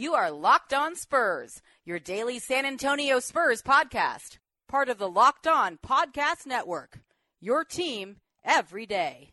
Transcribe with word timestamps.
You 0.00 0.14
are 0.14 0.30
Locked 0.30 0.72
On 0.72 0.94
Spurs, 0.94 1.60
your 1.84 1.98
daily 1.98 2.38
San 2.38 2.64
Antonio 2.64 3.18
Spurs 3.18 3.62
podcast, 3.62 4.38
part 4.68 4.88
of 4.88 4.98
the 4.98 5.08
Locked 5.08 5.48
On 5.48 5.76
Podcast 5.84 6.46
Network. 6.46 7.00
Your 7.40 7.64
team 7.64 8.18
every 8.44 8.86
day. 8.86 9.32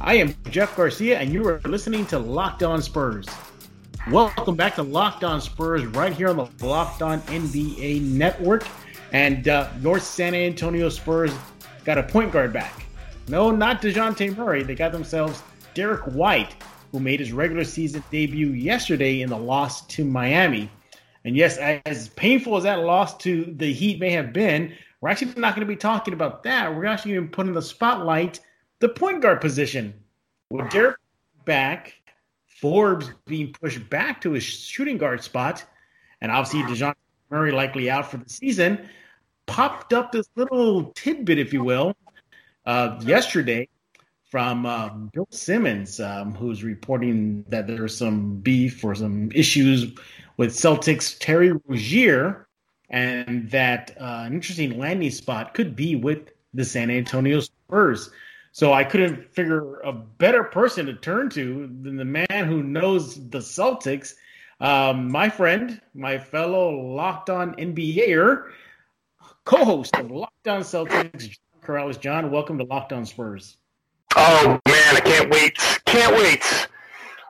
I 0.00 0.14
am 0.14 0.36
Jeff 0.48 0.76
Garcia, 0.76 1.18
and 1.18 1.32
you 1.32 1.48
are 1.48 1.60
listening 1.64 2.06
to 2.06 2.18
Locked 2.20 2.62
On 2.62 2.80
Spurs. 2.80 3.26
Welcome 4.08 4.54
back 4.54 4.76
to 4.76 4.84
Locked 4.84 5.24
On 5.24 5.40
Spurs, 5.40 5.84
right 5.86 6.12
here 6.12 6.28
on 6.28 6.36
the 6.36 6.64
Locked 6.64 7.02
On 7.02 7.20
NBA 7.22 8.02
Network. 8.02 8.64
And 9.12 9.48
uh, 9.48 9.68
North 9.80 10.04
San 10.04 10.32
Antonio 10.32 10.88
Spurs 10.88 11.32
got 11.86 11.96
a 11.96 12.02
point 12.02 12.32
guard 12.32 12.52
back. 12.52 12.84
No, 13.28 13.50
not 13.50 13.80
DeJounte 13.80 14.36
Murray. 14.36 14.64
They 14.64 14.74
got 14.74 14.92
themselves 14.92 15.42
Derrick 15.72 16.02
White, 16.02 16.56
who 16.90 17.00
made 17.00 17.20
his 17.20 17.32
regular 17.32 17.64
season 17.64 18.02
debut 18.10 18.48
yesterday 18.48 19.22
in 19.22 19.30
the 19.30 19.38
loss 19.38 19.86
to 19.86 20.04
Miami. 20.04 20.68
And 21.24 21.36
yes, 21.36 21.56
as 21.58 22.08
painful 22.10 22.56
as 22.56 22.64
that 22.64 22.80
loss 22.80 23.16
to 23.18 23.54
the 23.56 23.72
Heat 23.72 24.00
may 24.00 24.10
have 24.10 24.32
been, 24.32 24.74
we're 25.00 25.10
actually 25.10 25.32
not 25.40 25.54
going 25.54 25.66
to 25.66 25.72
be 25.72 25.76
talking 25.76 26.12
about 26.12 26.42
that. 26.42 26.74
We're 26.74 26.86
actually 26.86 27.14
going 27.14 27.28
to 27.28 27.30
put 27.30 27.46
in 27.46 27.52
the 27.52 27.62
spotlight 27.62 28.40
the 28.80 28.88
point 28.88 29.22
guard 29.22 29.40
position. 29.40 29.94
With 30.50 30.68
Derrick 30.70 30.96
back, 31.44 31.94
Forbes 32.46 33.10
being 33.26 33.52
pushed 33.52 33.88
back 33.90 34.20
to 34.22 34.32
his 34.32 34.44
shooting 34.44 34.98
guard 34.98 35.22
spot, 35.22 35.64
and 36.20 36.32
obviously 36.32 36.62
DeJounte 36.62 36.94
Murray 37.30 37.52
likely 37.52 37.90
out 37.90 38.10
for 38.10 38.16
the 38.16 38.28
season, 38.28 38.88
popped 39.46 39.92
up 39.92 40.12
this 40.12 40.28
little 40.36 40.92
tidbit, 40.92 41.38
if 41.38 41.52
you 41.52 41.64
will, 41.64 41.96
uh, 42.66 43.00
yesterday 43.02 43.68
from 44.30 44.66
uh, 44.66 44.88
Bill 44.88 45.28
Simmons, 45.30 46.00
um, 46.00 46.34
who's 46.34 46.64
reporting 46.64 47.44
that 47.48 47.66
there's 47.66 47.96
some 47.96 48.36
beef 48.40 48.84
or 48.84 48.94
some 48.94 49.30
issues 49.32 49.94
with 50.36 50.50
Celtics 50.50 51.16
Terry 51.18 51.52
Rozier, 51.66 52.46
and 52.90 53.50
that 53.50 53.96
uh, 54.00 54.24
an 54.26 54.34
interesting 54.34 54.78
landing 54.78 55.10
spot 55.10 55.54
could 55.54 55.74
be 55.74 55.96
with 55.96 56.30
the 56.54 56.64
San 56.64 56.90
Antonio 56.90 57.40
Spurs. 57.40 58.10
So 58.52 58.72
I 58.72 58.84
couldn't 58.84 59.34
figure 59.34 59.80
a 59.80 59.92
better 59.92 60.42
person 60.42 60.86
to 60.86 60.94
turn 60.94 61.28
to 61.30 61.70
than 61.82 61.96
the 61.96 62.04
man 62.04 62.46
who 62.46 62.62
knows 62.62 63.16
the 63.28 63.38
Celtics, 63.38 64.14
um, 64.60 65.10
my 65.10 65.28
friend, 65.28 65.80
my 65.94 66.18
fellow 66.18 66.70
Locked 66.70 67.28
On 67.28 67.54
NBAer, 67.56 68.50
co-host 69.46 69.96
of 69.96 70.10
Locked 70.10 70.48
On 70.48 70.60
Celtics, 70.60 71.18
John 71.18 71.30
Karalis. 71.62 71.98
John, 71.98 72.30
welcome 72.30 72.58
to 72.58 72.64
Locked 72.64 72.92
On 72.92 73.06
Spurs. 73.06 73.56
Oh 74.14 74.60
man, 74.68 74.96
I 74.96 75.00
can't 75.00 75.30
wait! 75.30 75.56
Can't 75.86 76.14
wait! 76.14 76.68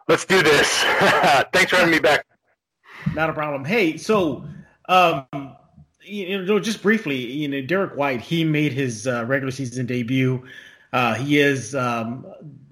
Let's 0.09 0.25
do 0.25 0.43
this. 0.43 0.69
Thanks 1.53 1.71
for 1.71 1.77
having 1.77 1.93
me 1.93 2.01
back. 2.01 2.27
Not 3.15 3.31
a 3.31 3.33
problem. 3.33 3.65
Hey, 3.65 3.97
so 3.99 4.45
um, 4.89 5.27
you 6.03 6.43
know, 6.43 6.59
just 6.59 6.83
briefly, 6.83 7.33
you 7.33 7.49
know, 7.49 7.61
Derrick 7.61 7.97
White, 7.97 8.23
he 8.23 8.45
made 8.45 8.73
his 8.73 9.07
uh, 9.07 9.25
regular 9.27 9.53
season 9.53 9.87
debut. 9.87 10.45
Uh, 10.93 11.15
he 11.15 11.39
is 11.39 11.75
um, 11.75 12.27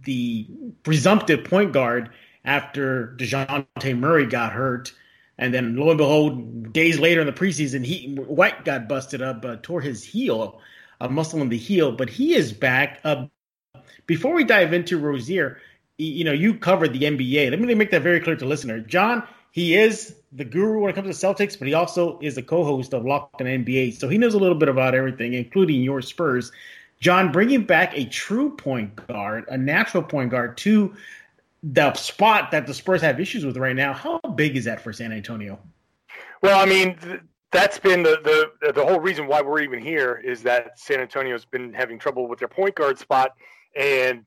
the 0.05 0.49
presumptive 0.83 1.45
point 1.45 1.73
guard 1.73 2.11
after 2.45 3.15
DeJounte 3.19 3.99
Murray 3.99 4.27
got 4.27 4.53
hurt. 4.53 4.93
And 5.39 5.53
then 5.53 5.77
lo 5.77 5.91
and 5.91 5.99
behold, 5.99 6.73
days 6.73 6.99
later 6.99 7.21
in 7.21 7.27
the 7.27 7.33
preseason, 7.33 7.85
he 7.85 8.15
White 8.15 8.65
got 8.65 8.89
busted 8.89 9.21
up, 9.21 9.45
uh, 9.45 9.57
tore 9.63 9.81
his 9.81 10.05
heel, 10.05 10.61
a 11.01 11.09
muscle 11.09 11.43
in 11.43 11.49
the 11.49 11.59
heel, 11.59 11.93
but 11.93 12.09
he 12.09 12.35
is 12.35 12.53
back. 12.53 13.01
Uh, 13.05 13.27
before 14.07 14.35
we 14.35 14.45
dive 14.45 14.73
into 14.73 14.99
Rozier, 14.99 15.59
you 15.99 16.25
know, 16.25 16.33
you 16.33 16.55
covered 16.55 16.93
the 16.93 17.01
NBA. 17.01 17.51
Let 17.51 17.61
me 17.61 17.75
make 17.75 17.91
that 17.91 18.03
very 18.03 18.21
clear 18.21 18.37
to 18.37 18.47
listener. 18.47 18.81
John, 18.81 19.27
he 19.51 19.77
is 19.77 20.17
the 20.33 20.45
guru 20.45 20.81
when 20.81 20.91
it 20.91 20.95
comes 20.95 21.19
to 21.19 21.27
Celtics, 21.27 21.59
but 21.59 21.69
he 21.69 21.75
also 21.75 22.19
is 22.21 22.35
the 22.35 22.43
co-host 22.43 22.93
of 22.93 23.05
Locked 23.05 23.41
on 23.41 23.47
NBA, 23.47 23.95
so 23.95 24.09
he 24.09 24.19
knows 24.19 24.35
a 24.35 24.39
little 24.39 24.57
bit 24.59 24.69
about 24.69 24.95
everything, 24.95 25.35
including 25.35 25.83
your 25.83 26.03
Spurs. 26.03 26.51
John, 27.01 27.31
bringing 27.31 27.65
back 27.65 27.97
a 27.97 28.07
true 28.07 28.57
point 28.57 28.97
guard, 29.07 29.45
a 29.49 29.57
natural 29.57 30.03
point 30.03 30.31
guard 30.31 30.57
to 30.59 30.95
the 31.73 31.95
spot 31.95 32.51
that 32.51 32.67
the 32.67 32.75
Spurs 32.75 33.01
have 33.01 33.19
issues 33.19 33.45
with 33.45 33.57
right 33.57 33.75
now. 33.75 33.95
How 33.95 34.21
big 34.35 34.57
is 34.57 34.65
that 34.67 34.81
for 34.81 34.93
San 34.93 35.13
Antonio? 35.13 35.59
Well, 36.43 36.61
I 36.61 36.67
mean, 36.67 36.99
that's 37.53 37.79
been 37.79 38.03
the, 38.03 38.51
the 38.63 38.73
the 38.73 38.85
whole 38.85 39.01
reason 39.01 39.27
why 39.27 39.41
we're 39.41 39.61
even 39.61 39.81
here 39.81 40.21
is 40.23 40.43
that 40.43 40.79
San 40.79 41.01
Antonio's 41.01 41.47
been 41.47 41.73
having 41.73 41.99
trouble 41.99 42.29
with 42.29 42.39
their 42.39 42.49
point 42.49 42.75
guard 42.75 42.99
spot, 42.99 43.31
and 43.75 44.25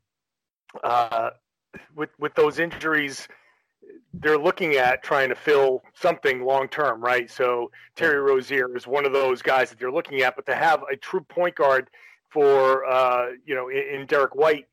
uh, 0.84 1.30
with 1.96 2.09
with 2.18 2.34
those 2.34 2.58
injuries, 2.58 3.28
they're 4.14 4.40
looking 4.40 4.74
at 4.75 5.04
trying 5.04 5.30
to 5.30 5.36
fill 5.36 5.84
something 5.94 6.44
long 6.44 6.68
term, 6.68 7.02
right? 7.02 7.30
So 7.30 7.69
Terry 7.96 8.19
Rozier 8.19 8.75
is 8.75 8.88
one 8.88 9.06
of 9.06 9.14
those 9.14 9.44
guys 9.44 9.69
that 9.69 9.78
they're 9.78 9.92
looking 9.92 10.22
at, 10.22 10.36
but 10.36 10.48
to 10.48 10.56
have 10.56 10.81
a 10.92 10.96
true 10.96 11.22
point 11.22 11.54
guard 11.54 11.92
for 12.30 12.84
uh, 12.86 13.28
you 13.46 13.54
know 13.54 13.69
in, 13.69 14.00
in 14.00 14.06
Derrick 14.08 14.34
White, 14.34 14.66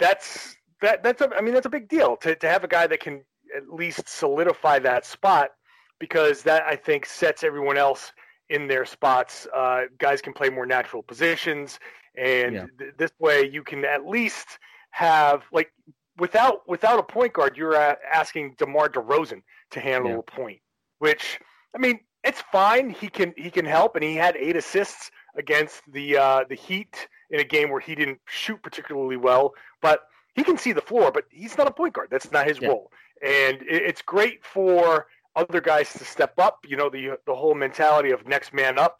that's 0.00 0.56
that 0.84 1.02
that's 1.02 1.20
a, 1.20 1.30
I 1.36 1.40
mean 1.40 1.54
that's 1.54 1.66
a 1.66 1.70
big 1.70 1.88
deal 1.88 2.16
to 2.18 2.34
to 2.34 2.48
have 2.48 2.64
a 2.64 2.68
guy 2.68 2.86
that 2.86 3.00
can 3.00 3.22
at 3.56 3.68
least 3.72 4.08
solidify 4.08 4.78
that 4.80 5.04
spot 5.06 5.50
because 5.98 6.42
that 6.42 6.64
I 6.64 6.76
think 6.76 7.06
sets 7.06 7.44
everyone 7.44 7.78
else 7.78 8.12
in 8.50 8.68
their 8.68 8.84
spots. 8.84 9.46
Uh, 9.54 9.82
guys 9.98 10.20
can 10.20 10.32
play 10.32 10.50
more 10.50 10.66
natural 10.66 11.02
positions, 11.02 11.78
and 12.16 12.54
yeah. 12.54 12.66
th- 12.78 12.94
this 12.98 13.12
way 13.18 13.48
you 13.48 13.62
can 13.62 13.84
at 13.84 14.06
least 14.06 14.58
have 14.90 15.42
like 15.52 15.72
without 16.18 16.68
without 16.68 16.98
a 16.98 17.02
point 17.02 17.32
guard, 17.32 17.56
you're 17.56 17.76
asking 17.76 18.54
DeMar 18.58 18.88
DeRozan 18.90 19.42
to 19.70 19.80
handle 19.80 20.12
yeah. 20.12 20.18
a 20.18 20.22
point, 20.22 20.60
which 20.98 21.40
I 21.74 21.78
mean 21.78 22.00
it's 22.22 22.42
fine. 22.52 22.90
He 22.90 23.08
can 23.08 23.32
he 23.36 23.50
can 23.50 23.64
help, 23.64 23.96
and 23.96 24.04
he 24.04 24.14
had 24.14 24.36
eight 24.36 24.56
assists 24.56 25.10
against 25.36 25.82
the 25.92 26.16
uh, 26.16 26.44
the 26.48 26.54
Heat 26.54 27.08
in 27.30 27.40
a 27.40 27.44
game 27.44 27.70
where 27.70 27.80
he 27.80 27.94
didn't 27.94 28.20
shoot 28.26 28.62
particularly 28.62 29.16
well, 29.16 29.52
but 29.80 30.00
he 30.34 30.42
can 30.42 30.58
see 30.58 30.72
the 30.72 30.80
floor, 30.80 31.10
but 31.12 31.24
he's 31.30 31.56
not 31.56 31.68
a 31.68 31.70
point 31.70 31.94
guard. 31.94 32.08
That's 32.10 32.30
not 32.32 32.46
his 32.46 32.60
yeah. 32.60 32.68
role. 32.68 32.90
And 33.24 33.58
it's 33.62 34.02
great 34.02 34.44
for 34.44 35.06
other 35.36 35.60
guys 35.60 35.92
to 35.94 36.04
step 36.04 36.38
up. 36.38 36.64
You 36.66 36.76
know, 36.76 36.90
the 36.90 37.18
the 37.26 37.34
whole 37.34 37.54
mentality 37.54 38.10
of 38.10 38.26
next 38.26 38.52
man 38.52 38.78
up. 38.78 38.98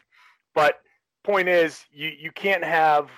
But 0.55 0.81
point 1.25 1.49
is, 1.49 1.85
you 1.93 2.11
you 2.19 2.31
can't 2.33 2.65
have 2.65 3.11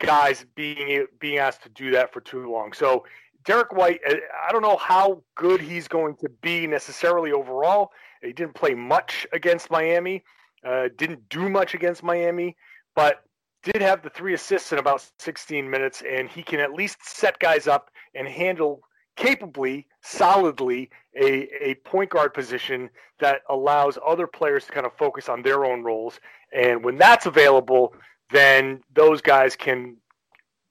guys 0.00 0.44
being 0.54 1.06
being 1.20 1.38
asked 1.38 1.62
to 1.62 1.68
do 1.68 1.90
that 1.92 2.12
for 2.12 2.20
too 2.20 2.50
long. 2.50 2.72
So 2.72 3.04
Derrick 3.44 3.72
White, 3.72 4.00
I 4.06 4.52
don't 4.52 4.62
know 4.62 4.76
how 4.76 5.22
good 5.36 5.60
he's 5.60 5.88
going 5.88 6.16
to 6.16 6.28
be 6.42 6.66
necessarily 6.66 7.32
overall. 7.32 7.90
He 8.22 8.32
didn't 8.32 8.54
play 8.54 8.74
much 8.74 9.26
against 9.32 9.70
Miami, 9.70 10.22
uh, 10.64 10.88
didn't 10.96 11.28
do 11.28 11.48
much 11.48 11.74
against 11.74 12.02
Miami, 12.02 12.56
but 12.94 13.24
did 13.62 13.80
have 13.80 14.02
the 14.02 14.10
three 14.10 14.34
assists 14.34 14.72
in 14.72 14.78
about 14.78 15.08
16 15.18 15.68
minutes, 15.68 16.02
and 16.08 16.28
he 16.28 16.42
can 16.42 16.60
at 16.60 16.72
least 16.72 16.98
set 17.02 17.38
guys 17.38 17.66
up 17.66 17.90
and 18.14 18.26
handle 18.26 18.82
capably, 19.16 19.86
solidly 20.00 20.90
a, 21.14 21.48
a 21.62 21.74
point 21.84 22.10
guard 22.10 22.34
position 22.34 22.90
that 23.20 23.42
allows 23.48 23.98
other 24.06 24.26
players 24.26 24.64
to 24.66 24.72
kind 24.72 24.86
of 24.86 24.92
focus 24.96 25.28
on 25.28 25.42
their 25.42 25.64
own 25.64 25.82
roles. 25.82 26.18
And 26.52 26.84
when 26.84 26.96
that's 26.96 27.26
available, 27.26 27.94
then 28.30 28.82
those 28.94 29.20
guys 29.20 29.54
can 29.56 29.96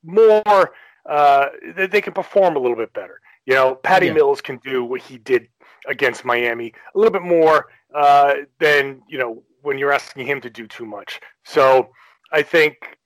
more 0.03 0.71
uh, 1.09 1.47
they 1.75 2.01
can 2.01 2.13
perform 2.13 2.55
a 2.55 2.59
little 2.59 2.77
bit 2.77 2.93
better. 2.93 3.21
You 3.45 3.55
know, 3.55 3.75
Patty 3.75 4.07
yeah. 4.07 4.13
Mills 4.13 4.41
can 4.41 4.57
do 4.57 4.83
what 4.83 5.01
he 5.01 5.17
did 5.17 5.47
against 5.87 6.23
Miami 6.23 6.73
a 6.93 6.97
little 6.97 7.11
bit 7.11 7.23
more 7.23 7.67
uh, 7.95 8.35
than 8.59 9.01
you 9.07 9.17
know 9.17 9.43
when 9.61 9.77
you're 9.77 9.91
asking 9.91 10.27
him 10.27 10.41
to 10.41 10.49
do 10.49 10.67
too 10.67 10.85
much. 10.85 11.19
So 11.43 11.91
I 12.31 12.41
think 12.41 12.97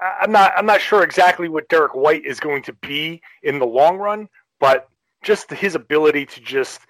I'm 0.00 0.32
not 0.32 0.52
I'm 0.56 0.66
not 0.66 0.80
sure 0.80 1.02
exactly 1.02 1.48
what 1.48 1.68
Derrick 1.68 1.94
White 1.94 2.24
is 2.24 2.40
going 2.40 2.62
to 2.64 2.72
be 2.74 3.20
in 3.42 3.58
the 3.58 3.66
long 3.66 3.98
run, 3.98 4.28
but 4.58 4.88
just 5.22 5.50
his 5.50 5.74
ability 5.74 6.26
to 6.26 6.40
just 6.40 6.80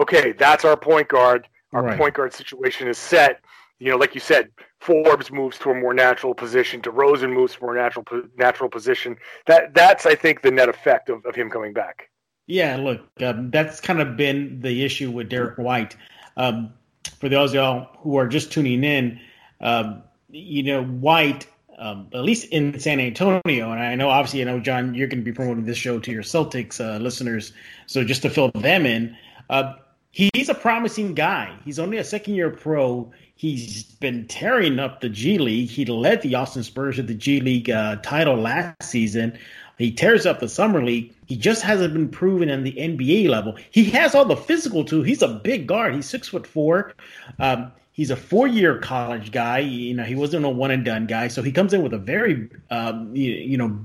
okay, 0.00 0.32
that's 0.32 0.64
our 0.64 0.76
point 0.76 1.08
guard. 1.08 1.48
Our 1.72 1.82
right. 1.82 1.98
point 1.98 2.14
guard 2.14 2.32
situation 2.32 2.88
is 2.88 2.98
set. 2.98 3.40
You 3.78 3.90
know, 3.90 3.96
like 3.96 4.14
you 4.14 4.20
said, 4.20 4.50
Forbes 4.80 5.30
moves 5.30 5.58
to 5.58 5.70
a 5.70 5.74
more 5.74 5.94
natural 5.94 6.34
position. 6.34 6.80
DeRozan 6.80 7.32
moves 7.32 7.54
to 7.54 7.60
a 7.60 7.62
more 7.62 7.74
natural 7.74 8.04
natural 8.36 8.68
position. 8.68 9.16
That 9.46 9.74
that's 9.74 10.06
I 10.06 10.14
think 10.14 10.42
the 10.42 10.50
net 10.50 10.68
effect 10.68 11.08
of, 11.10 11.24
of 11.24 11.34
him 11.34 11.50
coming 11.50 11.72
back. 11.72 12.08
Yeah, 12.46 12.76
look, 12.76 13.02
um, 13.22 13.50
that's 13.50 13.78
kind 13.80 14.00
of 14.00 14.16
been 14.16 14.60
the 14.60 14.82
issue 14.82 15.10
with 15.10 15.28
Derek 15.28 15.58
White. 15.58 15.94
Um, 16.36 16.72
for 17.20 17.28
those 17.28 17.50
of 17.50 17.54
y'all 17.56 17.88
who 17.98 18.16
are 18.16 18.26
just 18.26 18.50
tuning 18.50 18.82
in, 18.84 19.20
um, 19.60 20.02
you 20.30 20.62
know, 20.62 20.84
White 20.84 21.46
um, 21.78 22.08
at 22.12 22.22
least 22.22 22.46
in 22.46 22.78
San 22.78 23.00
Antonio. 23.00 23.70
And 23.70 23.80
I 23.80 23.94
know, 23.94 24.10
obviously, 24.10 24.40
you 24.40 24.44
know, 24.44 24.58
John, 24.60 24.94
you're 24.94 25.06
going 25.06 25.20
to 25.20 25.24
be 25.24 25.32
promoting 25.32 25.64
this 25.64 25.78
show 25.78 25.98
to 26.00 26.10
your 26.10 26.22
Celtics 26.22 26.80
uh, 26.80 26.98
listeners. 26.98 27.52
So 27.86 28.04
just 28.04 28.22
to 28.22 28.30
fill 28.30 28.50
them 28.50 28.84
in, 28.84 29.16
uh, 29.48 29.74
he's 30.10 30.48
a 30.48 30.54
promising 30.54 31.14
guy. 31.14 31.56
He's 31.64 31.78
only 31.78 31.98
a 31.98 32.04
second 32.04 32.34
year 32.34 32.50
pro. 32.50 33.10
He's 33.36 33.84
been 33.84 34.26
tearing 34.26 34.80
up 34.80 35.00
the 35.00 35.08
G 35.08 35.38
League. 35.38 35.68
He 35.68 35.84
led 35.84 36.22
the 36.22 36.34
Austin 36.34 36.64
Spurs 36.64 36.96
to 36.96 37.02
the 37.02 37.14
G 37.14 37.40
League 37.40 37.70
uh, 37.70 37.96
title 37.96 38.36
last 38.36 38.82
season. 38.82 39.38
He 39.78 39.92
tears 39.92 40.26
up 40.26 40.40
the 40.40 40.48
summer 40.48 40.84
league. 40.84 41.14
He 41.26 41.36
just 41.36 41.62
hasn't 41.62 41.94
been 41.94 42.08
proven 42.08 42.48
in 42.48 42.64
the 42.64 42.72
NBA 42.72 43.28
level. 43.28 43.56
He 43.70 43.84
has 43.90 44.12
all 44.12 44.24
the 44.24 44.36
physical 44.36 44.84
too. 44.84 45.04
He's 45.04 45.22
a 45.22 45.28
big 45.28 45.68
guard. 45.68 45.94
He's 45.94 46.08
six 46.10 46.26
foot 46.26 46.48
four. 46.48 46.94
Um, 47.38 47.70
he's 47.98 48.10
a 48.10 48.16
four 48.16 48.46
year 48.46 48.78
college 48.78 49.32
guy. 49.32 49.58
You 49.58 49.92
know, 49.92 50.04
he 50.04 50.14
wasn't 50.14 50.46
a 50.46 50.48
one 50.48 50.70
and 50.70 50.84
done 50.84 51.06
guy. 51.06 51.26
So 51.26 51.42
he 51.42 51.50
comes 51.50 51.74
in 51.74 51.82
with 51.82 51.92
a 51.92 51.98
very, 51.98 52.48
um, 52.70 53.14
you, 53.14 53.32
you, 53.32 53.58
know, 53.58 53.76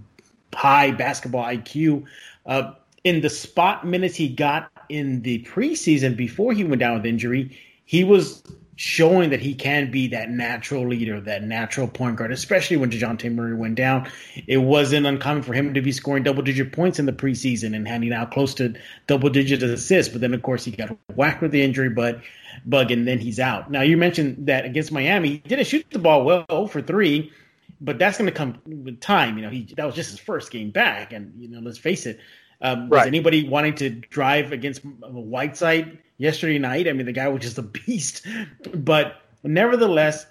high 0.54 0.92
basketball 0.92 1.44
IQ. 1.44 2.06
Uh, 2.46 2.74
in 3.04 3.22
the 3.22 3.30
spot 3.30 3.86
minutes 3.86 4.16
he 4.16 4.30
got 4.30 4.72
in 4.88 5.24
the 5.24 5.44
preseason 5.44 6.16
before 6.16 6.54
he 6.54 6.64
went 6.64 6.80
down 6.80 6.94
with 6.94 7.08
injury, 7.08 7.58
he 7.86 8.04
was 8.04 8.44
showing 8.84 9.30
that 9.30 9.40
he 9.40 9.56
can 9.56 9.90
be 9.90 10.08
that 10.10 10.30
natural 10.30 10.86
leader, 10.86 11.22
that 11.22 11.42
natural 11.42 11.88
point 11.88 12.18
guard, 12.18 12.34
especially 12.34 12.76
when 12.76 12.92
DeJounte 12.92 13.34
Murray 13.34 13.56
went 13.56 13.76
down. 13.76 14.12
It 14.46 14.58
wasn't 14.58 15.06
uncommon 15.06 15.42
for 15.42 15.54
him 15.54 15.74
to 15.74 15.82
be 15.82 15.94
scoring 15.94 16.22
double 16.22 16.44
digit 16.44 16.74
points 16.74 17.00
in 17.00 17.06
the 17.06 17.14
preseason 17.14 17.78
and 17.78 17.88
handing 17.88 18.12
out 18.12 18.32
close 18.32 18.54
to 18.56 18.76
double 19.08 19.30
digit 19.30 19.64
assists. 19.64 20.12
But 20.12 20.20
then, 20.20 20.34
of 20.34 20.42
course, 20.42 20.66
he 20.66 20.72
got 20.72 20.98
whacked 21.16 21.42
with 21.42 21.52
the 21.52 21.62
injury 21.62 21.92
but 21.92 22.20
bug, 22.66 22.92
and 22.92 23.08
then 23.08 23.20
he's 23.20 23.40
out. 23.40 23.72
Now, 23.72 23.84
you 23.84 23.96
mentioned 23.96 24.48
that 24.48 24.66
against 24.66 24.92
Miami, 24.92 25.30
he 25.30 25.38
didn't 25.38 25.66
shoot 25.66 25.86
the 25.90 26.00
ball 26.00 26.26
well 26.26 26.68
for 26.68 26.82
three, 26.82 27.32
but 27.80 27.98
that's 27.98 28.18
going 28.18 28.30
to 28.30 28.36
come 28.36 28.62
with 28.66 29.00
time. 29.00 29.38
You 29.38 29.44
know, 29.44 29.50
he 29.50 29.74
that 29.78 29.86
was 29.86 29.96
just 29.96 30.12
his 30.12 30.20
first 30.20 30.52
game 30.52 30.72
back, 30.72 31.14
and 31.14 31.32
you 31.38 31.48
know, 31.48 31.62
let's 31.62 31.78
face 31.78 32.06
it. 32.06 32.20
Um, 32.60 32.90
right. 32.90 33.00
Was 33.00 33.08
anybody 33.08 33.48
wanting 33.48 33.76
to 33.76 33.92
drive 33.92 34.52
against 34.52 34.82
Whiteside 34.84 36.00
yesterday 36.18 36.60
night? 36.60 36.88
I 36.88 36.94
mean, 36.94 37.06
the 37.06 37.12
guy 37.12 37.28
was 37.28 37.42
just 37.42 37.58
a 37.58 37.62
beast. 37.86 38.26
But 38.74 39.22
nevertheless, 39.44 40.26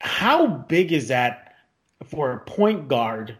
how 0.00 0.46
big 0.46 0.92
is 0.92 1.08
that 1.08 1.54
for 2.04 2.32
a 2.32 2.40
point 2.40 2.88
guard 2.88 3.36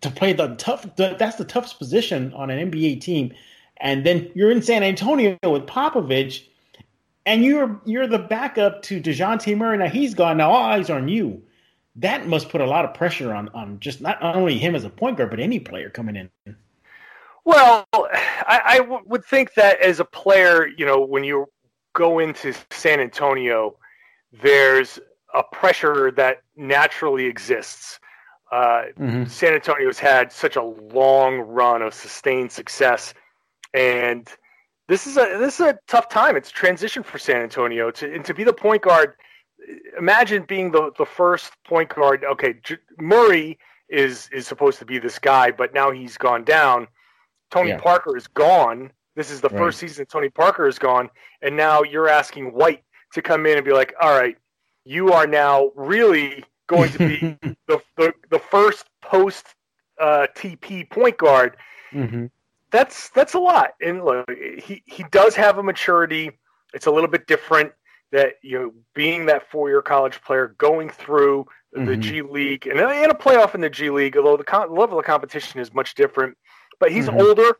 to 0.00 0.10
play 0.10 0.32
the 0.32 0.54
tough? 0.56 0.82
The, 0.96 1.16
that's 1.18 1.36
the 1.36 1.44
toughest 1.44 1.78
position 1.78 2.32
on 2.34 2.50
an 2.50 2.70
NBA 2.70 3.00
team. 3.00 3.32
And 3.78 4.04
then 4.04 4.30
you're 4.34 4.50
in 4.50 4.62
San 4.62 4.82
Antonio 4.82 5.36
with 5.42 5.66
Popovich, 5.66 6.44
and 7.26 7.44
you're 7.44 7.80
you're 7.84 8.06
the 8.06 8.18
backup 8.18 8.82
to 8.82 9.00
Dejounte 9.00 9.56
Murray. 9.56 9.76
Now 9.78 9.88
he's 9.88 10.14
gone. 10.14 10.38
Now 10.38 10.50
all 10.50 10.64
eyes 10.64 10.90
on 10.90 11.08
you. 11.08 11.42
That 11.96 12.26
must 12.26 12.50
put 12.50 12.60
a 12.60 12.66
lot 12.66 12.84
of 12.84 12.94
pressure 12.94 13.34
on 13.34 13.48
on 13.50 13.80
just 13.80 14.00
not 14.00 14.22
only 14.22 14.58
him 14.58 14.74
as 14.74 14.84
a 14.84 14.90
point 14.90 15.18
guard, 15.18 15.30
but 15.30 15.40
any 15.40 15.60
player 15.60 15.90
coming 15.90 16.16
in. 16.16 16.56
Well, 17.46 17.86
I, 17.94 18.60
I 18.64 18.78
w- 18.78 19.02
would 19.06 19.24
think 19.24 19.54
that 19.54 19.80
as 19.80 20.00
a 20.00 20.04
player, 20.04 20.66
you 20.66 20.84
know, 20.84 21.00
when 21.00 21.22
you 21.22 21.46
go 21.94 22.18
into 22.18 22.52
San 22.72 22.98
Antonio, 22.98 23.78
there's 24.42 24.98
a 25.32 25.44
pressure 25.44 26.10
that 26.16 26.42
naturally 26.56 27.26
exists. 27.26 28.00
Uh, 28.50 28.86
mm-hmm. 28.98 29.24
San 29.26 29.54
Antonio's 29.54 30.00
had 30.00 30.32
such 30.32 30.56
a 30.56 30.62
long 30.62 31.38
run 31.38 31.82
of 31.82 31.94
sustained 31.94 32.50
success, 32.50 33.14
and 33.72 34.28
this 34.88 35.06
is 35.06 35.16
a 35.16 35.36
this 35.38 35.60
is 35.60 35.66
a 35.66 35.78
tough 35.86 36.08
time. 36.08 36.36
It's 36.36 36.50
a 36.50 36.52
transition 36.52 37.04
for 37.04 37.18
San 37.18 37.42
Antonio 37.42 37.92
to 37.92 38.12
and 38.12 38.24
to 38.24 38.34
be 38.34 38.42
the 38.42 38.52
point 38.52 38.82
guard. 38.82 39.14
Imagine 39.96 40.44
being 40.48 40.72
the 40.72 40.90
the 40.98 41.06
first 41.06 41.52
point 41.64 41.94
guard. 41.94 42.24
Okay, 42.24 42.54
J- 42.64 42.78
Murray 42.98 43.58
is 43.88 44.28
is 44.32 44.48
supposed 44.48 44.80
to 44.80 44.84
be 44.84 44.98
this 44.98 45.18
guy, 45.20 45.52
but 45.52 45.74
now 45.74 45.92
he's 45.92 46.16
gone 46.16 46.42
down 46.44 46.88
Tony 47.50 47.70
yeah. 47.70 47.78
Parker 47.78 48.16
is 48.16 48.26
gone. 48.26 48.90
This 49.14 49.30
is 49.30 49.40
the 49.40 49.48
right. 49.48 49.58
first 49.58 49.78
season 49.78 50.06
Tony 50.06 50.28
Parker 50.28 50.66
is 50.66 50.78
gone, 50.78 51.08
and 51.42 51.56
now 51.56 51.82
you're 51.82 52.08
asking 52.08 52.52
White 52.52 52.82
to 53.14 53.22
come 53.22 53.46
in 53.46 53.56
and 53.56 53.64
be 53.64 53.72
like, 53.72 53.94
"All 54.00 54.16
right, 54.16 54.36
you 54.84 55.12
are 55.12 55.26
now 55.26 55.70
really 55.74 56.44
going 56.66 56.90
to 56.92 56.98
be 56.98 57.16
the, 57.66 57.80
the, 57.96 58.12
the 58.30 58.38
first 58.38 58.86
post 59.00 59.46
uh, 60.00 60.26
TP 60.36 60.88
point 60.88 61.16
guard." 61.16 61.56
Mm-hmm. 61.92 62.26
That's 62.70 63.10
that's 63.10 63.34
a 63.34 63.38
lot, 63.38 63.70
and 63.80 64.04
look, 64.04 64.28
he 64.30 64.82
he 64.84 65.04
does 65.10 65.34
have 65.36 65.58
a 65.58 65.62
maturity. 65.62 66.32
It's 66.74 66.86
a 66.86 66.90
little 66.90 67.08
bit 67.08 67.26
different 67.26 67.72
that 68.12 68.34
you 68.42 68.58
know 68.58 68.72
being 68.94 69.26
that 69.26 69.50
four 69.50 69.68
year 69.68 69.82
college 69.82 70.20
player 70.22 70.54
going 70.58 70.90
through 70.90 71.46
the 71.72 71.80
mm-hmm. 71.80 72.00
G 72.00 72.22
League 72.22 72.66
and, 72.66 72.78
and 72.78 73.12
a 73.12 73.14
playoff 73.14 73.54
in 73.54 73.60
the 73.60 73.70
G 73.70 73.90
League, 73.90 74.16
although 74.16 74.36
the 74.36 74.44
con- 74.44 74.74
level 74.74 74.98
of 74.98 75.04
competition 75.04 75.60
is 75.60 75.72
much 75.74 75.94
different 75.94 76.36
but 76.78 76.92
he's 76.92 77.06
mm-hmm. 77.06 77.20
older, 77.20 77.58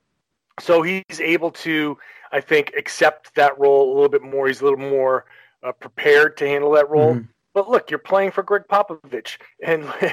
so 0.61 0.83
he's 0.83 1.21
able 1.21 1.51
to, 1.51 1.99
I 2.33 2.41
think, 2.41 2.73
accept 2.77 3.35
that 3.35 3.59
role 3.59 3.93
a 3.93 3.95
little 3.95 4.09
bit 4.09 4.23
more. 4.23 4.47
He's 4.47 4.61
a 4.61 4.65
little 4.65 4.79
more 4.79 5.27
uh, 5.63 5.73
prepared 5.73 6.37
to 6.39 6.47
handle 6.47 6.73
that 6.73 6.89
role. 6.89 7.15
Mm-hmm. 7.15 7.27
But 7.55 7.71
look, 7.71 7.91
you're 7.91 7.99
playing 7.99 8.33
for 8.33 8.43
Gregg 8.43 8.65
Popovich, 8.71 9.39
and 9.63 9.85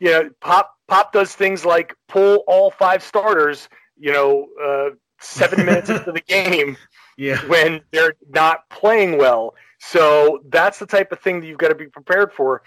you 0.00 0.10
know, 0.10 0.30
Pop 0.40 0.74
Pop 0.88 1.12
does 1.12 1.34
things 1.34 1.64
like 1.64 1.94
pull 2.08 2.42
all 2.46 2.70
five 2.70 3.02
starters. 3.02 3.68
You 3.96 4.12
know, 4.12 4.48
uh, 4.62 4.90
seven 5.20 5.64
minutes 5.64 5.88
into 5.90 6.12
the 6.12 6.22
game, 6.22 6.76
yeah. 7.16 7.38
when 7.46 7.82
they're 7.92 8.14
not 8.30 8.68
playing 8.70 9.18
well. 9.18 9.54
So 9.78 10.40
that's 10.48 10.78
the 10.78 10.86
type 10.86 11.12
of 11.12 11.20
thing 11.20 11.40
that 11.40 11.46
you've 11.46 11.58
got 11.58 11.68
to 11.68 11.74
be 11.74 11.86
prepared 11.86 12.32
for. 12.32 12.62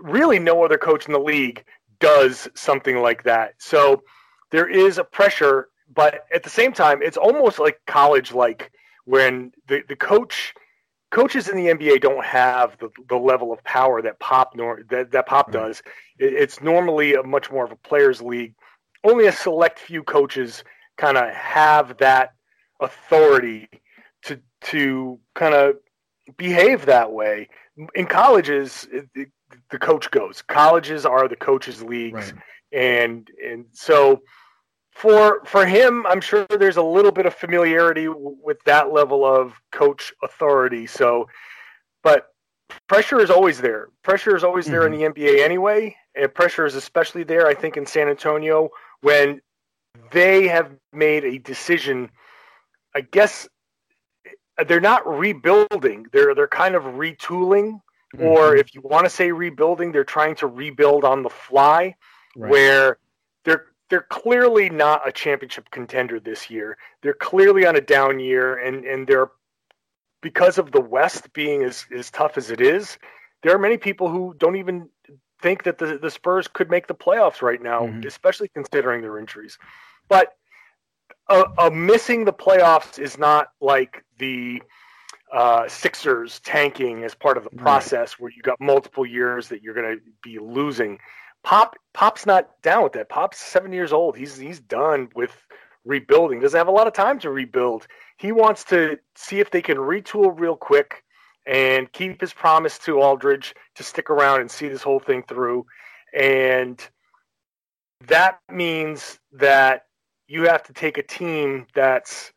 Really, 0.00 0.38
no 0.38 0.64
other 0.64 0.76
coach 0.78 1.06
in 1.06 1.12
the 1.12 1.20
league 1.20 1.64
does 2.00 2.48
something 2.54 3.00
like 3.00 3.22
that. 3.24 3.54
So 3.58 4.02
there 4.50 4.68
is 4.68 4.98
a 4.98 5.04
pressure, 5.04 5.68
but 5.94 6.24
at 6.32 6.42
the 6.42 6.50
same 6.50 6.72
time, 6.72 7.02
it's 7.02 7.16
almost 7.16 7.58
like 7.58 7.80
college 7.86 8.32
like 8.32 8.70
when 9.04 9.52
the, 9.66 9.82
the 9.88 9.96
coach 9.96 10.54
coaches 11.10 11.48
in 11.48 11.56
the 11.56 11.72
NBA 11.72 12.00
don't 12.00 12.24
have 12.24 12.76
the, 12.78 12.90
the 13.08 13.16
level 13.16 13.52
of 13.52 13.64
power 13.64 14.02
that 14.02 14.18
Pop 14.18 14.54
nor 14.54 14.82
that, 14.90 15.10
that 15.12 15.26
Pop 15.26 15.50
mm-hmm. 15.50 15.66
does. 15.66 15.82
It, 16.18 16.34
it's 16.34 16.60
normally 16.60 17.14
a 17.14 17.22
much 17.22 17.50
more 17.50 17.64
of 17.64 17.72
a 17.72 17.76
players' 17.76 18.20
league. 18.20 18.54
Only 19.04 19.26
a 19.26 19.32
select 19.32 19.78
few 19.78 20.02
coaches 20.02 20.64
kind 20.96 21.16
of 21.16 21.30
have 21.30 21.96
that 21.98 22.34
authority 22.80 23.68
to 24.24 24.40
to 24.60 25.18
kind 25.34 25.54
of 25.54 25.76
behave 26.36 26.86
that 26.86 27.12
way. 27.12 27.48
In 27.94 28.06
colleges, 28.06 28.88
it, 28.92 29.08
it, 29.14 29.28
the 29.70 29.78
coach 29.78 30.10
goes. 30.10 30.42
Colleges 30.42 31.06
are 31.06 31.28
the 31.28 31.36
coaches' 31.36 31.82
leagues, 31.82 32.32
right. 32.32 32.42
And 32.72 33.30
and 33.44 33.66
so 33.72 34.22
for 34.98 35.44
for 35.44 35.64
him, 35.64 36.04
I'm 36.06 36.20
sure 36.20 36.44
there's 36.50 36.76
a 36.76 36.82
little 36.82 37.12
bit 37.12 37.24
of 37.24 37.32
familiarity 37.32 38.06
w- 38.06 38.36
with 38.42 38.58
that 38.64 38.92
level 38.92 39.24
of 39.24 39.54
coach 39.70 40.12
authority. 40.24 40.88
So, 40.88 41.28
but 42.02 42.26
pressure 42.88 43.20
is 43.20 43.30
always 43.30 43.60
there. 43.60 43.90
Pressure 44.02 44.34
is 44.34 44.42
always 44.42 44.64
mm-hmm. 44.64 44.72
there 44.72 44.86
in 44.88 44.92
mm-hmm. 44.94 45.12
the 45.14 45.28
NBA 45.28 45.44
anyway, 45.44 45.94
and 46.16 46.34
pressure 46.34 46.66
is 46.66 46.74
especially 46.74 47.22
there, 47.22 47.46
I 47.46 47.54
think, 47.54 47.76
in 47.76 47.86
San 47.86 48.08
Antonio 48.08 48.70
when 49.00 49.40
they 50.10 50.48
have 50.48 50.74
made 50.92 51.24
a 51.24 51.38
decision. 51.38 52.10
I 52.92 53.02
guess 53.02 53.46
they're 54.66 54.80
not 54.80 55.06
rebuilding; 55.06 56.06
they're 56.12 56.34
they're 56.34 56.48
kind 56.48 56.74
of 56.74 56.82
retooling, 56.82 57.80
mm-hmm. 58.16 58.24
or 58.24 58.56
if 58.56 58.74
you 58.74 58.80
want 58.80 59.04
to 59.04 59.10
say 59.10 59.30
rebuilding, 59.30 59.92
they're 59.92 60.02
trying 60.02 60.34
to 60.36 60.48
rebuild 60.48 61.04
on 61.04 61.22
the 61.22 61.30
fly, 61.30 61.94
right. 62.36 62.50
where 62.50 62.98
they're 63.44 63.66
they're 63.90 64.02
clearly 64.02 64.68
not 64.70 65.06
a 65.06 65.12
championship 65.12 65.70
contender 65.70 66.20
this 66.20 66.50
year. 66.50 66.76
They're 67.02 67.14
clearly 67.14 67.66
on 67.66 67.76
a 67.76 67.80
down 67.80 68.20
year, 68.20 68.56
and 68.56 68.84
and 68.84 69.06
they're 69.06 69.30
because 70.20 70.58
of 70.58 70.72
the 70.72 70.80
West 70.80 71.32
being 71.32 71.62
as 71.64 71.86
as 71.96 72.10
tough 72.10 72.36
as 72.36 72.50
it 72.50 72.60
is. 72.60 72.98
There 73.42 73.54
are 73.54 73.58
many 73.58 73.78
people 73.78 74.08
who 74.08 74.34
don't 74.36 74.56
even 74.56 74.88
think 75.40 75.62
that 75.62 75.78
the, 75.78 75.98
the 75.98 76.10
Spurs 76.10 76.48
could 76.48 76.70
make 76.70 76.88
the 76.88 76.94
playoffs 76.94 77.42
right 77.42 77.62
now, 77.62 77.82
mm-hmm. 77.82 78.06
especially 78.06 78.48
considering 78.48 79.00
their 79.00 79.18
injuries. 79.18 79.58
But 80.08 80.34
a, 81.28 81.44
a 81.58 81.70
missing 81.70 82.24
the 82.24 82.32
playoffs 82.32 82.98
is 82.98 83.18
not 83.18 83.52
like 83.60 84.04
the 84.18 84.62
uh, 85.32 85.68
Sixers 85.68 86.40
tanking 86.40 87.04
as 87.04 87.14
part 87.14 87.36
of 87.36 87.44
the 87.44 87.50
process 87.50 88.14
right. 88.14 88.20
where 88.20 88.32
you 88.32 88.42
got 88.42 88.60
multiple 88.60 89.04
years 89.04 89.48
that 89.48 89.62
you're 89.62 89.74
going 89.74 89.98
to 89.98 90.02
be 90.22 90.38
losing. 90.38 90.98
Pop 91.44 91.76
Pop's 91.94 92.26
not 92.26 92.60
down 92.62 92.82
with 92.82 92.92
that. 92.92 93.08
Pop's 93.08 93.38
seven 93.38 93.72
years 93.72 93.92
old. 93.92 94.16
He's 94.16 94.36
he's 94.36 94.60
done 94.60 95.08
with 95.14 95.32
rebuilding. 95.84 96.40
Doesn't 96.40 96.58
have 96.58 96.68
a 96.68 96.72
lot 96.72 96.86
of 96.86 96.92
time 96.92 97.18
to 97.20 97.30
rebuild. 97.30 97.86
He 98.18 98.32
wants 98.32 98.64
to 98.64 98.98
see 99.16 99.40
if 99.40 99.50
they 99.50 99.62
can 99.62 99.78
retool 99.78 100.38
real 100.38 100.56
quick 100.56 101.02
and 101.46 101.90
keep 101.92 102.20
his 102.20 102.32
promise 102.32 102.78
to 102.80 103.00
Aldridge 103.00 103.54
to 103.76 103.82
stick 103.82 104.10
around 104.10 104.40
and 104.40 104.50
see 104.50 104.68
this 104.68 104.82
whole 104.82 105.00
thing 105.00 105.22
through. 105.22 105.64
And 106.14 106.86
that 108.06 108.40
means 108.50 109.18
that 109.32 109.86
you 110.26 110.42
have 110.44 110.62
to 110.64 110.72
take 110.72 110.98
a 110.98 111.02
team 111.02 111.66
that's 111.74 112.32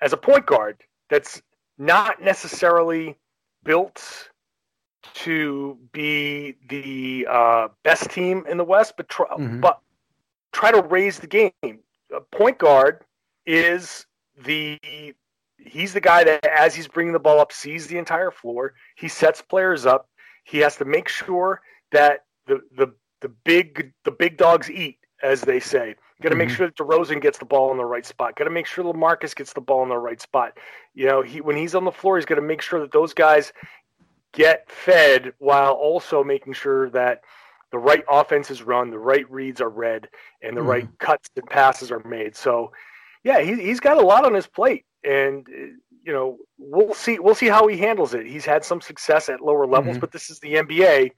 as 0.00 0.12
a 0.12 0.16
point 0.16 0.46
guard 0.46 0.80
that's 1.10 1.42
not 1.78 2.22
necessarily 2.22 3.18
built 3.64 4.30
to 5.14 5.78
be 5.92 6.56
the 6.68 7.26
uh, 7.30 7.68
best 7.82 8.10
team 8.10 8.44
in 8.48 8.56
the 8.56 8.64
West, 8.64 8.94
but 8.96 9.08
try, 9.08 9.26
mm-hmm. 9.26 9.60
but 9.60 9.80
try 10.52 10.70
to 10.70 10.82
raise 10.82 11.18
the 11.18 11.26
game. 11.26 11.52
A 12.14 12.20
point 12.20 12.58
guard 12.58 13.04
is 13.46 14.06
the 14.44 14.78
he's 15.58 15.92
the 15.92 16.00
guy 16.00 16.24
that, 16.24 16.44
as 16.44 16.74
he's 16.74 16.88
bringing 16.88 17.12
the 17.12 17.18
ball 17.18 17.40
up, 17.40 17.52
sees 17.52 17.86
the 17.86 17.98
entire 17.98 18.30
floor. 18.30 18.74
He 18.96 19.08
sets 19.08 19.42
players 19.42 19.86
up. 19.86 20.08
He 20.44 20.58
has 20.58 20.76
to 20.76 20.84
make 20.84 21.08
sure 21.08 21.60
that 21.90 22.24
the 22.46 22.60
the 22.76 22.92
the 23.20 23.28
big 23.28 23.92
the 24.04 24.10
big 24.10 24.36
dogs 24.36 24.70
eat, 24.70 24.98
as 25.22 25.42
they 25.42 25.60
say. 25.60 25.94
Got 26.20 26.28
to 26.28 26.34
mm-hmm. 26.34 26.38
make 26.38 26.50
sure 26.50 26.66
that 26.68 26.76
DeRozan 26.76 27.20
gets 27.20 27.38
the 27.38 27.44
ball 27.44 27.72
in 27.72 27.78
the 27.78 27.84
right 27.84 28.06
spot. 28.06 28.36
Got 28.36 28.44
to 28.44 28.50
make 28.50 28.66
sure 28.66 28.84
LaMarcus 28.84 29.34
gets 29.34 29.54
the 29.54 29.60
ball 29.60 29.82
in 29.82 29.88
the 29.88 29.98
right 29.98 30.20
spot. 30.20 30.56
You 30.94 31.06
know, 31.06 31.22
he 31.22 31.40
when 31.40 31.56
he's 31.56 31.74
on 31.74 31.84
the 31.84 31.90
floor, 31.90 32.16
he's 32.16 32.26
got 32.26 32.36
to 32.36 32.42
make 32.42 32.62
sure 32.62 32.80
that 32.80 32.92
those 32.92 33.12
guys 33.12 33.52
get 34.32 34.70
fed 34.70 35.32
while 35.38 35.72
also 35.72 36.24
making 36.24 36.54
sure 36.54 36.90
that 36.90 37.22
the 37.70 37.78
right 37.78 38.04
offense 38.08 38.50
is 38.50 38.62
run, 38.62 38.90
the 38.90 38.98
right 38.98 39.28
reads 39.30 39.60
are 39.60 39.70
read, 39.70 40.08
and 40.42 40.56
the 40.56 40.60
mm-hmm. 40.60 40.70
right 40.70 40.98
cuts 40.98 41.30
and 41.36 41.46
passes 41.46 41.90
are 41.90 42.02
made. 42.04 42.36
So, 42.36 42.70
yeah, 43.24 43.40
he, 43.40 43.54
he's 43.54 43.80
got 43.80 43.96
a 43.96 44.06
lot 44.06 44.24
on 44.24 44.34
his 44.34 44.46
plate, 44.46 44.84
and 45.04 45.46
you 46.04 46.12
know 46.12 46.36
we'll 46.58 46.94
see 46.94 47.18
we'll 47.18 47.34
see 47.34 47.48
how 47.48 47.66
he 47.66 47.78
handles 47.78 48.12
it. 48.14 48.26
He's 48.26 48.44
had 48.44 48.64
some 48.64 48.80
success 48.80 49.28
at 49.28 49.40
lower 49.40 49.66
levels, 49.66 49.94
mm-hmm. 49.94 50.00
but 50.00 50.12
this 50.12 50.28
is 50.28 50.38
the 50.40 50.54
NBA, 50.54 51.12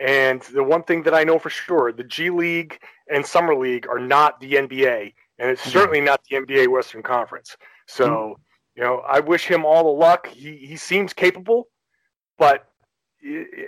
and 0.00 0.42
the 0.42 0.64
one 0.64 0.82
thing 0.82 1.02
that 1.04 1.14
I 1.14 1.24
know 1.24 1.38
for 1.38 1.50
sure, 1.50 1.92
the 1.92 2.04
G 2.04 2.30
League 2.30 2.80
and 3.12 3.24
Summer 3.24 3.54
League 3.54 3.86
are 3.88 4.00
not 4.00 4.40
the 4.40 4.54
NBA, 4.54 5.14
and 5.38 5.50
it's 5.50 5.60
mm-hmm. 5.62 5.70
certainly 5.70 6.00
not 6.00 6.20
the 6.28 6.36
NBA 6.36 6.68
Western 6.68 7.02
Conference. 7.02 7.56
So, 7.86 8.08
mm-hmm. 8.08 8.42
you 8.76 8.82
know, 8.82 9.02
I 9.08 9.20
wish 9.20 9.46
him 9.46 9.64
all 9.64 9.84
the 9.84 9.90
luck. 9.90 10.26
He 10.26 10.56
he 10.56 10.76
seems 10.76 11.12
capable, 11.12 11.68
but 12.40 12.66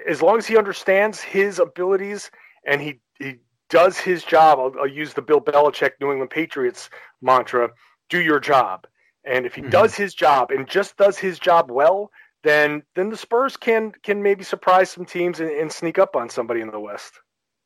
as 0.08 0.22
long 0.22 0.38
as 0.38 0.46
he 0.46 0.56
understands 0.56 1.20
his 1.20 1.60
abilities 1.60 2.30
and 2.66 2.80
he 2.80 3.00
he 3.18 3.36
does 3.68 3.98
his 3.98 4.24
job, 4.24 4.58
I'll, 4.58 4.72
I'll 4.80 4.88
use 4.88 5.12
the 5.12 5.22
Bill 5.22 5.40
Belichick 5.40 5.92
New 6.00 6.10
England 6.10 6.30
Patriots 6.30 6.90
mantra: 7.20 7.70
"Do 8.08 8.20
your 8.20 8.40
job." 8.40 8.86
And 9.24 9.46
if 9.46 9.54
he 9.54 9.60
mm-hmm. 9.60 9.70
does 9.70 9.94
his 9.94 10.14
job 10.14 10.50
and 10.50 10.66
just 10.66 10.96
does 10.96 11.18
his 11.18 11.38
job 11.38 11.70
well, 11.70 12.10
then 12.42 12.82
then 12.96 13.10
the 13.10 13.16
Spurs 13.16 13.56
can 13.56 13.92
can 14.02 14.22
maybe 14.22 14.42
surprise 14.42 14.90
some 14.90 15.04
teams 15.04 15.38
and, 15.38 15.50
and 15.50 15.70
sneak 15.70 15.98
up 15.98 16.16
on 16.16 16.30
somebody 16.30 16.62
in 16.62 16.70
the 16.70 16.80
West. 16.80 17.20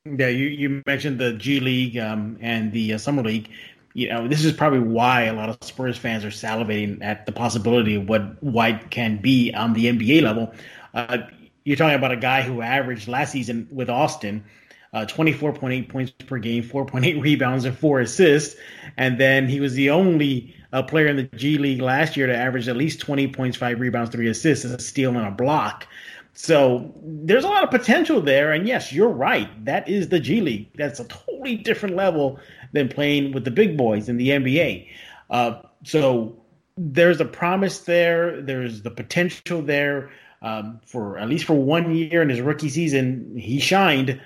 Yeah, 0.04 0.28
you, 0.28 0.46
you 0.46 0.82
mentioned 0.86 1.18
the 1.18 1.32
G 1.34 1.60
League 1.60 1.96
um, 1.98 2.36
and 2.40 2.72
the 2.72 2.94
uh, 2.94 2.98
Summer 2.98 3.22
League. 3.22 3.48
You 3.94 4.10
know, 4.10 4.28
this 4.28 4.44
is 4.44 4.52
probably 4.52 4.80
why 4.80 5.22
a 5.22 5.32
lot 5.32 5.48
of 5.48 5.56
Spurs 5.62 5.96
fans 5.96 6.25
are 6.25 6.28
salivating 6.28 7.02
at 7.02 7.25
the 7.25 7.32
possibility 7.32 7.94
of 7.94 8.08
what 8.08 8.42
White 8.42 8.90
can 8.90 9.16
be 9.16 9.54
on 9.54 9.72
the 9.72 9.86
NBA 9.86 10.20
level. 10.22 10.52
Uh, 10.96 11.18
you're 11.64 11.76
talking 11.76 11.94
about 11.94 12.12
a 12.12 12.16
guy 12.16 12.42
who 12.42 12.62
averaged 12.62 13.06
last 13.06 13.32
season 13.32 13.68
with 13.70 13.90
Austin 13.90 14.44
uh, 14.92 15.04
24.8 15.04 15.88
points 15.90 16.10
per 16.10 16.38
game, 16.38 16.62
4.8 16.62 17.22
rebounds, 17.22 17.66
and 17.66 17.76
four 17.76 18.00
assists. 18.00 18.58
And 18.96 19.20
then 19.20 19.46
he 19.46 19.60
was 19.60 19.74
the 19.74 19.90
only 19.90 20.54
uh, 20.72 20.82
player 20.82 21.06
in 21.06 21.16
the 21.16 21.24
G 21.36 21.58
League 21.58 21.82
last 21.82 22.16
year 22.16 22.26
to 22.26 22.34
average 22.34 22.66
at 22.66 22.76
least 22.76 23.00
20 23.00 23.28
points, 23.28 23.58
five 23.58 23.78
rebounds, 23.78 24.10
three 24.10 24.28
assists, 24.28 24.64
a 24.64 24.78
steal, 24.78 25.10
and 25.16 25.26
a 25.26 25.30
block. 25.30 25.86
So 26.32 26.94
there's 27.02 27.44
a 27.44 27.48
lot 27.48 27.62
of 27.62 27.70
potential 27.70 28.22
there. 28.22 28.52
And 28.52 28.66
yes, 28.66 28.90
you're 28.90 29.10
right. 29.10 29.48
That 29.66 29.86
is 29.86 30.08
the 30.08 30.18
G 30.18 30.40
League. 30.40 30.70
That's 30.76 30.98
a 30.98 31.04
totally 31.04 31.56
different 31.56 31.94
level 31.94 32.38
than 32.72 32.88
playing 32.88 33.32
with 33.32 33.44
the 33.44 33.50
big 33.50 33.76
boys 33.76 34.08
in 34.08 34.16
the 34.16 34.30
NBA. 34.30 34.88
Uh, 35.28 35.60
so 35.84 36.42
there's 36.78 37.20
a 37.20 37.26
promise 37.26 37.80
there. 37.80 38.40
There's 38.40 38.82
the 38.82 38.90
potential 38.90 39.60
there. 39.60 40.10
Um, 40.46 40.80
for 40.86 41.18
at 41.18 41.28
least 41.28 41.44
for 41.44 41.54
one 41.54 41.92
year 41.92 42.22
in 42.22 42.28
his 42.28 42.40
rookie 42.40 42.68
season, 42.68 43.36
he 43.36 43.58
shined 43.58 44.20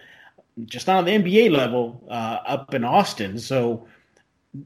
just 0.67 0.87
not 0.87 0.99
on 0.99 1.05
the 1.07 1.13
NBA 1.13 1.51
level 1.51 2.05
uh, 2.11 2.41
up 2.45 2.75
in 2.75 2.85
Austin. 2.85 3.39
So, 3.39 3.87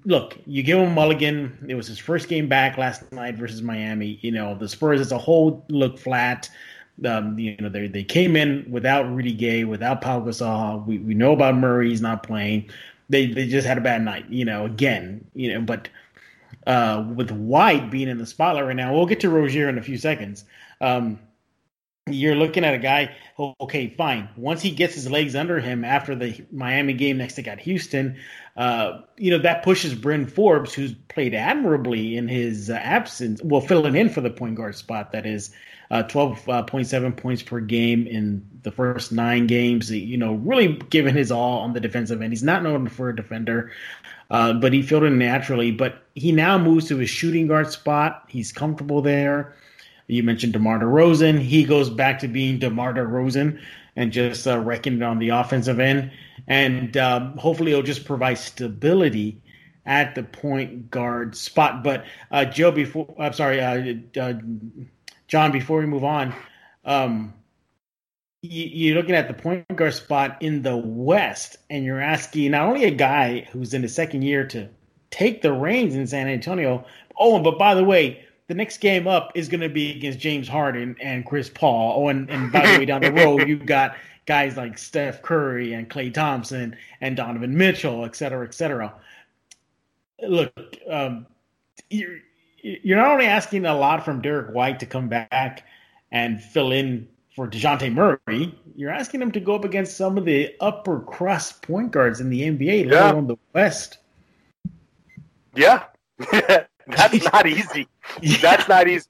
look, 0.04 0.36
you 0.46 0.64
give 0.64 0.78
him 0.78 0.92
Mulligan. 0.94 1.66
It 1.68 1.76
was 1.76 1.86
his 1.86 1.98
first 2.00 2.28
game 2.28 2.48
back 2.48 2.76
last 2.76 3.12
night 3.12 3.36
versus 3.36 3.62
Miami. 3.62 4.18
You 4.20 4.32
know, 4.32 4.56
the 4.56 4.68
Spurs 4.68 5.00
as 5.00 5.12
a 5.12 5.18
whole 5.18 5.64
look 5.68 5.96
flat. 5.96 6.50
Um, 7.04 7.38
you 7.38 7.56
know, 7.60 7.68
they 7.68 7.86
they 7.86 8.02
came 8.02 8.34
in 8.34 8.66
without 8.68 9.08
Rudy 9.08 9.32
Gay, 9.32 9.62
without 9.62 10.00
Pau 10.00 10.20
Gasol. 10.22 10.84
We 10.84 10.98
we 10.98 11.14
know 11.14 11.32
about 11.32 11.54
Murray; 11.54 11.90
he's 11.90 12.00
not 12.00 12.24
playing. 12.24 12.68
They 13.10 13.26
they 13.26 13.46
just 13.46 13.66
had 13.66 13.78
a 13.78 13.80
bad 13.80 14.02
night. 14.02 14.28
You 14.28 14.44
know, 14.44 14.64
again. 14.64 15.24
You 15.34 15.54
know, 15.54 15.60
but 15.60 15.88
uh, 16.66 17.04
with 17.14 17.30
White 17.30 17.92
being 17.92 18.08
in 18.08 18.18
the 18.18 18.26
spotlight 18.26 18.66
right 18.66 18.74
now, 18.74 18.92
we'll 18.92 19.06
get 19.06 19.20
to 19.20 19.30
Rozier 19.30 19.68
in 19.68 19.78
a 19.78 19.82
few 19.82 19.98
seconds. 19.98 20.44
Um, 20.80 21.20
you're 22.06 22.34
looking 22.34 22.64
at 22.64 22.74
a 22.74 22.78
guy, 22.78 23.14
okay, 23.38 23.94
fine. 23.96 24.28
Once 24.36 24.60
he 24.60 24.70
gets 24.70 24.94
his 24.94 25.10
legs 25.10 25.34
under 25.34 25.58
him 25.58 25.84
after 25.84 26.14
the 26.14 26.44
Miami 26.52 26.92
game 26.92 27.16
next 27.16 27.34
to 27.34 27.46
at 27.48 27.60
Houston, 27.60 28.18
uh, 28.56 29.00
you 29.16 29.30
know, 29.30 29.38
that 29.38 29.62
pushes 29.62 29.94
Bryn 29.94 30.26
Forbes, 30.26 30.74
who's 30.74 30.94
played 31.08 31.34
admirably 31.34 32.16
in 32.16 32.28
his 32.28 32.68
uh, 32.68 32.74
absence, 32.74 33.40
well, 33.42 33.62
filling 33.62 33.96
in 33.96 34.10
for 34.10 34.20
the 34.20 34.30
point 34.30 34.54
guard 34.54 34.76
spot, 34.76 35.12
that 35.12 35.24
is, 35.24 35.50
uh, 35.90 36.02
12.7 36.02 37.06
uh, 37.06 37.10
points 37.12 37.42
per 37.42 37.60
game 37.60 38.06
in 38.06 38.46
the 38.62 38.70
first 38.70 39.10
nine 39.10 39.46
games. 39.46 39.90
You 39.90 40.16
know, 40.18 40.34
really 40.34 40.74
giving 40.90 41.14
his 41.14 41.30
all 41.30 41.60
on 41.60 41.72
the 41.72 41.80
defensive 41.80 42.20
end. 42.20 42.32
He's 42.32 42.42
not 42.42 42.62
known 42.62 42.88
for 42.88 43.10
a 43.10 43.16
defender, 43.16 43.70
uh, 44.30 44.54
but 44.54 44.72
he 44.72 44.82
filled 44.82 45.04
in 45.04 45.18
naturally. 45.18 45.70
But 45.70 46.02
he 46.14 46.32
now 46.32 46.58
moves 46.58 46.88
to 46.88 46.98
his 46.98 47.10
shooting 47.10 47.46
guard 47.46 47.70
spot. 47.70 48.24
He's 48.28 48.52
comfortable 48.52 49.02
there. 49.02 49.54
You 50.06 50.22
mentioned 50.22 50.52
DeMar 50.52 50.80
DeRozan. 50.80 51.40
He 51.40 51.64
goes 51.64 51.90
back 51.90 52.18
to 52.20 52.28
being 52.28 52.58
DeMar 52.58 52.94
DeRozan 52.94 53.60
and 53.96 54.12
just 54.12 54.46
uh, 54.46 54.58
wrecking 54.58 54.96
it 54.96 55.02
on 55.02 55.18
the 55.18 55.30
offensive 55.30 55.80
end. 55.80 56.10
And 56.46 56.96
um, 56.96 57.36
hopefully 57.36 57.72
it'll 57.72 57.82
just 57.82 58.04
provide 58.04 58.38
stability 58.38 59.40
at 59.86 60.14
the 60.14 60.22
point 60.22 60.90
guard 60.90 61.36
spot. 61.36 61.82
But 61.82 62.04
uh, 62.30 62.44
Joe, 62.44 62.70
before 62.70 63.14
I'm 63.18 63.32
sorry, 63.32 63.60
uh, 63.60 64.20
uh, 64.20 64.34
John, 65.28 65.52
before 65.52 65.78
we 65.78 65.86
move 65.86 66.04
on, 66.04 66.34
um, 66.84 67.34
you, 68.42 68.92
are 68.92 68.96
looking 68.96 69.14
at 69.14 69.28
the 69.28 69.34
point 69.34 69.66
guard 69.74 69.94
spot 69.94 70.42
in 70.42 70.62
the 70.62 70.76
West, 70.76 71.56
and 71.70 71.84
you're 71.84 72.00
asking 72.00 72.50
not 72.50 72.68
only 72.68 72.84
a 72.84 72.90
guy 72.90 73.48
who's 73.52 73.72
in 73.72 73.82
his 73.82 73.94
second 73.94 74.22
year 74.22 74.46
to 74.48 74.68
take 75.10 75.40
the 75.42 75.52
reins 75.52 75.94
in 75.94 76.06
San 76.06 76.28
Antonio. 76.28 76.84
Oh, 77.18 77.38
but 77.40 77.58
by 77.58 77.74
the 77.74 77.84
way, 77.84 78.23
the 78.46 78.54
next 78.54 78.78
game 78.78 79.06
up 79.06 79.32
is 79.34 79.48
going 79.48 79.60
to 79.60 79.68
be 79.68 79.92
against 79.92 80.18
James 80.18 80.48
Harden 80.48 80.96
and 81.00 81.24
Chris 81.24 81.48
Paul. 81.48 81.94
Oh, 81.96 82.08
and, 82.08 82.28
and 82.30 82.52
by 82.52 82.60
the 82.60 82.78
way, 82.78 82.84
down 82.84 83.00
the 83.00 83.12
road, 83.12 83.48
you've 83.48 83.66
got 83.66 83.96
guys 84.26 84.56
like 84.56 84.78
Steph 84.78 85.22
Curry 85.22 85.72
and 85.72 85.88
Klay 85.88 86.12
Thompson 86.12 86.76
and 87.00 87.16
Donovan 87.16 87.56
Mitchell, 87.56 88.04
et 88.04 88.14
cetera, 88.16 88.46
et 88.46 88.54
cetera. 88.54 88.92
Look, 90.22 90.52
um, 90.88 91.26
you're, 91.90 92.18
you're 92.62 92.98
not 92.98 93.12
only 93.12 93.26
asking 93.26 93.66
a 93.66 93.74
lot 93.74 94.04
from 94.04 94.20
Derrick 94.20 94.54
White 94.54 94.80
to 94.80 94.86
come 94.86 95.08
back 95.08 95.66
and 96.12 96.42
fill 96.42 96.72
in 96.72 97.08
for 97.34 97.48
DeJounte 97.48 97.92
Murray, 97.92 98.54
you're 98.76 98.90
asking 98.90 99.20
him 99.20 99.32
to 99.32 99.40
go 99.40 99.54
up 99.54 99.64
against 99.64 99.96
some 99.96 100.16
of 100.16 100.24
the 100.24 100.54
upper 100.60 101.00
crust 101.00 101.62
point 101.62 101.90
guards 101.90 102.20
in 102.20 102.30
the 102.30 102.42
NBA, 102.42 102.84
yeah. 102.84 102.90
let 102.90 103.12
alone 103.14 103.26
the 103.26 103.36
West. 103.54 103.98
Yeah. 105.54 105.84
That's 106.86 107.24
not 107.32 107.46
easy. 107.46 107.88
That's 108.40 108.68
not 108.68 108.88
easy. 108.88 109.08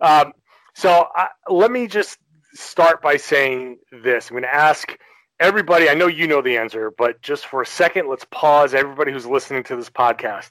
Um, 0.00 0.32
so 0.74 1.06
I, 1.14 1.28
let 1.48 1.70
me 1.70 1.86
just 1.86 2.18
start 2.54 3.02
by 3.02 3.16
saying 3.16 3.78
this. 3.90 4.30
I'm 4.30 4.34
going 4.34 4.42
to 4.42 4.54
ask 4.54 4.96
everybody. 5.40 5.88
I 5.88 5.94
know 5.94 6.06
you 6.06 6.26
know 6.26 6.42
the 6.42 6.56
answer, 6.56 6.92
but 6.96 7.20
just 7.22 7.46
for 7.46 7.62
a 7.62 7.66
second, 7.66 8.08
let's 8.08 8.26
pause. 8.30 8.74
Everybody 8.74 9.12
who's 9.12 9.26
listening 9.26 9.64
to 9.64 9.76
this 9.76 9.90
podcast, 9.90 10.50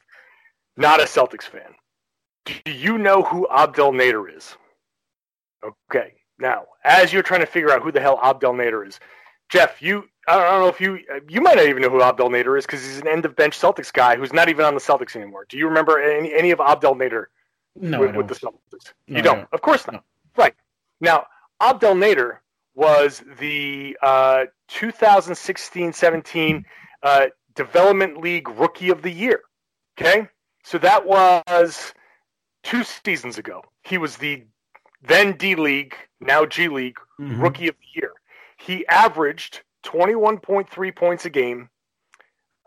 not 0.77 0.99
a 0.99 1.05
Celtics 1.05 1.43
fan, 1.43 1.73
do 2.45 2.71
you 2.71 2.97
know 2.97 3.23
who 3.23 3.47
Abdel 3.49 3.91
Nader 3.91 4.35
is? 4.35 4.55
Okay. 5.63 6.13
Now, 6.39 6.65
as 6.83 7.13
you're 7.13 7.23
trying 7.23 7.41
to 7.41 7.45
figure 7.45 7.71
out 7.71 7.83
who 7.83 7.91
the 7.91 8.01
hell 8.01 8.19
Abdel 8.21 8.53
Nader 8.53 8.87
is, 8.87 8.99
Jeff, 9.49 9.81
you 9.81 10.05
I 10.27 10.37
don't 10.37 10.61
know 10.61 10.67
if 10.67 10.79
you 10.79 10.99
you 11.27 11.41
might 11.41 11.55
not 11.55 11.65
even 11.65 11.81
know 11.81 11.89
who 11.89 12.01
Abdel 12.01 12.29
Nader 12.29 12.57
is 12.57 12.65
because 12.65 12.83
he's 12.83 12.99
an 12.99 13.07
end 13.07 13.25
of 13.25 13.35
bench 13.35 13.59
Celtics 13.59 13.91
guy 13.91 14.15
who's 14.15 14.33
not 14.33 14.49
even 14.49 14.65
on 14.65 14.75
the 14.75 14.79
Celtics 14.79 15.15
anymore. 15.15 15.45
Do 15.49 15.57
you 15.57 15.67
remember 15.67 15.99
any 15.99 16.33
any 16.33 16.51
of 16.51 16.59
Abdel 16.59 16.95
Nader 16.95 17.25
no, 17.75 17.99
with, 17.99 18.15
with 18.15 18.27
the 18.27 18.35
Celtics? 18.35 18.93
No, 19.07 19.17
you 19.17 19.23
don't, 19.23 19.37
don't, 19.37 19.47
of 19.51 19.61
course 19.61 19.85
not. 19.87 19.95
No. 19.95 20.01
Right 20.37 20.55
now, 20.99 21.25
Abdel 21.59 21.95
Nader 21.95 22.37
was 22.75 23.23
the 23.39 23.97
uh, 24.01 24.45
2016-17 24.69 26.63
uh, 27.03 27.25
Development 27.55 28.17
League 28.17 28.47
Rookie 28.49 28.89
of 28.89 29.01
the 29.01 29.11
Year. 29.11 29.41
Okay, 29.99 30.27
so 30.63 30.77
that 30.77 31.05
was 31.05 31.93
two 32.63 32.83
seasons 32.83 33.37
ago. 33.37 33.61
He 33.83 33.97
was 33.97 34.17
the 34.17 34.43
then 35.01 35.35
D 35.35 35.55
League, 35.55 35.95
now 36.19 36.45
G 36.45 36.67
League 36.67 36.97
mm-hmm. 37.19 37.41
Rookie 37.41 37.67
of 37.67 37.75
the 37.75 37.99
Year. 37.99 38.11
He 38.57 38.85
averaged 38.87 39.63
21.3 39.83 40.95
points 40.95 41.25
a 41.25 41.29
game, 41.29 41.69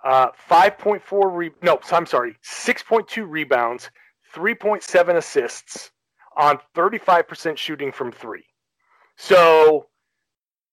uh, 0.05 0.29
5.4 0.51 1.37
re- 1.37 1.51
no, 1.63 1.81
I'm 1.91 2.07
sorry, 2.07 2.37
6.2 2.45 3.29
rebounds, 3.29 3.91
3.7 4.35 5.17
assists 5.17 5.91
on 6.37 6.59
35% 6.77 7.57
shooting 7.57 7.93
from 7.93 8.13
three. 8.13 8.45
So 9.17 9.87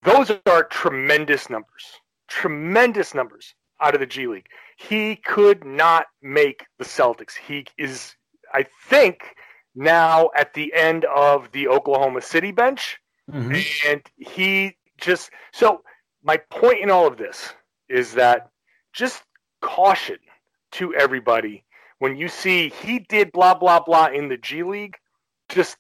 those 0.04 0.32
are 0.46 0.64
tremendous 0.64 1.50
numbers. 1.50 2.00
Tremendous 2.28 3.14
numbers 3.14 3.54
out 3.82 3.94
of 3.94 4.00
the 4.00 4.06
G 4.06 4.28
League. 4.28 4.48
He 4.78 5.16
could 5.18 5.64
not 5.64 6.08
make 6.22 6.66
the 6.80 6.86
Celtics. 6.86 7.34
He 7.36 7.66
is, 7.78 8.16
I 8.54 8.66
think, 8.88 9.36
now 9.76 10.30
at 10.36 10.54
the 10.54 10.74
end 10.74 11.06
of 11.06 11.52
the 11.52 11.68
Oklahoma 11.68 12.22
City 12.22 12.52
bench. 12.52 12.98
Mm-hmm. 13.30 13.90
And 13.90 14.02
he 14.18 14.78
just 15.00 15.30
so 15.54 15.82
my 16.24 16.38
point 16.38 16.80
in 16.82 16.92
all 16.92 17.08
of 17.08 17.18
this 17.18 17.54
is 17.90 18.14
that 18.14 18.50
just 18.94 19.24
caution 19.62 20.18
to 20.74 20.94
everybody 20.96 21.64
when 22.02 22.16
you 22.16 22.28
see 22.28 22.70
he 22.70 22.98
did 23.10 23.32
blah 23.32 23.54
blah 23.54 23.80
blah 23.80 24.08
in 24.08 24.28
the 24.28 24.38
G 24.38 24.64
League, 24.64 24.96
just 25.50 25.78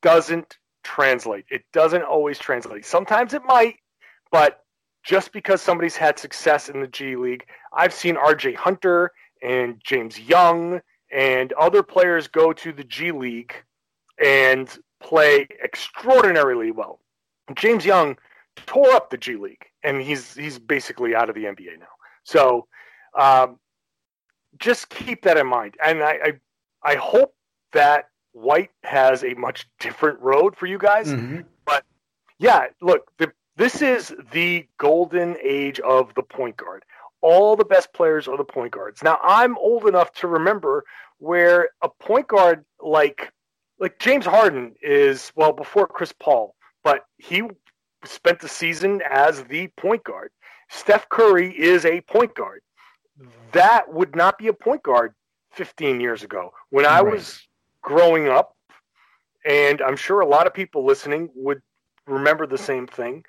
doesn't 0.00 0.56
translate. 0.82 1.44
It 1.50 1.64
doesn't 1.70 2.02
always 2.02 2.38
translate. 2.38 2.86
Sometimes 2.86 3.34
it 3.34 3.42
might, 3.44 3.76
but 4.32 4.64
just 5.04 5.32
because 5.32 5.60
somebody's 5.60 5.96
had 5.96 6.18
success 6.18 6.70
in 6.70 6.80
the 6.80 6.86
G 6.86 7.16
League, 7.16 7.44
I've 7.74 7.92
seen 7.92 8.16
RJ 8.16 8.54
Hunter 8.54 9.12
and 9.42 9.78
James 9.84 10.18
Young 10.18 10.80
and 11.12 11.52
other 11.52 11.82
players 11.82 12.26
go 12.26 12.54
to 12.54 12.72
the 12.72 12.84
G 12.84 13.12
League 13.12 13.52
and 14.18 14.74
play 14.98 15.46
extraordinarily 15.62 16.70
well. 16.70 17.00
James 17.54 17.84
Young 17.84 18.16
tore 18.66 18.92
up 18.92 19.10
the 19.10 19.16
G 19.16 19.36
League, 19.36 19.66
and 19.82 20.00
he's 20.00 20.34
he's 20.34 20.58
basically 20.58 21.14
out 21.14 21.28
of 21.28 21.34
the 21.34 21.44
NBA 21.44 21.78
now. 21.78 21.86
So 22.24 22.66
um, 23.18 23.58
just 24.58 24.88
keep 24.88 25.22
that 25.22 25.36
in 25.36 25.46
mind, 25.46 25.76
and 25.84 26.02
I, 26.02 26.18
I, 26.24 26.32
I 26.92 26.94
hope 26.96 27.34
that 27.72 28.08
White 28.32 28.70
has 28.82 29.24
a 29.24 29.34
much 29.34 29.66
different 29.78 30.20
road 30.20 30.56
for 30.56 30.66
you 30.66 30.78
guys. 30.78 31.08
Mm-hmm. 31.08 31.40
But 31.64 31.84
yeah, 32.38 32.66
look, 32.80 33.10
the, 33.18 33.32
this 33.56 33.82
is 33.82 34.14
the 34.32 34.66
golden 34.78 35.36
age 35.42 35.80
of 35.80 36.12
the 36.14 36.22
point 36.22 36.56
guard. 36.56 36.84
All 37.20 37.56
the 37.56 37.64
best 37.64 37.92
players 37.92 38.28
are 38.28 38.36
the 38.36 38.44
point 38.44 38.72
guards. 38.72 39.02
Now 39.02 39.18
I'm 39.22 39.56
old 39.58 39.86
enough 39.86 40.12
to 40.14 40.26
remember 40.26 40.84
where 41.18 41.70
a 41.82 41.88
point 41.88 42.28
guard 42.28 42.64
like 42.80 43.32
like 43.78 43.98
James 43.98 44.26
Harden 44.26 44.74
is 44.82 45.32
well 45.34 45.52
before 45.52 45.86
Chris 45.86 46.12
Paul, 46.12 46.54
but 46.82 47.06
he 47.18 47.42
spent 48.04 48.40
the 48.40 48.48
season 48.48 49.00
as 49.10 49.44
the 49.44 49.68
point 49.76 50.04
guard. 50.04 50.30
Steph 50.68 51.08
Curry 51.08 51.58
is 51.58 51.84
a 51.84 52.00
point 52.02 52.34
guard. 52.34 52.62
That 53.52 53.92
would 53.92 54.16
not 54.16 54.38
be 54.38 54.48
a 54.48 54.52
point 54.52 54.82
guard 54.82 55.14
15 55.52 56.00
years 56.00 56.22
ago. 56.22 56.52
When 56.70 56.84
I 56.84 57.00
right. 57.00 57.14
was 57.14 57.46
growing 57.82 58.28
up, 58.28 58.56
and 59.44 59.80
I'm 59.82 59.96
sure 59.96 60.20
a 60.20 60.26
lot 60.26 60.46
of 60.46 60.54
people 60.54 60.84
listening 60.84 61.28
would 61.34 61.62
remember 62.06 62.46
the 62.46 62.58
same 62.58 62.86
thing. 62.86 63.24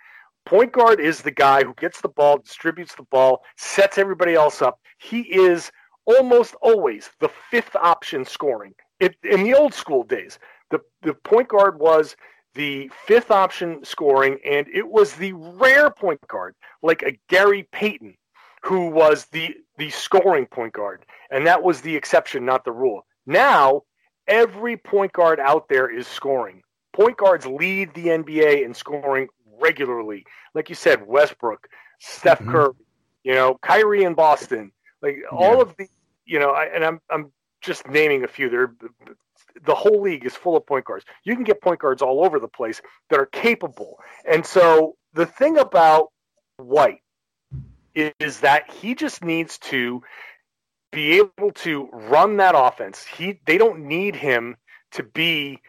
Point 0.46 0.72
guard 0.72 1.00
is 1.00 1.22
the 1.22 1.32
guy 1.32 1.63
who 1.63 1.74
gets 1.75 2.01
the 2.01 2.10
ball, 2.10 2.38
distributes 2.38 2.96
the 2.96 3.03
ball, 3.03 3.44
sets 3.58 3.98
everybody 3.98 4.34
else 4.34 4.62
up. 4.62 4.79
He 4.98 5.22
is 5.22 5.72
almost 6.05 6.55
always 6.62 7.10
the 7.20 7.29
fifth 7.50 7.75
option 7.75 8.25
scoring. 8.25 8.74
It, 9.00 9.15
in 9.24 9.44
the 9.44 9.55
old 9.55 9.74
school 9.74 10.03
days, 10.03 10.39
the, 10.72 10.79
the 11.01 11.13
point 11.13 11.50
guard 11.50 11.79
was 11.79 12.15
the 12.56 12.90
fifth 13.06 13.32
option 13.32 13.84
scoring, 13.84 14.40
and 14.46 14.68
it 14.74 14.88
was 14.88 15.14
the 15.14 15.34
rare 15.34 15.92
point 15.92 16.26
guard, 16.28 16.56
like 16.82 17.04
a 17.04 17.18
Gary 17.30 17.68
Payton, 17.72 18.16
who 18.64 18.88
was 18.88 19.26
the 19.26 19.56
the 19.78 19.90
scoring 19.92 20.48
point 20.48 20.74
guard, 20.74 21.06
and 21.30 21.46
that 21.46 21.62
was 21.62 21.82
the 21.82 21.96
exception, 21.96 22.46
not 22.46 22.66
the 22.66 22.72
rule. 22.72 23.06
Now, 23.26 23.84
every 24.28 24.78
point 24.78 25.14
guard 25.14 25.40
out 25.40 25.68
there 25.70 25.88
is 25.90 26.08
scoring. 26.08 26.62
Point 26.94 27.18
guards 27.18 27.46
lead 27.46 27.94
the 27.94 28.08
NBA 28.08 28.64
in 28.64 28.74
scoring 28.74 29.28
regularly. 29.60 30.26
Like 30.54 30.70
you 30.70 30.76
said, 30.76 31.06
Westbrook, 31.06 31.68
Steph 32.00 32.40
mm-hmm. 32.40 32.52
Curry, 32.52 32.74
you 33.24 33.34
know, 33.34 33.60
Kyrie 33.62 34.04
in 34.04 34.14
Boston, 34.14 34.72
like 35.02 35.18
yeah. 35.22 35.38
all 35.38 35.62
of 35.62 35.76
the, 35.78 35.88
you 36.26 36.40
know, 36.40 36.52
I, 36.52 36.66
and 36.66 36.86
I'm 36.86 37.02
I'm 37.10 37.32
just 37.62 37.88
naming 37.90 38.24
a 38.24 38.28
few. 38.28 38.50
There, 38.50 38.74
the 39.64 39.76
whole 39.76 40.02
league 40.02 40.26
is 40.26 40.36
full 40.36 40.58
of 40.58 40.66
point 40.66 40.86
guards. 40.86 41.06
You 41.24 41.36
can 41.36 41.44
get 41.44 41.62
point 41.62 41.80
guards 41.80 42.02
all 42.02 42.26
over 42.26 42.40
the 42.40 42.48
place 42.48 42.82
that 43.10 43.20
are 43.20 43.28
capable. 43.28 44.00
And 44.30 44.46
so 44.46 44.96
the 45.14 45.26
thing 45.26 45.58
about 45.58 46.12
White 46.58 47.02
is 47.94 48.42
that 48.42 48.70
he 48.72 48.96
just 48.96 49.24
needs 49.24 49.58
to 49.60 50.02
be 50.92 51.18
able 51.18 51.52
to 51.52 51.90
run 51.92 52.38
that 52.38 52.56
offense. 52.58 53.06
He 53.06 53.39
they 53.46 53.58
don't 53.58 53.88
need 53.88 54.15
him 54.15 54.58
to 54.91 55.04
be 55.04 55.60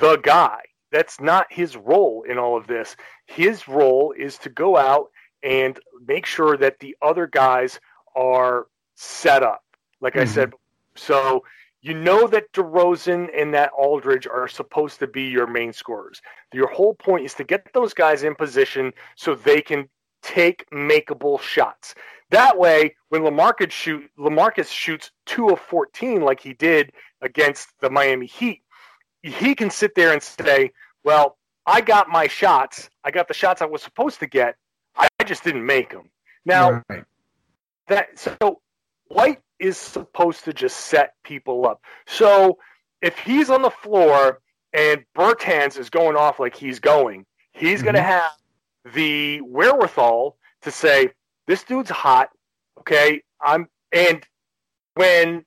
the 0.00 0.16
guy. 0.16 0.60
That's 0.92 1.20
not 1.20 1.46
his 1.50 1.76
role 1.76 2.24
in 2.28 2.38
all 2.38 2.56
of 2.56 2.66
this. 2.66 2.96
His 3.26 3.68
role 3.68 4.12
is 4.16 4.38
to 4.38 4.48
go 4.48 4.76
out 4.76 5.10
and 5.42 5.78
make 6.06 6.26
sure 6.26 6.56
that 6.56 6.80
the 6.80 6.96
other 7.00 7.26
guys 7.26 7.80
are 8.16 8.66
set 8.96 9.42
up. 9.42 9.62
Like 10.00 10.14
mm-hmm. 10.14 10.22
I 10.22 10.32
said, 10.32 10.52
so 10.96 11.44
you 11.82 11.94
know 11.94 12.26
that 12.26 12.52
DeRozan 12.52 13.28
and 13.34 13.54
that 13.54 13.72
Aldridge 13.76 14.26
are 14.26 14.48
supposed 14.48 14.98
to 14.98 15.06
be 15.06 15.22
your 15.22 15.46
main 15.46 15.72
scorers. 15.72 16.20
Your 16.52 16.68
whole 16.68 16.94
point 16.94 17.24
is 17.24 17.34
to 17.34 17.44
get 17.44 17.72
those 17.72 17.94
guys 17.94 18.22
in 18.22 18.34
position 18.34 18.92
so 19.16 19.34
they 19.34 19.62
can 19.62 19.88
take 20.22 20.68
makeable 20.70 21.40
shots. 21.40 21.94
That 22.30 22.58
way, 22.58 22.96
when 23.08 23.22
Lamarcus 23.22 23.70
shoot 23.70 24.10
Lamarcus 24.18 24.70
shoots 24.70 25.10
two 25.26 25.48
of 25.48 25.60
fourteen 25.60 26.20
like 26.20 26.40
he 26.40 26.52
did 26.52 26.92
against 27.22 27.68
the 27.80 27.90
Miami 27.90 28.26
Heat, 28.26 28.62
he 29.22 29.54
can 29.54 29.70
sit 29.70 29.94
there 29.94 30.12
and 30.12 30.22
say, 30.22 30.70
"Well, 31.02 31.38
I 31.66 31.80
got 31.80 32.08
my 32.08 32.28
shots. 32.28 32.90
I 33.04 33.10
got 33.10 33.26
the 33.26 33.34
shots 33.34 33.62
I 33.62 33.66
was 33.66 33.82
supposed 33.82 34.20
to 34.20 34.26
get. 34.26 34.56
I 34.94 35.08
just 35.24 35.42
didn't 35.42 35.66
make 35.66 35.90
them." 35.90 36.10
Now, 36.44 36.82
right. 36.88 37.04
that 37.88 38.18
so 38.18 38.60
White 39.08 39.40
is 39.60 39.76
supposed 39.76 40.44
to 40.44 40.52
just 40.52 40.76
set 40.76 41.14
people 41.22 41.66
up. 41.66 41.82
So 42.06 42.58
if 43.02 43.18
he's 43.18 43.50
on 43.50 43.62
the 43.62 43.70
floor 43.70 44.40
and 44.72 45.04
Bertans 45.16 45.78
is 45.78 45.90
going 45.90 46.16
off 46.16 46.40
like 46.40 46.56
he's 46.56 46.80
going, 46.80 47.26
he's 47.52 47.78
mm-hmm. 47.78 47.84
going 47.84 47.94
to 47.96 48.02
have 48.02 48.32
the 48.94 49.40
wherewithal 49.42 50.36
to 50.62 50.70
say, 50.70 51.10
"This 51.46 51.64
dude's 51.64 51.90
hot." 51.90 52.30
Okay, 52.78 53.22
I'm 53.40 53.68
and 53.92 54.24
when 54.94 55.44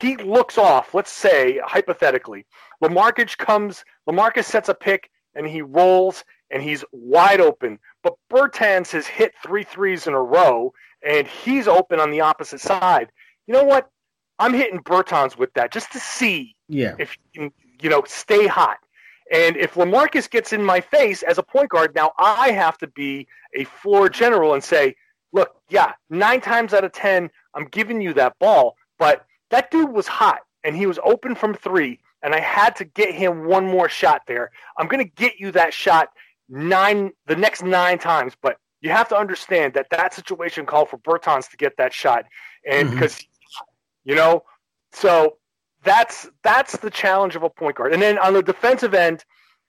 he 0.00 0.16
looks 0.16 0.58
off, 0.58 0.94
let's 0.94 1.12
say 1.12 1.60
hypothetically, 1.64 2.46
Lamarcus 2.82 3.36
comes, 3.36 3.84
Lamarcus 4.08 4.44
sets 4.44 4.68
a 4.68 4.74
pick 4.74 5.10
and 5.34 5.46
he 5.46 5.62
rolls 5.62 6.24
and 6.50 6.62
he's 6.62 6.84
wide 6.92 7.40
open. 7.40 7.78
But 8.02 8.14
Bertans 8.30 8.90
has 8.92 9.06
hit 9.06 9.32
three 9.42 9.64
threes 9.64 10.06
in 10.06 10.14
a 10.14 10.22
row 10.22 10.72
and 11.06 11.26
he's 11.26 11.68
open 11.68 12.00
on 12.00 12.10
the 12.10 12.20
opposite 12.20 12.60
side. 12.60 13.10
You 13.46 13.54
know 13.54 13.64
what? 13.64 13.90
I'm 14.38 14.52
hitting 14.52 14.80
Bertans 14.80 15.36
with 15.38 15.52
that 15.54 15.72
just 15.72 15.92
to 15.92 16.00
see 16.00 16.56
yeah. 16.68 16.96
if 16.98 17.16
you 17.32 17.40
can, 17.40 17.52
you 17.80 17.90
know, 17.90 18.02
stay 18.06 18.46
hot. 18.46 18.78
And 19.32 19.56
if 19.56 19.74
Lamarcus 19.74 20.28
gets 20.28 20.52
in 20.52 20.62
my 20.62 20.80
face 20.80 21.22
as 21.22 21.38
a 21.38 21.42
point 21.42 21.70
guard, 21.70 21.94
now 21.94 22.12
I 22.18 22.50
have 22.50 22.76
to 22.78 22.86
be 22.88 23.26
a 23.54 23.64
floor 23.64 24.08
general 24.08 24.54
and 24.54 24.62
say, 24.62 24.96
look, 25.32 25.56
yeah, 25.68 25.92
nine 26.10 26.40
times 26.40 26.74
out 26.74 26.84
of 26.84 26.92
10, 26.92 27.30
I'm 27.54 27.66
giving 27.66 28.00
you 28.00 28.12
that 28.14 28.38
ball, 28.38 28.76
but 28.98 29.26
that 29.50 29.70
dude 29.70 29.92
was 29.92 30.06
hot 30.06 30.40
and 30.62 30.76
he 30.76 30.86
was 30.86 30.98
open 31.04 31.34
from 31.34 31.54
three, 31.54 32.00
and 32.22 32.34
I 32.34 32.40
had 32.40 32.74
to 32.76 32.84
get 32.84 33.14
him 33.14 33.44
one 33.44 33.66
more 33.66 33.88
shot 33.88 34.22
there. 34.26 34.50
I'm 34.78 34.88
going 34.88 35.04
to 35.04 35.12
get 35.14 35.38
you 35.38 35.52
that 35.52 35.74
shot 35.74 36.08
nine, 36.48 37.12
the 37.26 37.36
next 37.36 37.62
nine 37.62 37.98
times, 37.98 38.34
but 38.40 38.56
you 38.80 38.90
have 38.90 39.08
to 39.08 39.16
understand 39.16 39.74
that 39.74 39.88
that 39.90 40.14
situation 40.14 40.66
called 40.66 40.88
for 40.88 40.98
Bertans 40.98 41.50
to 41.50 41.56
get 41.56 41.76
that 41.76 41.92
shot. 41.92 42.24
And 42.66 42.90
mm-hmm. 42.90 42.98
You 44.04 44.14
know, 44.14 44.42
so 44.92 45.38
that's 45.82 46.28
that's 46.42 46.76
the 46.78 46.90
challenge 46.90 47.36
of 47.36 47.42
a 47.42 47.50
point 47.50 47.76
guard. 47.76 47.92
And 47.92 48.02
then 48.02 48.18
on 48.18 48.34
the 48.34 48.42
defensive 48.42 48.94
end, 48.94 49.24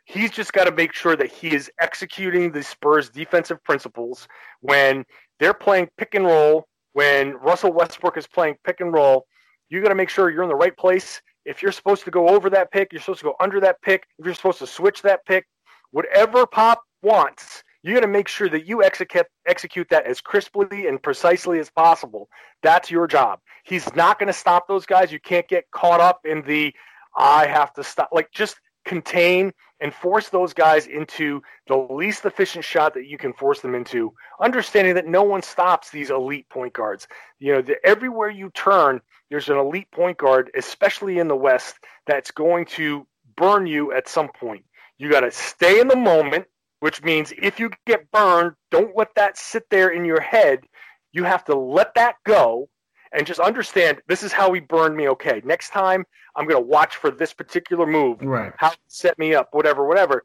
he's 0.06 0.32
just 0.32 0.54
got 0.54 0.66
to 0.66 0.72
make 0.72 0.94
sure 0.94 1.16
that 1.16 1.32
he 1.32 1.54
is 1.54 1.70
executing 1.80 2.52
the 2.52 2.64
Spurs 2.64 3.10
defensive 3.10 3.64
principles 3.64 4.28
when 4.62 5.06
they're 5.40 5.54
playing 5.54 5.90
pick 5.98 6.16
and 6.16 6.26
roll, 6.26 6.68
when 6.94 7.34
Russell 7.34 7.74
Westbrook 7.74 8.18
is 8.18 8.28
playing 8.28 8.56
pick 8.64 8.80
and 8.80 8.94
roll, 8.94 9.26
you 9.70 9.82
got 9.82 9.90
to 9.90 9.96
make 9.96 10.10
sure 10.10 10.30
you're 10.30 10.44
in 10.44 10.50
the 10.50 10.56
right 10.56 10.76
place. 10.78 11.22
If 11.44 11.62
you're 11.62 11.72
supposed 11.72 12.06
to 12.06 12.12
go 12.12 12.30
over 12.30 12.50
that 12.52 12.72
pick, 12.72 12.92
you're 12.92 13.02
supposed 13.02 13.20
to 13.20 13.26
go 13.26 13.36
under 13.40 13.60
that 13.60 13.82
pick. 13.82 14.06
If 14.18 14.26
you're 14.26 14.36
supposed 14.36 14.60
to 14.60 14.68
switch 14.68 15.02
that 15.02 15.26
pick, 15.26 15.46
whatever 15.92 16.46
Pop 16.46 16.82
wants, 17.02 17.64
you 17.86 17.94
got 17.94 18.02
to 18.02 18.08
make 18.08 18.28
sure 18.28 18.50
that 18.50 18.66
you 18.66 18.84
execute 18.84 19.28
execute 19.46 19.88
that 19.90 20.08
as 20.08 20.20
crisply 20.20 20.88
and 20.88 21.02
precisely 21.02 21.60
as 21.60 21.70
possible. 21.70 22.30
That's 22.64 22.90
your 22.90 23.06
job. 23.06 23.42
He's 23.64 23.94
not 23.96 24.18
going 24.18 24.28
to 24.28 24.34
stop 24.34 24.68
those 24.68 24.88
guys. 24.88 25.12
You 25.12 25.20
can't 25.20 25.48
get 25.48 25.70
caught 25.70 26.02
up 26.02 26.22
in 26.26 26.42
the 26.42 26.74
I 27.16 27.46
have 27.46 27.74
to 27.74 27.84
stop. 27.84 28.10
Like 28.12 28.32
just 28.32 28.60
contain 28.86 29.54
and 29.82 29.94
force 29.94 30.30
those 30.30 30.52
guys 30.52 30.88
into 30.88 31.44
the 31.68 31.76
least 31.76 32.26
efficient 32.26 32.66
shot 32.66 32.96
that 32.96 33.06
you 33.06 33.20
can 33.20 33.34
force 33.34 33.62
them 33.62 33.76
into. 33.76 34.12
Understanding 34.42 34.96
that 34.96 35.06
no 35.06 35.22
one 35.22 35.44
stops 35.44 35.92
these 35.92 36.10
elite 36.10 36.50
point 36.50 36.74
guards. 36.74 37.08
You 37.38 37.54
know, 37.54 37.62
the, 37.62 37.76
everywhere 37.86 38.30
you 38.30 38.50
turn, 38.56 39.00
there's 39.30 39.50
an 39.50 39.58
elite 39.58 39.92
point 39.92 40.18
guard, 40.18 40.50
especially 40.58 41.20
in 41.20 41.28
the 41.28 41.36
West, 41.36 41.76
that's 42.08 42.32
going 42.32 42.66
to 42.66 43.06
burn 43.38 43.68
you 43.68 43.92
at 43.92 44.08
some 44.08 44.30
point. 44.30 44.66
You 44.98 45.12
got 45.12 45.20
to 45.20 45.30
stay 45.30 45.80
in 45.80 45.88
the 45.88 45.96
moment 45.96 46.48
which 46.80 47.04
means 47.04 47.34
if 47.42 47.60
you 47.60 47.70
get 47.86 48.10
burned, 48.12 48.54
don't 48.72 48.96
let 48.96 49.14
that 49.16 49.38
sit 49.38 49.64
there 49.70 49.90
in 49.90 50.06
your 50.06 50.22
head. 50.22 50.66
You 51.12 51.24
have 51.24 51.46
to 51.46 51.56
let 51.56 51.94
that 51.96 52.16
go 52.26 52.70
and 53.12 53.26
just 53.26 53.40
understand 53.40 54.02
this 54.08 54.24
is 54.24 54.32
how 54.32 54.52
he 54.52 54.60
burned 54.60 54.96
me. 54.96 55.08
Okay, 55.10 55.42
next 55.46 55.70
time 55.70 56.06
I'm 56.36 56.46
going 56.46 56.62
to 56.62 56.68
watch 56.68 56.98
for 56.98 57.10
this 57.12 57.34
particular 57.34 57.86
move. 57.86 58.22
Right. 58.22 58.52
How 58.58 58.70
to 58.70 58.78
set 58.88 59.18
me 59.18 59.34
up, 59.34 59.50
whatever, 59.54 59.88
whatever. 59.88 60.24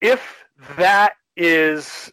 If 0.00 0.44
that 0.76 1.14
is, 1.36 2.10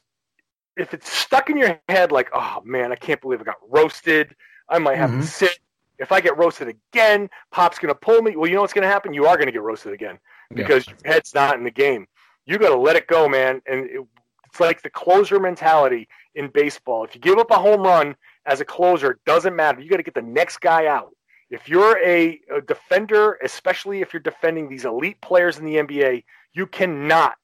if 0.76 0.94
it's 0.94 1.10
stuck 1.12 1.50
in 1.50 1.58
your 1.58 1.80
head, 1.88 2.12
like, 2.12 2.30
oh 2.34 2.62
man, 2.66 2.92
I 2.92 2.96
can't 2.96 3.22
believe 3.22 3.40
I 3.40 3.44
got 3.44 3.56
roasted. 3.70 4.36
I 4.70 4.80
might 4.80 4.98
have 4.98 5.12
Mhm. 5.12 5.22
to 5.22 5.28
sit. 5.28 5.60
If 5.98 6.12
I 6.12 6.20
get 6.20 6.38
roasted 6.38 6.68
again, 6.68 7.30
Pop's 7.52 7.80
going 7.80 7.94
to 7.94 8.00
pull 8.00 8.22
me. 8.22 8.36
Well, 8.36 8.50
you 8.50 8.56
know 8.56 8.62
what's 8.62 8.74
going 8.74 8.82
to 8.82 8.90
happen? 8.92 9.14
You 9.14 9.28
are 9.28 9.38
going 9.38 9.46
to 9.46 9.54
get 9.54 9.62
roasted 9.62 9.94
again 9.94 10.20
because 10.54 10.86
your 10.88 10.98
head's 11.06 11.34
not 11.34 11.56
in 11.56 11.64
the 11.64 11.72
game. 11.72 12.08
You 12.46 12.58
got 12.58 12.70
to 12.70 12.78
let 12.78 12.96
it 12.96 13.08
go, 13.08 13.28
man. 13.28 13.62
And 13.66 13.90
it, 13.90 14.02
it's 14.46 14.60
like 14.60 14.82
the 14.82 14.90
closer 14.90 15.40
mentality 15.40 16.08
in 16.36 16.50
baseball. 16.50 17.04
If 17.04 17.16
you 17.16 17.22
give 17.22 17.38
up 17.38 17.52
a 17.52 17.58
home 17.58 17.82
run 17.82 18.16
as 18.46 18.62
a 18.62 18.66
closer, 18.66 19.12
it 19.12 19.20
doesn't 19.26 19.56
matter. 19.56 19.82
You 19.82 19.90
got 19.90 19.98
to 19.98 20.04
get 20.04 20.14
the 20.14 20.22
next 20.22 20.60
guy 20.60 20.88
out. 20.88 21.16
If 21.50 21.70
you're 21.70 21.98
a, 22.04 22.40
a 22.56 22.62
defender, 22.62 23.38
especially 23.44 24.02
if 24.02 24.14
you're 24.14 24.22
defending 24.22 24.68
these 24.68 24.86
elite 24.86 25.20
players 25.22 25.58
in 25.58 25.66
the 25.66 25.76
NBA, 25.76 26.24
you 26.54 26.66
cannot 26.68 27.36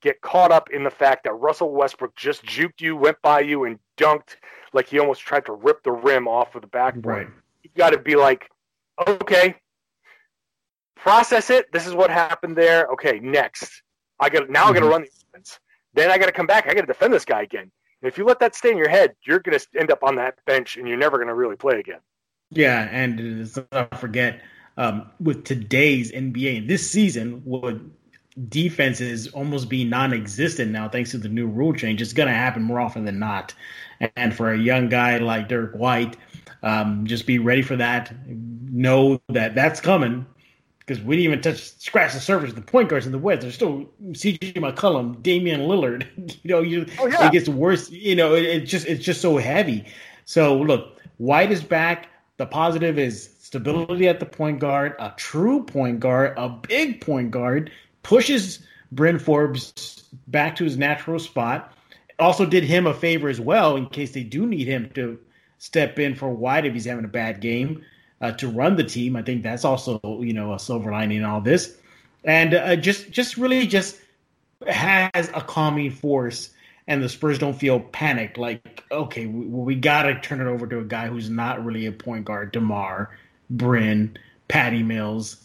get 0.00 0.20
caught 0.20 0.52
up 0.52 0.70
in 0.70 0.84
the 0.84 0.90
fact 0.90 1.24
that 1.24 1.32
Russell 1.32 1.72
Westbrook 1.72 2.14
just 2.14 2.44
juked 2.44 2.80
you, 2.80 2.96
went 2.96 3.20
by 3.22 3.40
you, 3.40 3.64
and 3.64 3.78
dunked 3.96 4.36
like 4.72 4.88
he 4.88 4.98
almost 4.98 5.22
tried 5.22 5.46
to 5.46 5.52
rip 5.52 5.82
the 5.82 5.92
rim 5.92 6.28
off 6.28 6.54
of 6.54 6.62
the 6.62 6.68
backboard. 6.68 7.16
Right. 7.16 7.28
You 7.62 7.70
got 7.76 7.90
to 7.90 7.98
be 7.98 8.14
like, 8.14 8.48
okay, 9.06 9.56
process 10.96 11.50
it. 11.50 11.72
This 11.72 11.86
is 11.86 11.94
what 11.94 12.10
happened 12.10 12.56
there. 12.56 12.86
Okay, 12.92 13.18
next. 13.20 13.82
I 14.20 14.28
got 14.28 14.50
now. 14.50 14.66
I 14.66 14.72
got 14.72 14.80
to 14.80 14.86
run 14.86 15.02
the 15.02 15.10
offense. 15.28 15.58
Then 15.94 16.10
I 16.10 16.18
got 16.18 16.26
to 16.26 16.32
come 16.32 16.46
back. 16.46 16.66
I 16.66 16.74
got 16.74 16.82
to 16.82 16.86
defend 16.86 17.12
this 17.12 17.24
guy 17.24 17.42
again. 17.42 17.70
And 18.02 18.08
if 18.08 18.18
you 18.18 18.24
let 18.24 18.38
that 18.40 18.54
stay 18.54 18.70
in 18.70 18.76
your 18.76 18.88
head, 18.88 19.14
you're 19.24 19.40
going 19.40 19.58
to 19.58 19.66
end 19.78 19.90
up 19.90 20.02
on 20.02 20.16
that 20.16 20.38
bench, 20.46 20.76
and 20.76 20.88
you're 20.88 20.98
never 20.98 21.16
going 21.16 21.28
to 21.28 21.34
really 21.34 21.56
play 21.56 21.78
again. 21.80 22.00
Yeah, 22.50 22.88
and 22.90 23.40
let's 23.40 23.58
not 23.72 23.98
forget 23.98 24.40
um, 24.76 25.10
with 25.20 25.44
today's 25.44 26.12
NBA 26.12 26.68
this 26.68 26.90
season, 26.90 27.42
would 27.44 27.90
defenses 28.48 29.26
almost 29.28 29.68
be 29.68 29.84
non-existent 29.84 30.70
now 30.70 30.88
thanks 30.88 31.10
to 31.10 31.18
the 31.18 31.28
new 31.28 31.48
rule 31.48 31.72
change. 31.72 32.00
It's 32.00 32.12
going 32.12 32.28
to 32.28 32.34
happen 32.34 32.62
more 32.62 32.78
often 32.80 33.04
than 33.04 33.18
not. 33.18 33.52
And 34.14 34.34
for 34.34 34.52
a 34.52 34.58
young 34.58 34.88
guy 34.88 35.18
like 35.18 35.48
Derrick 35.48 35.74
White, 35.74 36.16
um, 36.62 37.04
just 37.06 37.26
be 37.26 37.40
ready 37.40 37.62
for 37.62 37.74
that. 37.76 38.14
Know 38.28 39.20
that 39.28 39.56
that's 39.56 39.80
coming 39.80 40.24
because 40.88 41.02
we 41.04 41.16
didn't 41.16 41.24
even 41.32 41.42
touch 41.42 41.70
scratch 41.78 42.14
the 42.14 42.20
surface 42.20 42.48
of 42.50 42.56
the 42.56 42.62
point 42.62 42.88
guards 42.88 43.04
in 43.04 43.12
the 43.12 43.18
West. 43.18 43.42
There's 43.42 43.54
still 43.54 43.86
CJ 44.12 44.54
McCollum, 44.54 45.22
Damian 45.22 45.60
Lillard. 45.62 46.06
you 46.42 46.50
know, 46.50 46.62
you, 46.62 46.86
Oh, 46.98 47.06
yeah. 47.06 47.26
it 47.26 47.32
gets 47.32 47.48
worse. 47.48 47.90
You 47.90 48.16
know, 48.16 48.34
it, 48.34 48.44
it 48.44 48.60
just 48.60 48.86
it's 48.86 49.04
just 49.04 49.20
so 49.20 49.36
heavy. 49.36 49.84
So 50.24 50.56
look, 50.58 50.98
White 51.18 51.52
is 51.52 51.62
back. 51.62 52.08
The 52.38 52.46
positive 52.46 52.98
is 52.98 53.34
stability 53.38 54.08
at 54.08 54.20
the 54.20 54.26
point 54.26 54.60
guard, 54.60 54.94
a 54.98 55.12
true 55.16 55.62
point 55.64 56.00
guard, 56.00 56.34
a 56.38 56.48
big 56.48 57.00
point 57.00 57.30
guard, 57.30 57.70
pushes 58.02 58.60
Bryn 58.92 59.18
Forbes 59.18 60.04
back 60.28 60.56
to 60.56 60.64
his 60.64 60.76
natural 60.78 61.18
spot. 61.18 61.72
Also 62.18 62.46
did 62.46 62.64
him 62.64 62.86
a 62.86 62.94
favor 62.94 63.28
as 63.28 63.40
well 63.40 63.76
in 63.76 63.86
case 63.86 64.12
they 64.12 64.22
do 64.22 64.46
need 64.46 64.66
him 64.66 64.90
to 64.94 65.18
step 65.58 65.98
in 65.98 66.14
for 66.14 66.30
White 66.30 66.64
if 66.64 66.72
he's 66.72 66.84
having 66.86 67.04
a 67.04 67.08
bad 67.08 67.40
game 67.40 67.84
uh, 68.20 68.32
to 68.32 68.48
run 68.48 68.76
the 68.76 68.84
team. 68.84 69.16
I 69.16 69.22
think 69.22 69.42
that's 69.42 69.64
also 69.64 70.00
you 70.20 70.32
know 70.32 70.54
a 70.54 70.58
silver 70.58 70.90
lining 70.90 71.18
in 71.18 71.24
all 71.24 71.40
this, 71.40 71.76
and 72.24 72.54
uh, 72.54 72.76
just 72.76 73.10
just 73.10 73.36
really 73.36 73.66
just 73.66 73.98
has 74.66 75.28
a 75.34 75.40
calming 75.40 75.90
force 75.90 76.50
and 76.88 77.02
the 77.02 77.08
Spurs 77.08 77.38
don't 77.38 77.54
feel 77.54 77.78
panicked. 77.78 78.38
Like, 78.38 78.82
okay, 78.90 79.26
we, 79.26 79.44
we 79.44 79.74
got 79.76 80.04
to 80.04 80.18
turn 80.20 80.40
it 80.40 80.46
over 80.46 80.66
to 80.66 80.80
a 80.80 80.84
guy 80.84 81.06
who's 81.06 81.30
not 81.30 81.64
really 81.64 81.86
a 81.86 81.92
point 81.92 82.24
guard. 82.24 82.50
Demar, 82.50 83.16
Bryn, 83.50 84.16
Patty 84.48 84.82
Mills. 84.82 85.44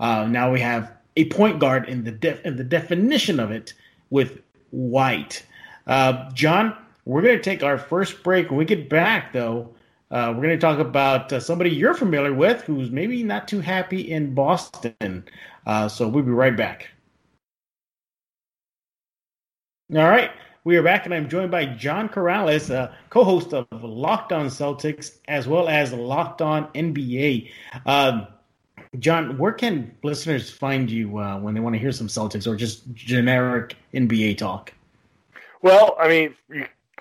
Uh, 0.00 0.26
now 0.26 0.52
we 0.52 0.60
have 0.60 0.92
a 1.16 1.26
point 1.26 1.60
guard 1.60 1.88
in 1.88 2.04
the 2.04 2.10
def- 2.10 2.44
in 2.44 2.56
the 2.56 2.64
definition 2.64 3.40
of 3.40 3.50
it 3.52 3.72
with 4.10 4.40
White. 4.72 5.44
Uh, 5.86 6.30
John, 6.32 6.76
we're 7.04 7.22
going 7.22 7.36
to 7.36 7.42
take 7.42 7.62
our 7.62 7.78
first 7.78 8.22
break. 8.22 8.50
When 8.50 8.58
we 8.58 8.64
get 8.64 8.88
back, 8.88 9.32
though, 9.32 9.70
uh, 10.10 10.32
we're 10.34 10.42
going 10.42 10.48
to 10.48 10.58
talk 10.58 10.78
about 10.78 11.32
uh, 11.32 11.38
somebody 11.38 11.70
you're 11.70 11.94
familiar 11.94 12.34
with 12.34 12.62
who's 12.62 12.90
maybe 12.90 13.22
not 13.22 13.46
too 13.46 13.60
happy 13.60 14.10
in 14.10 14.34
Boston. 14.34 15.24
Uh, 15.66 15.88
so 15.88 16.08
we'll 16.08 16.24
be 16.24 16.30
right 16.30 16.56
back. 16.56 16.88
All 19.94 20.08
right. 20.08 20.30
We 20.62 20.76
are 20.76 20.82
back, 20.82 21.06
and 21.06 21.14
I'm 21.14 21.28
joined 21.28 21.50
by 21.50 21.64
John 21.64 22.08
Karalis, 22.08 22.74
uh, 22.74 22.92
co-host 23.08 23.54
of 23.54 23.66
Locked 23.82 24.30
On 24.32 24.46
Celtics, 24.46 25.16
as 25.26 25.48
well 25.48 25.68
as 25.68 25.92
Locked 25.92 26.42
On 26.42 26.66
NBA. 26.74 27.50
Um, 27.86 28.26
John, 28.98 29.38
where 29.38 29.52
can 29.52 29.96
listeners 30.02 30.50
find 30.50 30.90
you 30.90 31.18
uh, 31.18 31.38
when 31.38 31.54
they 31.54 31.60
want 31.60 31.76
to 31.76 31.78
hear 31.78 31.92
some 31.92 32.08
Celtics 32.08 32.46
or 32.46 32.56
just 32.56 32.92
generic 32.92 33.76
NBA 33.94 34.36
talk? 34.36 34.74
Well, 35.62 35.96
I 35.98 36.08
mean, 36.08 36.34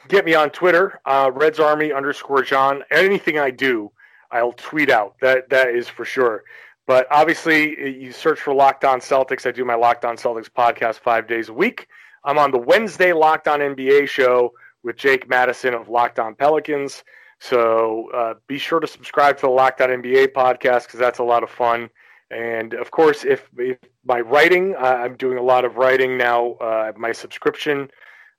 get 0.08 0.26
me 0.26 0.34
on 0.34 0.50
Twitter, 0.50 1.00
uh, 1.06 1.32
Reds 1.34 1.60
Army 1.60 1.92
underscore 1.92 2.44
John. 2.44 2.84
Anything 2.92 3.38
I 3.38 3.52
do, 3.52 3.92
I'll 4.32 4.54
tweet 4.54 4.90
out. 4.90 5.16
That 5.22 5.50
that 5.50 5.70
is 5.70 5.88
for 5.88 6.06
sure. 6.06 6.44
But 6.88 7.08
obviously, 7.12 8.00
you 8.00 8.12
search 8.12 8.40
for 8.40 8.54
Locked 8.54 8.84
On 8.84 9.00
Celtics. 9.00 9.46
I 9.46 9.52
do 9.52 9.64
my 9.64 9.76
Locked 9.76 10.06
On 10.06 10.18
Celtics 10.18 10.50
podcast 10.50 11.00
five 11.00 11.28
days 11.28 11.50
a 11.50 11.54
week. 11.54 11.88
I'm 12.24 12.40
on 12.40 12.52
the 12.52 12.58
Wednesday 12.58 13.14
Locked 13.14 13.48
On 13.48 13.60
NBA 13.60 14.08
show 14.08 14.54
with 14.84 14.98
Jake 14.98 15.30
Madison 15.30 15.74
of 15.74 15.90
Locked 15.90 16.20
On 16.20 16.34
Pelicans. 16.34 17.04
So 17.40 18.10
uh, 18.12 18.34
be 18.48 18.58
sure 18.58 18.80
to 18.80 18.88
subscribe 18.88 19.38
to 19.38 19.42
the 19.44 19.52
Locked 19.52 19.82
On 19.82 19.90
NBA 19.90 20.30
podcast 20.30 20.88
because 20.88 21.00
that's 21.00 21.20
a 21.20 21.24
lot 21.24 21.44
of 21.44 21.50
fun. 21.50 21.90
And 22.32 22.74
of 22.74 22.92
course, 22.92 23.24
if, 23.24 23.50
if 23.58 23.78
my 24.06 24.22
writing, 24.22 24.76
uh, 24.76 24.86
I'm 24.86 25.16
doing 25.16 25.38
a 25.38 25.44
lot 25.44 25.66
of 25.66 25.78
writing 25.78 26.18
now. 26.18 26.54
Uh, 26.54 26.92
my 26.98 27.12
subscription 27.12 27.90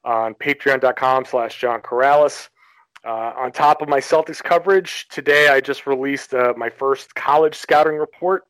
on 0.04 0.34
patreon.com 0.34 1.24
slash 1.24 1.58
John 1.60 1.80
Karalis. 1.80 2.48
Uh, 3.04 3.32
on 3.36 3.50
top 3.50 3.80
of 3.80 3.88
my 3.88 3.98
Celtics 4.00 4.42
coverage, 4.42 5.08
today 5.08 5.48
I 5.48 5.60
just 5.60 5.86
released 5.86 6.34
uh, 6.34 6.52
my 6.56 6.68
first 6.68 7.14
college 7.14 7.54
scouting 7.54 7.96
report, 7.96 8.44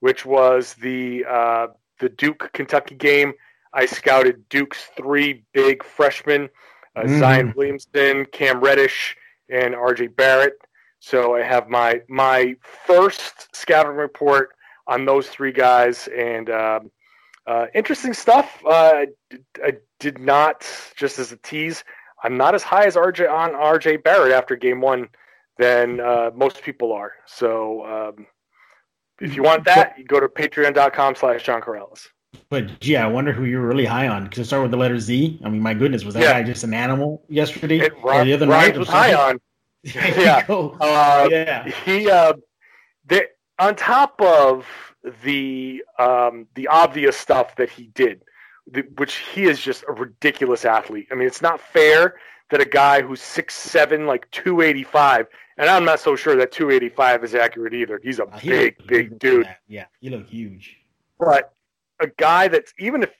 which 0.00 0.24
was 0.24 0.72
the 0.74 1.24
uh, 1.28 1.66
the 1.98 2.08
Duke 2.08 2.50
Kentucky 2.54 2.94
game. 2.94 3.34
I 3.74 3.84
scouted 3.86 4.48
Duke's 4.48 4.86
three 4.96 5.44
big 5.52 5.84
freshmen, 5.84 6.48
uh, 6.96 7.02
Mhm. 7.02 7.18
Zion 7.18 7.54
Williamson, 7.56 8.24
Cam 8.26 8.60
Reddish, 8.60 9.16
and 9.50 9.74
RJ 9.74 10.08
Barrett. 10.16 10.54
So 11.00 11.36
I 11.36 11.42
have 11.42 11.68
my 11.68 12.00
my 12.08 12.56
first 12.86 13.54
scouting 13.54 13.92
report 13.96 14.50
on 14.86 15.04
those 15.04 15.28
three 15.28 15.52
guys, 15.52 16.08
and 16.08 16.48
um, 16.48 16.90
uh, 17.46 17.66
interesting 17.74 18.14
stuff. 18.14 18.50
Uh, 18.64 18.70
I, 18.70 19.06
I 19.62 19.72
did 20.00 20.18
not, 20.18 20.66
just 20.96 21.18
as 21.18 21.30
a 21.30 21.36
tease, 21.36 21.84
I'm 22.24 22.36
not 22.36 22.54
as 22.54 22.62
high 22.62 22.84
as 22.86 22.96
RJ 22.96 23.30
on 23.30 23.52
RJ 23.52 24.02
Barrett 24.02 24.32
after 24.32 24.56
game 24.56 24.80
one 24.80 25.08
than 25.58 26.00
uh, 26.00 26.30
most 26.34 26.62
people 26.62 26.92
are. 26.92 27.12
So 27.26 27.86
um, 27.86 28.26
if 29.20 29.36
you 29.36 29.42
want 29.42 29.64
that, 29.66 29.94
you 29.98 30.04
go 30.04 30.18
to 30.18 30.28
patreon.com 30.28 31.14
slash 31.14 31.44
John 31.44 31.60
Karalis. 31.60 32.08
But 32.48 32.80
gee, 32.80 32.96
I 32.96 33.06
wonder 33.06 33.32
who 33.32 33.44
you're 33.44 33.66
really 33.66 33.84
high 33.84 34.08
on. 34.08 34.24
Because 34.24 34.38
it 34.40 34.44
start 34.46 34.62
with 34.62 34.70
the 34.70 34.76
letter 34.76 34.98
Z. 34.98 35.40
I 35.44 35.48
mean, 35.48 35.62
my 35.62 35.74
goodness, 35.74 36.04
was 36.04 36.14
that 36.14 36.22
Yeah. 36.22 36.32
guy 36.32 36.42
just 36.42 36.64
an 36.64 36.74
animal 36.74 37.22
yesterday 37.28 37.80
It, 37.80 37.92
or 38.02 38.24
the 38.24 38.32
other 38.32 38.46
Ryan 38.46 38.70
night? 38.70 38.78
was 38.78 38.88
high 38.88 39.14
on. 39.14 39.40
Yeah. 39.82 40.44
Uh, 40.48 41.28
yeah. 41.30 41.68
he 41.84 42.10
uh, 42.10 42.34
the, 43.06 43.28
on 43.58 43.74
top 43.76 44.20
of 44.20 44.66
the 45.24 45.82
um, 45.98 46.46
the 46.54 46.68
obvious 46.68 47.16
stuff 47.16 47.56
that 47.56 47.70
he 47.70 47.84
did, 47.94 48.22
the, 48.72 48.82
which 48.96 49.16
he 49.16 49.44
is 49.44 49.60
just 49.60 49.84
a 49.88 49.92
ridiculous 49.92 50.64
athlete. 50.64 51.08
I 51.10 51.14
mean, 51.14 51.26
it's 51.26 51.42
not 51.42 51.60
fair 51.60 52.16
that 52.50 52.60
a 52.60 52.64
guy 52.64 53.00
who's 53.02 53.20
six 53.20 53.54
seven, 53.54 54.06
like 54.06 54.30
two 54.30 54.60
eighty 54.60 54.82
five, 54.82 55.26
and 55.56 55.68
I'm 55.68 55.84
not 55.84 56.00
so 56.00 56.16
sure 56.16 56.36
that 56.36 56.52
two 56.52 56.70
eighty 56.70 56.88
five 56.88 57.22
is 57.24 57.34
accurate 57.34 57.74
either. 57.74 58.00
He's 58.02 58.18
a 58.18 58.24
Uh, 58.24 58.38
he 58.38 58.48
big, 58.50 58.76
looked 58.78 58.88
big 58.88 59.18
dude. 59.18 59.48
Yeah, 59.68 59.86
he 60.00 60.10
looked 60.10 60.30
huge. 60.30 60.76
but 61.18 61.52
a 62.00 62.06
guy 62.16 62.48
that's 62.48 62.72
even 62.78 63.02
if, 63.02 63.10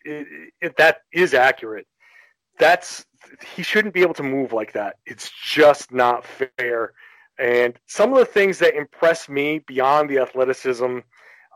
if 0.60 0.74
that 0.76 1.02
is 1.12 1.34
accurate, 1.34 1.86
that's 2.58 3.04
he 3.54 3.62
shouldn't 3.62 3.94
be 3.94 4.00
able 4.00 4.14
to 4.14 4.22
move 4.22 4.52
like 4.52 4.72
that. 4.72 4.96
It's 5.06 5.30
just 5.44 5.92
not 5.92 6.24
fair. 6.24 6.94
And 7.38 7.78
some 7.86 8.12
of 8.12 8.18
the 8.18 8.24
things 8.24 8.58
that 8.58 8.74
impress 8.74 9.28
me 9.28 9.60
beyond 9.60 10.10
the 10.10 10.18
athleticism, 10.18 10.98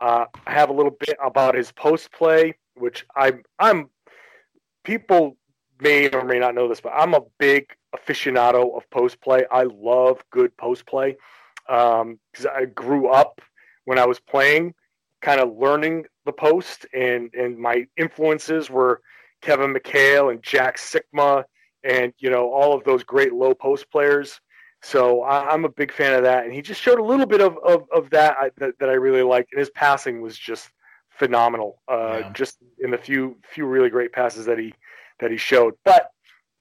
uh, 0.01 0.25
I 0.47 0.51
have 0.51 0.69
a 0.69 0.73
little 0.73 0.95
bit 0.99 1.15
about 1.23 1.55
his 1.55 1.71
post 1.71 2.11
play, 2.11 2.55
which 2.75 3.05
I'm 3.15 3.43
I'm 3.59 3.89
people 4.83 5.37
may 5.79 6.09
or 6.09 6.23
may 6.23 6.39
not 6.39 6.55
know 6.55 6.67
this, 6.67 6.81
but 6.81 6.93
I'm 6.95 7.13
a 7.13 7.21
big 7.39 7.67
aficionado 7.95 8.75
of 8.75 8.89
post 8.89 9.21
play. 9.21 9.45
I 9.51 9.63
love 9.63 10.23
good 10.31 10.55
post 10.57 10.85
play 10.85 11.17
um, 11.69 12.19
because 12.31 12.45
I 12.45 12.65
grew 12.65 13.09
up 13.09 13.41
when 13.85 13.99
I 13.99 14.05
was 14.05 14.19
playing 14.19 14.73
kind 15.21 15.39
of 15.41 15.57
learning 15.57 16.05
the 16.25 16.31
post, 16.31 16.85
and 16.93 17.33
and 17.33 17.57
my 17.57 17.87
influences 17.97 18.69
were 18.69 19.01
Kevin 19.41 19.73
McHale 19.73 20.31
and 20.31 20.41
Jack 20.43 20.77
Sikma, 20.77 21.43
and 21.83 22.13
you 22.19 22.29
know 22.29 22.51
all 22.51 22.73
of 22.73 22.83
those 22.83 23.03
great 23.03 23.33
low 23.33 23.53
post 23.53 23.89
players. 23.91 24.39
So 24.81 25.23
I, 25.23 25.51
am 25.51 25.65
a 25.65 25.69
big 25.69 25.91
fan 25.91 26.13
of 26.13 26.23
that, 26.23 26.45
and 26.45 26.53
he 26.53 26.61
just 26.61 26.79
showed 26.79 26.99
a 26.99 27.03
little 27.03 27.25
bit 27.25 27.41
of 27.41 27.57
of, 27.65 27.85
of 27.91 28.09
that, 28.11 28.37
I, 28.39 28.51
that 28.57 28.77
that 28.79 28.89
I 28.89 28.93
really 28.93 29.23
liked, 29.23 29.51
and 29.51 29.59
his 29.59 29.71
passing 29.71 30.21
was 30.21 30.37
just 30.37 30.69
phenomenal. 31.17 31.81
Uh, 31.87 32.19
yeah. 32.21 32.33
Just 32.33 32.57
in 32.79 32.91
the 32.91 32.97
few 32.97 33.37
few 33.43 33.65
really 33.65 33.89
great 33.89 34.13
passes 34.13 34.45
that 34.45 34.57
he 34.57 34.73
that 35.19 35.31
he 35.31 35.37
showed, 35.37 35.75
but 35.83 36.11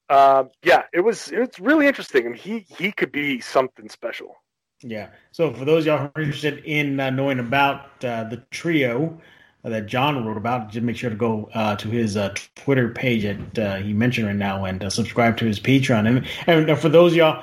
uh, 0.09 0.45
yeah, 0.63 0.83
it 0.93 1.01
was 1.01 1.29
it's 1.33 1.59
really 1.59 1.87
interesting, 1.87 2.27
and 2.27 2.37
he 2.37 2.61
he 2.61 2.93
could 2.93 3.13
be 3.13 3.41
something 3.41 3.89
special. 3.89 4.37
Yeah. 4.83 5.09
So 5.33 5.53
for 5.53 5.65
those 5.65 5.87
y'all 5.87 5.99
who 5.99 6.11
are 6.15 6.21
interested 6.21 6.63
in 6.65 7.01
uh, 7.01 7.11
knowing 7.11 7.39
about 7.39 8.05
uh, 8.05 8.25
the 8.25 8.45
trio 8.51 9.19
that 9.63 9.87
John 9.87 10.27
wrote 10.27 10.37
about, 10.37 10.71
just 10.71 10.85
make 10.85 10.97
sure 10.97 11.09
to 11.09 11.17
go 11.17 11.49
uh, 11.55 11.75
to 11.77 11.89
his 11.89 12.19
uh, 12.19 12.35
Twitter 12.55 12.91
page 12.91 13.23
that 13.23 13.59
uh, 13.59 13.77
he 13.77 13.95
mentioned 13.95 14.27
right 14.27 14.37
now 14.37 14.67
and 14.67 14.85
uh, 14.85 14.91
subscribe 14.91 15.39
to 15.39 15.47
his 15.47 15.59
Patreon. 15.59 16.07
And 16.47 16.69
and 16.69 16.79
for 16.79 16.91
those 16.91 17.15
y'all 17.17 17.43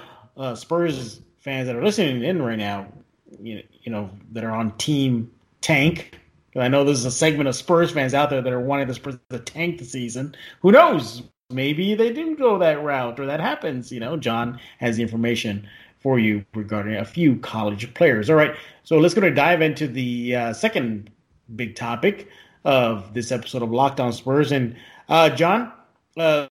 Spurs 0.55 1.21
fans 1.39 1.67
that 1.67 1.75
are 1.75 1.83
listening 1.83 2.23
in 2.23 2.41
right 2.43 2.59
now, 2.59 2.87
you 3.41 3.63
you 3.81 3.91
know 3.91 4.11
that 4.33 4.43
are 4.43 4.51
on 4.51 4.77
Team 4.77 5.31
Tank. 5.61 6.19
I 6.55 6.67
know 6.67 6.83
there's 6.83 7.05
a 7.05 7.11
segment 7.11 7.47
of 7.47 7.55
Spurs 7.55 7.91
fans 7.91 8.13
out 8.13 8.29
there 8.29 8.41
that 8.41 8.51
are 8.51 8.59
wanting 8.59 8.87
the 8.87 8.93
Spurs 8.93 9.17
to 9.29 9.39
tank 9.39 9.79
the 9.79 9.85
season. 9.85 10.35
Who 10.61 10.71
knows? 10.71 11.23
maybe 11.51 11.95
they 11.95 12.11
didn't 12.11 12.35
go 12.35 12.57
that 12.59 12.83
route 12.83 13.19
or 13.19 13.25
that 13.25 13.39
happens. 13.39 13.91
You 13.91 13.99
know, 13.99 14.17
John 14.17 14.59
has 14.79 14.97
the 14.97 15.03
information 15.03 15.67
for 15.99 16.19
you 16.19 16.45
regarding 16.55 16.95
a 16.95 17.05
few 17.05 17.37
college 17.37 17.93
players. 17.93 18.29
All 18.29 18.35
right, 18.35 18.55
so 18.83 18.97
let's 18.97 19.13
go 19.13 19.21
to 19.21 19.31
dive 19.31 19.61
into 19.61 19.87
the 19.87 20.35
uh, 20.35 20.53
second 20.53 21.11
big 21.55 21.75
topic 21.75 22.27
of 22.65 23.13
this 23.13 23.31
episode 23.31 23.61
of 23.61 23.71
Locked 23.71 23.99
On 23.99 24.11
Spurs. 24.11 24.51
And 24.51 24.75
uh, 25.09 25.29
John, 25.29 25.71
uh, 26.17 26.47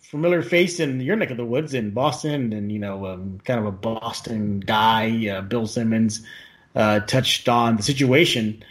familiar 0.00 0.42
face 0.42 0.80
in 0.80 1.00
your 1.00 1.16
neck 1.16 1.30
of 1.30 1.36
the 1.36 1.44
woods 1.44 1.74
in 1.74 1.90
Boston, 1.90 2.52
and 2.52 2.72
you 2.72 2.78
know, 2.78 3.06
um, 3.06 3.40
kind 3.44 3.60
of 3.60 3.66
a 3.66 3.72
Boston 3.72 4.60
guy, 4.60 5.28
uh, 5.28 5.42
Bill 5.42 5.66
Simmons, 5.66 6.24
uh, 6.74 7.00
touched 7.00 7.48
on 7.48 7.76
the 7.76 7.82
situation 7.82 8.62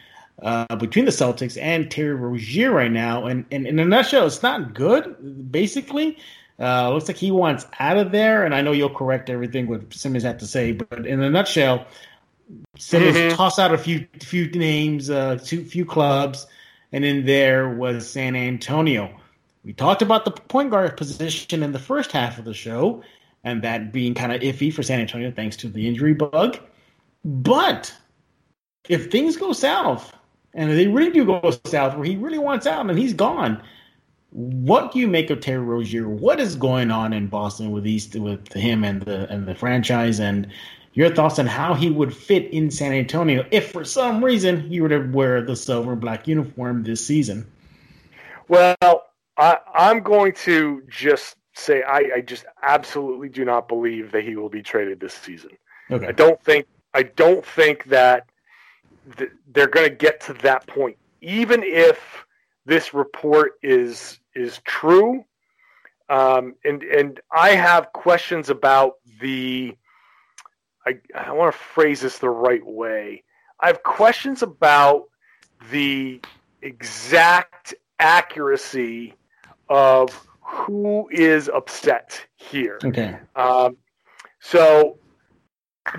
uh, 0.42 0.76
between 0.76 1.06
the 1.06 1.12
Celtics 1.12 1.62
and 1.62 1.90
Terry 1.90 2.14
Rozier 2.14 2.72
right 2.72 2.92
now. 2.92 3.26
And, 3.26 3.46
and 3.52 3.66
in 3.68 3.80
a 3.80 3.86
nutshell, 3.86 4.28
it's 4.28 4.44
not 4.44 4.74
good. 4.74 5.52
Basically, 5.52 6.18
uh, 6.60 6.92
looks 6.92 7.08
like 7.08 7.18
he 7.18 7.32
wants 7.32 7.66
out 7.80 7.98
of 7.98 8.12
there. 8.12 8.44
And 8.44 8.54
I 8.54 8.62
know 8.62 8.72
you'll 8.72 8.90
correct 8.90 9.30
everything 9.30 9.68
what 9.68 9.94
Simmons 9.94 10.24
had 10.24 10.40
to 10.40 10.48
say, 10.48 10.74
but 10.74 11.06
in 11.06 11.22
a 11.22 11.30
nutshell, 11.30 11.86
Simmons 12.78 13.18
mm-hmm. 13.18 13.36
tossed 13.36 13.60
out 13.60 13.74
a 13.74 13.78
few 13.78 14.08
few 14.22 14.48
names, 14.52 15.10
a 15.10 15.18
uh, 15.18 15.38
few 15.38 15.86
clubs, 15.86 16.46
and 16.92 17.04
in 17.04 17.26
there 17.26 17.70
was 17.70 18.10
San 18.10 18.36
Antonio. 18.36 19.14
We 19.64 19.74
talked 19.74 20.04
about 20.04 20.26
the 20.26 20.32
point 20.32 20.70
guard 20.70 20.96
position 20.96 21.64
in 21.64 21.72
the 21.72 21.80
first 21.80 22.12
half 22.12 22.38
of 22.38 22.46
the 22.46 22.54
show, 22.54 23.02
and 23.44 23.64
that 23.64 23.92
being 23.92 24.14
kind 24.14 24.32
of 24.32 24.42
iffy 24.42 24.72
for 24.72 24.84
San 24.84 25.00
Antonio 25.00 25.32
thanks 25.32 25.58
to 25.58 25.70
the 25.70 25.88
injury 25.88 26.14
bug. 26.14 26.60
But 27.24 27.92
if 28.88 29.10
things 29.10 29.38
go 29.38 29.52
south, 29.54 30.16
and 30.56 30.72
they 30.72 30.88
really 30.88 31.12
do 31.12 31.26
go 31.26 31.52
south 31.66 31.96
where 31.96 32.06
he 32.06 32.16
really 32.16 32.40
wants 32.40 32.66
out 32.66 32.90
and 32.90 32.98
he's 32.98 33.14
gone. 33.14 33.62
What 34.32 34.92
do 34.92 35.00
you 35.00 35.08
make 35.08 35.30
of 35.30 35.42
Terry 35.42 35.60
Rozier? 35.60 36.10
What 36.10 36.40
is 36.40 36.56
going 36.56 36.92
on 36.92 37.14
in 37.14 37.28
Boston 37.28 37.72
with 37.72 37.86
East 37.86 38.16
with 38.16 38.52
him 38.54 38.84
and 38.84 39.02
the 39.02 39.30
and 39.32 39.48
the 39.48 39.56
franchise 39.56 40.20
and 40.20 40.48
your 40.94 41.10
thoughts 41.14 41.40
on 41.40 41.46
how 41.46 41.74
he 41.74 41.90
would 41.90 42.16
fit 42.16 42.52
in 42.52 42.72
San 42.72 42.94
Antonio 42.94 43.46
if 43.52 43.72
for 43.72 43.84
some 43.84 44.24
reason 44.24 44.62
he 44.62 44.80
were 44.80 44.90
to 44.90 45.00
wear 45.00 45.42
the 45.42 45.56
silver 45.56 45.92
and 45.92 46.02
black 46.02 46.28
uniform 46.28 46.84
this 46.84 47.06
season? 47.06 47.46
Well, 48.48 48.76
I, 49.38 49.58
am 49.76 50.02
going 50.02 50.34
to 50.34 50.84
just 50.90 51.36
say 51.54 51.84
I, 51.84 52.04
I, 52.16 52.22
just 52.22 52.46
absolutely 52.62 53.28
do 53.30 53.44
not 53.44 53.68
believe 53.68 54.12
that 54.12 54.24
he 54.24 54.36
will 54.36 54.50
be 54.50 54.62
traded 54.62 55.00
this 55.00 55.14
season. 55.14 55.52
Okay. 55.92 56.08
I 56.08 56.12
don't 56.12 56.42
think 56.42 56.66
I 56.94 57.04
don't 57.04 57.46
think 57.46 57.86
that 57.86 58.30
they're 59.52 59.68
going 59.68 59.88
to 59.88 59.96
get 59.96 60.20
to 60.22 60.34
that 60.34 60.66
point, 60.68 60.98
even 61.22 61.64
if 61.64 62.26
this 62.66 62.94
report 62.94 63.54
is 63.62 64.20
is 64.34 64.60
true. 64.66 65.24
Um, 66.10 66.56
and 66.64 66.84
and 66.84 67.20
I 67.32 67.52
have 67.52 67.92
questions 67.94 68.50
about 68.50 68.94
the. 69.20 69.76
I 70.86 70.98
I 71.16 71.32
want 71.32 71.54
to 71.54 71.58
phrase 71.58 72.02
this 72.02 72.20
the 72.20 72.30
right 72.30 72.66
way. 72.66 73.24
I 73.60 73.68
have 73.68 73.84
questions 73.84 74.44
about 74.44 75.06
the 75.72 76.20
exact 76.62 77.74
accuracy 78.00 79.14
of 79.70 80.28
who 80.42 81.08
is 81.12 81.50
upset 81.50 82.24
here. 82.36 82.80
Okay. 82.84 83.18
Um, 83.36 83.78
so 84.40 85.00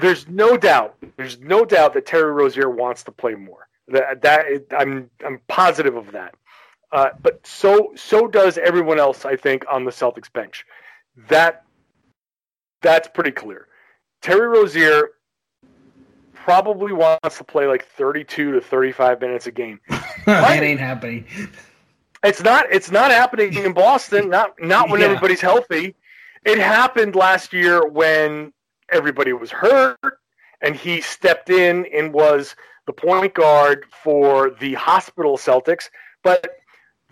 there's 0.00 0.28
no 0.28 0.56
doubt. 0.56 0.96
There's 1.16 1.38
no 1.40 1.64
doubt 1.64 1.94
that 1.94 2.06
Terry 2.06 2.32
Rozier 2.32 2.70
wants 2.70 3.02
to 3.04 3.12
play 3.12 3.34
more. 3.34 3.68
That 3.88 4.22
that 4.22 4.46
I'm 4.76 5.10
I'm 5.24 5.40
positive 5.48 5.96
of 5.96 6.12
that. 6.12 6.34
Uh, 6.92 7.10
but 7.22 7.44
so 7.46 7.92
so 7.96 8.26
does 8.26 8.58
everyone 8.58 8.98
else. 8.98 9.24
I 9.24 9.36
think 9.36 9.64
on 9.70 9.84
the 9.84 9.90
Celtics 9.90 10.32
bench. 10.32 10.64
That 11.28 11.64
that's 12.82 13.08
pretty 13.08 13.30
clear. 13.30 13.68
Terry 14.22 14.48
Rozier 14.48 15.10
probably 16.34 16.92
wants 16.92 17.38
to 17.38 17.44
play 17.44 17.66
like 17.66 17.86
32 17.86 18.52
to 18.52 18.60
35 18.60 19.20
minutes 19.20 19.46
a 19.46 19.52
game. 19.52 19.80
it 19.90 20.62
ain't 20.62 20.80
happening. 20.80 21.26
It's 22.24 22.42
not. 22.42 22.66
It's 22.70 22.90
not 22.90 23.10
happening 23.10 23.54
in 23.54 23.72
Boston. 23.72 24.30
Not 24.30 24.60
not 24.60 24.90
when 24.90 25.00
yeah. 25.00 25.06
everybody's 25.06 25.40
healthy. 25.40 25.94
It 26.44 26.58
happened 26.58 27.14
last 27.14 27.52
year 27.52 27.86
when 27.86 28.52
everybody 28.90 29.32
was 29.32 29.50
hurt, 29.50 29.98
and 30.60 30.74
he 30.74 31.00
stepped 31.00 31.50
in 31.50 31.86
and 31.92 32.12
was 32.12 32.54
the 32.86 32.92
point 32.92 33.34
guard 33.34 33.84
for 33.90 34.50
the 34.50 34.74
hospital 34.74 35.36
Celtics. 35.36 35.88
But 36.22 36.56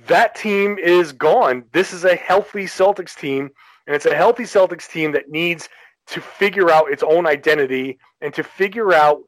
that 0.06 0.34
team 0.34 0.78
is 0.78 1.12
gone. 1.12 1.64
This 1.72 1.92
is 1.92 2.04
a 2.04 2.16
healthy 2.16 2.64
Celtics 2.64 3.16
team, 3.16 3.50
and 3.86 3.94
it's 3.94 4.06
a 4.06 4.14
healthy 4.14 4.44
Celtics 4.44 4.90
team 4.90 5.12
that 5.12 5.30
needs 5.30 5.68
to 6.06 6.20
figure 6.20 6.70
out 6.70 6.90
its 6.90 7.02
own 7.02 7.26
identity 7.26 7.98
and 8.20 8.34
to 8.34 8.42
figure 8.42 8.92
out 8.92 9.22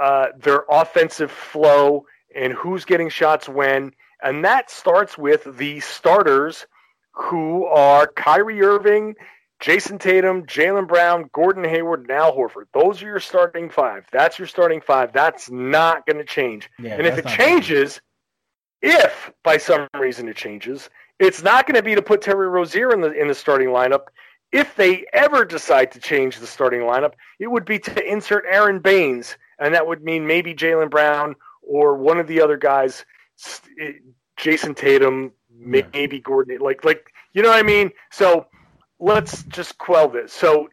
uh, 0.00 0.28
their 0.38 0.64
offensive 0.70 1.30
flow 1.30 2.04
and 2.34 2.52
who's 2.52 2.84
getting 2.84 3.08
shots 3.08 3.48
when. 3.48 3.92
And 4.22 4.44
that 4.44 4.70
starts 4.70 5.18
with 5.18 5.56
the 5.56 5.80
starters 5.80 6.66
who 7.12 7.66
are 7.66 8.06
Kyrie 8.06 8.62
Irving 8.62 9.14
Jayson 9.60 10.00
Tatum, 10.00 10.46
Jaylen 10.46 10.88
Brown, 10.88 11.28
Gordon 11.32 11.64
Hayward, 11.64 12.00
and 12.00 12.10
Al 12.10 12.34
Horford. 12.34 12.64
Those 12.72 13.02
are 13.02 13.06
your 13.06 13.20
starting 13.20 13.68
five. 13.68 14.06
That's 14.10 14.38
your 14.38 14.48
starting 14.48 14.80
five. 14.80 15.12
That's 15.12 15.50
not 15.50 16.06
going 16.06 16.16
to 16.16 16.24
change. 16.24 16.70
Yeah, 16.78 16.94
and 16.94 17.06
if 17.06 17.18
it 17.18 17.26
changes, 17.26 18.00
if 18.80 19.30
by 19.44 19.58
some 19.58 19.86
reason 19.98 20.28
it 20.28 20.36
changes, 20.36 20.88
it's 21.18 21.42
not 21.42 21.66
going 21.66 21.76
to 21.76 21.82
be 21.82 21.94
to 21.94 22.00
put 22.00 22.22
Terry 22.22 22.48
Rozier 22.48 22.90
in 22.92 23.02
the 23.02 23.12
in 23.12 23.28
the 23.28 23.34
starting 23.34 23.68
lineup. 23.68 24.04
If 24.50 24.74
they 24.76 25.04
ever 25.12 25.44
decide 25.44 25.92
to 25.92 26.00
change 26.00 26.38
the 26.38 26.46
starting 26.46 26.80
lineup, 26.80 27.12
it 27.38 27.48
would 27.48 27.66
be 27.66 27.78
to 27.80 28.10
insert 28.10 28.46
Aron 28.50 28.80
Baynes, 28.80 29.36
and 29.58 29.74
that 29.74 29.86
would 29.86 30.02
mean 30.02 30.26
maybe 30.26 30.54
Jaylen 30.54 30.90
Brown 30.90 31.36
or 31.62 31.96
one 31.96 32.18
of 32.18 32.26
the 32.26 32.40
other 32.40 32.56
guys, 32.56 33.04
eh, 33.78 33.92
Jayson 34.38 34.74
Tatum, 34.74 35.32
maybe 35.54 36.16
yeah. 36.16 36.22
Gordon. 36.22 36.58
Like 36.60 36.82
like 36.82 37.12
you 37.34 37.42
know 37.42 37.50
what 37.50 37.58
I 37.58 37.62
mean? 37.62 37.90
So 38.10 38.46
let's 39.00 39.42
just 39.44 39.78
quell 39.78 40.08
this. 40.08 40.32
So 40.32 40.68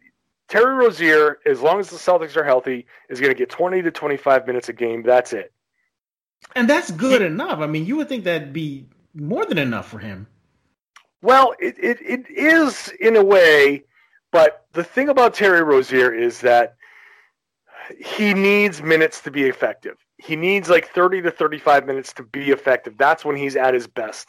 Terry 0.48 0.74
Rozier, 0.74 1.38
as 1.46 1.60
long 1.60 1.80
as 1.80 1.90
the 1.90 1.96
Celtics 1.96 2.36
are 2.36 2.44
healthy, 2.44 2.86
is 3.08 3.20
going 3.20 3.32
to 3.32 3.38
get 3.38 3.50
20 3.50 3.82
to 3.82 3.90
25 3.90 4.46
minutes 4.46 4.68
a 4.68 4.72
game. 4.72 5.02
That's 5.02 5.32
it. 5.32 5.52
And 6.54 6.68
that's 6.68 6.90
good 6.90 7.22
enough. 7.22 7.58
I 7.58 7.66
mean, 7.66 7.84
you 7.84 7.96
would 7.96 8.08
think 8.08 8.24
that'd 8.24 8.52
be 8.52 8.86
more 9.14 9.44
than 9.44 9.58
enough 9.58 9.88
for 9.88 9.98
him. 9.98 10.26
Well, 11.20 11.54
it, 11.58 11.74
it, 11.78 11.98
it 12.00 12.30
is 12.30 12.92
in 13.00 13.16
a 13.16 13.24
way, 13.24 13.82
but 14.30 14.66
the 14.72 14.84
thing 14.84 15.08
about 15.08 15.34
Terry 15.34 15.62
Rozier 15.62 16.14
is 16.14 16.40
that 16.42 16.76
he 17.98 18.34
needs 18.34 18.82
minutes 18.82 19.20
to 19.22 19.30
be 19.30 19.44
effective. 19.44 19.96
He 20.18 20.36
needs 20.36 20.68
like 20.68 20.88
30 20.88 21.22
to 21.22 21.30
35 21.30 21.86
minutes 21.86 22.12
to 22.14 22.22
be 22.22 22.50
effective. 22.50 22.96
That's 22.96 23.24
when 23.24 23.36
he's 23.36 23.56
at 23.56 23.74
his 23.74 23.86
best. 23.86 24.28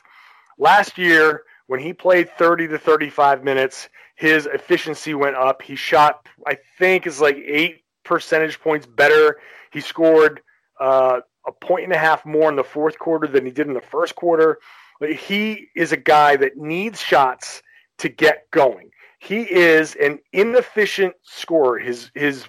Last 0.58 0.98
year, 0.98 1.44
when 1.70 1.80
he 1.80 1.94
played 1.94 2.32
30 2.36 2.70
to 2.70 2.80
35 2.80 3.44
minutes, 3.44 3.90
his 4.16 4.48
efficiency 4.48 5.14
went 5.14 5.36
up. 5.36 5.62
He 5.62 5.76
shot, 5.76 6.26
I 6.48 6.58
think, 6.80 7.06
is 7.06 7.22
like 7.22 7.38
eight 7.38 7.84
percentage 8.04 8.60
points 8.60 8.88
better. 8.88 9.38
He 9.72 9.80
scored 9.80 10.42
uh, 10.80 11.20
a 11.46 11.52
point 11.52 11.84
and 11.84 11.94
a 11.94 11.98
half 12.00 12.26
more 12.26 12.50
in 12.50 12.56
the 12.56 12.64
fourth 12.64 12.98
quarter 12.98 13.28
than 13.28 13.46
he 13.46 13.52
did 13.52 13.68
in 13.68 13.76
the 13.76 13.82
first 13.82 14.16
quarter. 14.16 14.58
But 15.00 15.14
he 15.14 15.68
is 15.76 15.92
a 15.92 15.98
guy 15.98 16.38
that 16.38 16.58
needs 16.58 17.00
shots 17.00 17.62
to 18.00 18.10
get 18.10 18.50
going. 18.50 18.90
He 19.20 19.42
is 19.42 19.94
an 19.94 20.18
inefficient 20.34 21.14
scorer. 21.22 21.78
His 21.78 22.10
his 22.16 22.46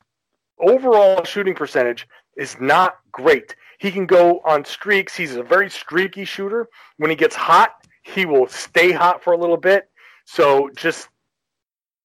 overall 0.59 1.25
shooting 1.25 1.55
percentage 1.55 2.09
is 2.39 2.59
not 2.59 2.95
great. 3.13 3.55
He 3.81 3.91
can 3.91 4.07
go 4.07 4.41
on 4.47 4.65
streaks. 4.65 5.15
He's 5.15 5.37
a 5.37 5.43
very 5.43 5.69
streaky 5.69 6.25
shooter. 6.25 6.69
When 6.97 7.11
he 7.11 7.17
gets 7.17 7.37
hot, 7.37 7.75
he 8.03 8.27
will 8.27 8.47
stay 8.49 8.93
hot 8.93 9.23
for 9.23 9.33
a 9.33 9.39
little 9.39 9.57
bit. 9.57 9.89
So 10.25 10.71
just, 10.77 11.09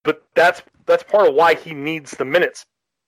but 0.03 0.23
that's 0.35 0.61
that's 0.85 1.03
part 1.03 1.27
of 1.27 1.35
why 1.35 1.55
he 1.55 1.73
needs 1.73 2.11
the 2.11 2.25
minutes. 2.25 2.65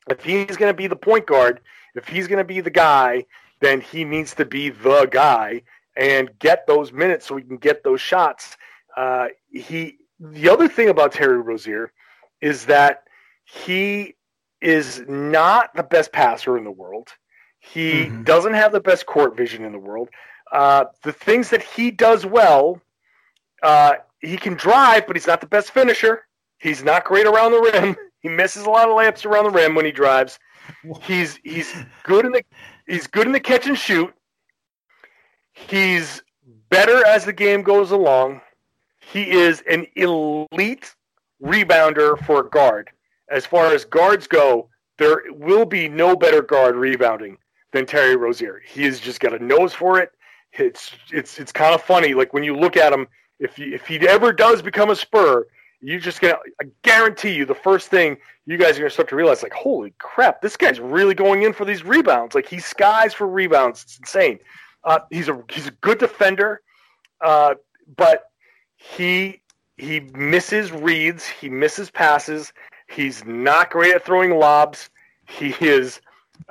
If 0.10 0.24
he's 0.24 0.58
going 0.58 0.72
to 0.72 0.78
be 0.78 0.88
the 0.88 0.96
point 0.96 1.26
guard, 1.26 1.60
if 1.96 2.08
he's 2.08 2.28
going 2.28 2.38
to 2.38 2.44
be 2.44 2.62
the 2.62 2.70
guy, 2.70 3.26
then 3.60 3.82
he 3.82 4.06
needs 4.06 4.34
to 4.36 4.46
be 4.46 4.70
the 4.70 5.06
guy 5.06 5.64
and 5.96 6.30
get 6.40 6.68
those 6.68 6.94
minutes 6.94 7.26
so 7.26 7.36
he 7.36 7.44
can 7.44 7.58
get 7.58 7.84
those 7.84 8.02
shots. 8.02 8.58
Uh, 8.96 9.28
he 9.52 9.98
the 10.20 10.50
other 10.50 10.68
thing 10.68 10.90
about 10.90 11.12
Terry 11.12 11.40
Rozier 11.40 11.92
is 12.42 12.66
that 12.66 13.04
he 13.46 14.16
is 14.62 15.04
not 15.08 15.76
the 15.76 15.84
best 15.84 16.12
passer 16.12 16.58
in 16.58 16.64
the 16.64 16.72
world. 16.72 17.10
He 17.60 18.06
mm-hmm. 18.06 18.24
doesn't 18.24 18.54
have 18.54 18.72
the 18.72 18.80
best 18.80 19.06
court 19.06 19.36
vision 19.36 19.64
in 19.64 19.72
the 19.72 19.80
world. 19.80 20.10
Uh, 20.52 20.86
the 21.04 21.12
things 21.12 21.50
that 21.50 21.62
he 21.62 21.92
does 21.92 22.26
well, 22.26 22.82
uh, 23.64 23.96
he 24.20 24.38
can 24.38 24.54
drive, 24.54 25.06
but 25.08 25.16
he's 25.16 25.28
not 25.28 25.42
the 25.42 25.48
best 25.48 25.72
finisher. 25.72 26.26
He's 26.60 26.84
not 26.84 27.06
great 27.06 27.26
around 27.26 27.52
the 27.52 27.62
rim. 27.62 27.96
He 28.22 28.30
misses 28.30 28.66
a 28.66 28.70
lot 28.70 28.90
of 28.90 28.96
layups 28.96 29.26
around 29.28 29.44
the 29.46 29.52
rim 29.52 29.76
when 29.76 29.86
he 29.86 29.92
drives. 29.92 30.40
He's 31.04 31.40
he's 31.44 31.72
good 32.04 32.26
in 32.26 32.32
the 32.32 32.44
he's 32.88 33.06
good 33.06 33.28
in 33.28 33.32
the 33.32 33.40
catch 33.40 33.68
and 33.68 33.78
shoot. 33.78 34.12
He's 35.54 36.22
better 36.70 37.06
as 37.06 37.26
the 37.26 37.32
game 37.32 37.62
goes 37.62 37.92
along. 37.92 38.42
He 39.00 39.30
is 39.30 39.64
an 39.70 39.86
elite 39.96 40.96
rebounder 41.42 42.24
for 42.26 42.42
a 42.42 42.50
guard. 42.50 42.90
As 43.30 43.46
far 43.46 43.68
as 43.68 43.86
guards 43.86 44.28
go, 44.28 44.70
there 44.98 45.22
will 45.30 45.66
be 45.66 45.88
no 45.88 46.16
better 46.16 46.42
guard 46.42 46.76
rebounding 46.76 47.38
than 47.72 47.86
Terry 47.86 48.16
Rozier. 48.16 48.62
He 48.66 48.84
has 48.84 49.00
just 49.00 49.20
got 49.20 49.34
a 49.34 49.44
nose 49.44 49.74
for 49.74 50.00
it. 50.00 50.12
It's 50.54 50.92
it's 51.12 51.40
it's 51.40 51.52
kind 51.52 51.76
of 51.76 51.82
funny. 51.82 52.14
Like 52.14 52.34
when 52.34 52.44
you 52.44 52.56
look 52.56 52.78
at 52.78 52.94
him, 52.94 53.08
if 53.40 53.56
he, 53.56 53.66
if 53.74 53.86
he 53.86 54.00
ever 54.08 54.34
does 54.34 54.62
become 54.62 54.90
a 54.90 54.96
Spur, 54.96 55.46
you're 55.82 56.00
just 56.00 56.22
gonna 56.22 56.38
I 56.62 56.66
guarantee 56.84 57.34
you 57.34 57.46
the 57.46 57.56
first 57.56 57.90
thing 57.90 58.18
you 58.46 58.58
guys 58.58 58.78
are 58.78 58.80
gonna 58.80 58.90
start 58.90 59.10
to 59.10 59.16
realize, 59.16 59.44
like, 59.44 59.54
holy 59.54 59.94
crap, 60.00 60.42
this 60.42 60.58
guy's 60.58 60.80
really 60.80 61.14
going 61.14 61.44
in 61.44 61.54
for 61.54 61.66
these 61.66 61.84
rebounds. 61.84 62.34
Like 62.34 62.48
he 62.48 62.60
skies 62.60 63.14
for 63.14 63.28
rebounds. 63.28 63.84
It's 63.84 64.00
insane. 64.00 64.40
Uh, 64.84 65.00
he's 65.12 65.28
a 65.28 65.44
he's 65.50 65.68
a 65.68 65.72
good 65.82 66.00
defender, 66.00 66.62
uh, 67.22 67.56
but 67.96 68.32
he 68.76 69.42
he 69.78 70.00
misses 70.16 70.72
reads, 70.72 71.28
he 71.28 71.50
misses 71.50 71.92
passes. 71.92 72.54
He's 72.88 73.26
not 73.26 73.70
great 73.70 73.94
at 73.94 74.06
throwing 74.06 74.38
lobs. 74.40 74.90
He 75.28 75.54
is, 75.60 76.02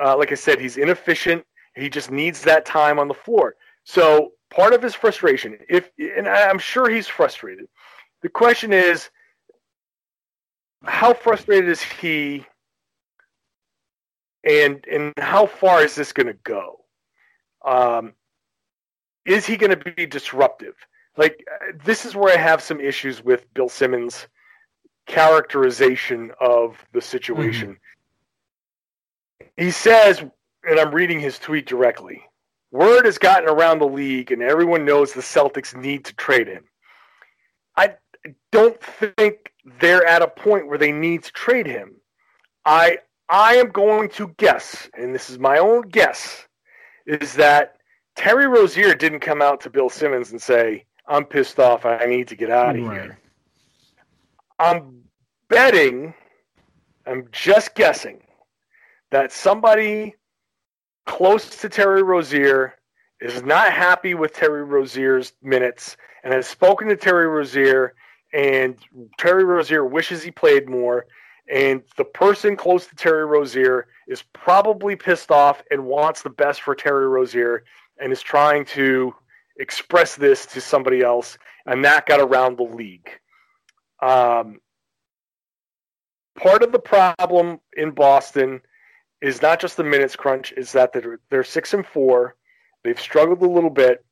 uh, 0.02 0.16
like 0.16 0.32
I 0.32 0.34
said, 0.34 0.60
he's 0.60 0.76
inefficient. 0.76 1.44
He 1.74 1.88
just 1.88 2.10
needs 2.10 2.42
that 2.42 2.64
time 2.66 2.98
on 2.98 3.08
the 3.08 3.14
floor. 3.14 3.56
So 3.86 4.32
part 4.50 4.74
of 4.74 4.82
his 4.82 4.96
frustration, 4.96 5.58
if 5.68 5.90
and 5.96 6.28
I'm 6.28 6.58
sure 6.58 6.90
he's 6.90 7.06
frustrated. 7.06 7.68
The 8.22 8.28
question 8.28 8.72
is, 8.72 9.10
how 10.84 11.14
frustrated 11.14 11.70
is 11.70 11.80
he, 11.80 12.44
and 14.42 14.84
and 14.90 15.12
how 15.18 15.46
far 15.46 15.84
is 15.84 15.94
this 15.94 16.12
going 16.12 16.26
to 16.26 16.38
go? 16.42 16.84
Um, 17.64 18.14
is 19.24 19.46
he 19.46 19.56
going 19.56 19.78
to 19.78 19.92
be 19.92 20.04
disruptive? 20.04 20.74
Like 21.16 21.46
this 21.84 22.04
is 22.04 22.16
where 22.16 22.36
I 22.36 22.40
have 22.40 22.60
some 22.60 22.80
issues 22.80 23.22
with 23.22 23.46
Bill 23.54 23.68
Simmons' 23.68 24.26
characterization 25.06 26.32
of 26.40 26.84
the 26.92 27.00
situation. 27.00 27.76
Mm-hmm. 29.40 29.64
He 29.64 29.70
says, 29.70 30.24
and 30.68 30.80
I'm 30.80 30.92
reading 30.92 31.20
his 31.20 31.38
tweet 31.38 31.66
directly. 31.66 32.25
Word 32.76 33.06
has 33.06 33.16
gotten 33.16 33.48
around 33.48 33.78
the 33.78 33.88
league, 33.88 34.30
and 34.30 34.42
everyone 34.42 34.84
knows 34.84 35.12
the 35.12 35.22
Celtics 35.22 35.74
need 35.74 36.04
to 36.04 36.14
trade 36.14 36.46
him. 36.46 36.64
I 37.76 37.94
don't 38.52 38.78
think 38.82 39.52
they're 39.80 40.06
at 40.06 40.20
a 40.20 40.28
point 40.28 40.68
where 40.68 40.76
they 40.76 40.92
need 40.92 41.24
to 41.24 41.32
trade 41.32 41.66
him. 41.66 41.96
I 42.66 42.98
I 43.28 43.54
am 43.54 43.70
going 43.70 44.10
to 44.10 44.34
guess, 44.36 44.90
and 44.94 45.14
this 45.14 45.30
is 45.30 45.38
my 45.38 45.58
own 45.58 45.88
guess, 45.88 46.46
is 47.06 47.34
that 47.34 47.76
Terry 48.14 48.46
Rozier 48.46 48.94
didn't 48.94 49.20
come 49.20 49.40
out 49.40 49.60
to 49.62 49.70
Bill 49.70 49.88
Simmons 49.88 50.30
and 50.30 50.42
say, 50.42 50.84
"I'm 51.06 51.24
pissed 51.24 51.58
off. 51.58 51.86
I 51.86 52.04
need 52.04 52.28
to 52.28 52.36
get 52.36 52.50
out 52.50 52.76
of 52.76 52.84
right. 52.84 53.00
here." 53.00 53.18
I'm 54.58 55.02
betting, 55.48 56.12
I'm 57.06 57.28
just 57.32 57.74
guessing, 57.74 58.22
that 59.10 59.32
somebody 59.32 60.15
close 61.06 61.60
to 61.60 61.68
Terry 61.68 62.02
Rozier 62.02 62.74
is 63.20 63.42
not 63.42 63.72
happy 63.72 64.14
with 64.14 64.34
Terry 64.34 64.64
Rozier's 64.64 65.32
minutes 65.42 65.96
and 66.22 66.34
has 66.34 66.46
spoken 66.46 66.88
to 66.88 66.96
Terry 66.96 67.26
Rozier, 67.26 67.94
and 68.34 68.76
Terry 69.16 69.44
Rozier 69.44 69.84
wishes 69.84 70.22
he 70.22 70.30
played 70.30 70.68
more. 70.68 71.06
And 71.50 71.82
the 71.96 72.04
person 72.04 72.56
close 72.56 72.86
to 72.88 72.96
Terry 72.96 73.24
Rozier 73.24 73.86
is 74.08 74.22
probably 74.32 74.96
pissed 74.96 75.30
off 75.30 75.62
and 75.70 75.86
wants 75.86 76.22
the 76.22 76.30
best 76.30 76.62
for 76.62 76.74
Terry 76.74 77.06
Rozier 77.06 77.64
and 77.98 78.12
is 78.12 78.20
trying 78.20 78.64
to 78.66 79.14
express 79.58 80.16
this 80.16 80.44
to 80.46 80.60
somebody 80.60 81.02
else, 81.02 81.38
and 81.64 81.84
that 81.84 82.06
got 82.06 82.20
around 82.20 82.58
the 82.58 82.64
league. 82.64 83.08
Um, 84.02 84.60
part 86.36 86.62
of 86.62 86.72
the 86.72 86.78
problem 86.78 87.60
in 87.76 87.92
Boston 87.92 88.60
is 89.20 89.42
not 89.42 89.60
just 89.60 89.76
the 89.76 89.84
minutes 89.84 90.16
crunch; 90.16 90.52
is 90.52 90.72
that 90.72 90.92
they're, 90.92 91.20
they're 91.30 91.44
six 91.44 91.74
and 91.74 91.86
four. 91.86 92.36
They've 92.84 93.00
struggled 93.00 93.42
a 93.42 93.48
little 93.48 93.70
bit, 93.70 94.04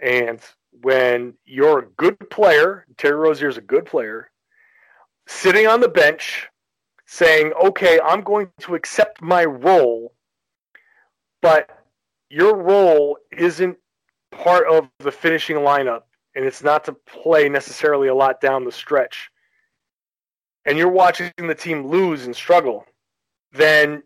and 0.00 0.40
when 0.82 1.34
you're 1.44 1.80
a 1.80 1.88
good 1.96 2.18
player, 2.30 2.86
Terry 2.96 3.16
Rozier 3.16 3.48
is 3.48 3.56
a 3.56 3.62
good 3.62 3.86
player, 3.86 4.30
sitting 5.26 5.66
on 5.66 5.80
the 5.80 5.88
bench 5.88 6.48
saying, 7.06 7.52
"Okay, 7.62 8.00
I'm 8.04 8.22
going 8.22 8.50
to 8.60 8.74
accept 8.74 9.22
my 9.22 9.44
role," 9.44 10.14
but 11.42 11.70
your 12.30 12.56
role 12.56 13.18
isn't 13.32 13.76
part 14.32 14.66
of 14.68 14.88
the 14.98 15.12
finishing 15.12 15.56
lineup, 15.56 16.02
and 16.34 16.44
it's 16.44 16.62
not 16.62 16.84
to 16.84 16.92
play 16.92 17.48
necessarily 17.48 18.08
a 18.08 18.14
lot 18.14 18.40
down 18.40 18.64
the 18.64 18.72
stretch 18.72 19.30
and 20.66 20.76
you're 20.76 20.88
watching 20.88 21.30
the 21.38 21.54
team 21.54 21.86
lose 21.86 22.26
and 22.26 22.34
struggle, 22.34 22.84
then 23.52 24.02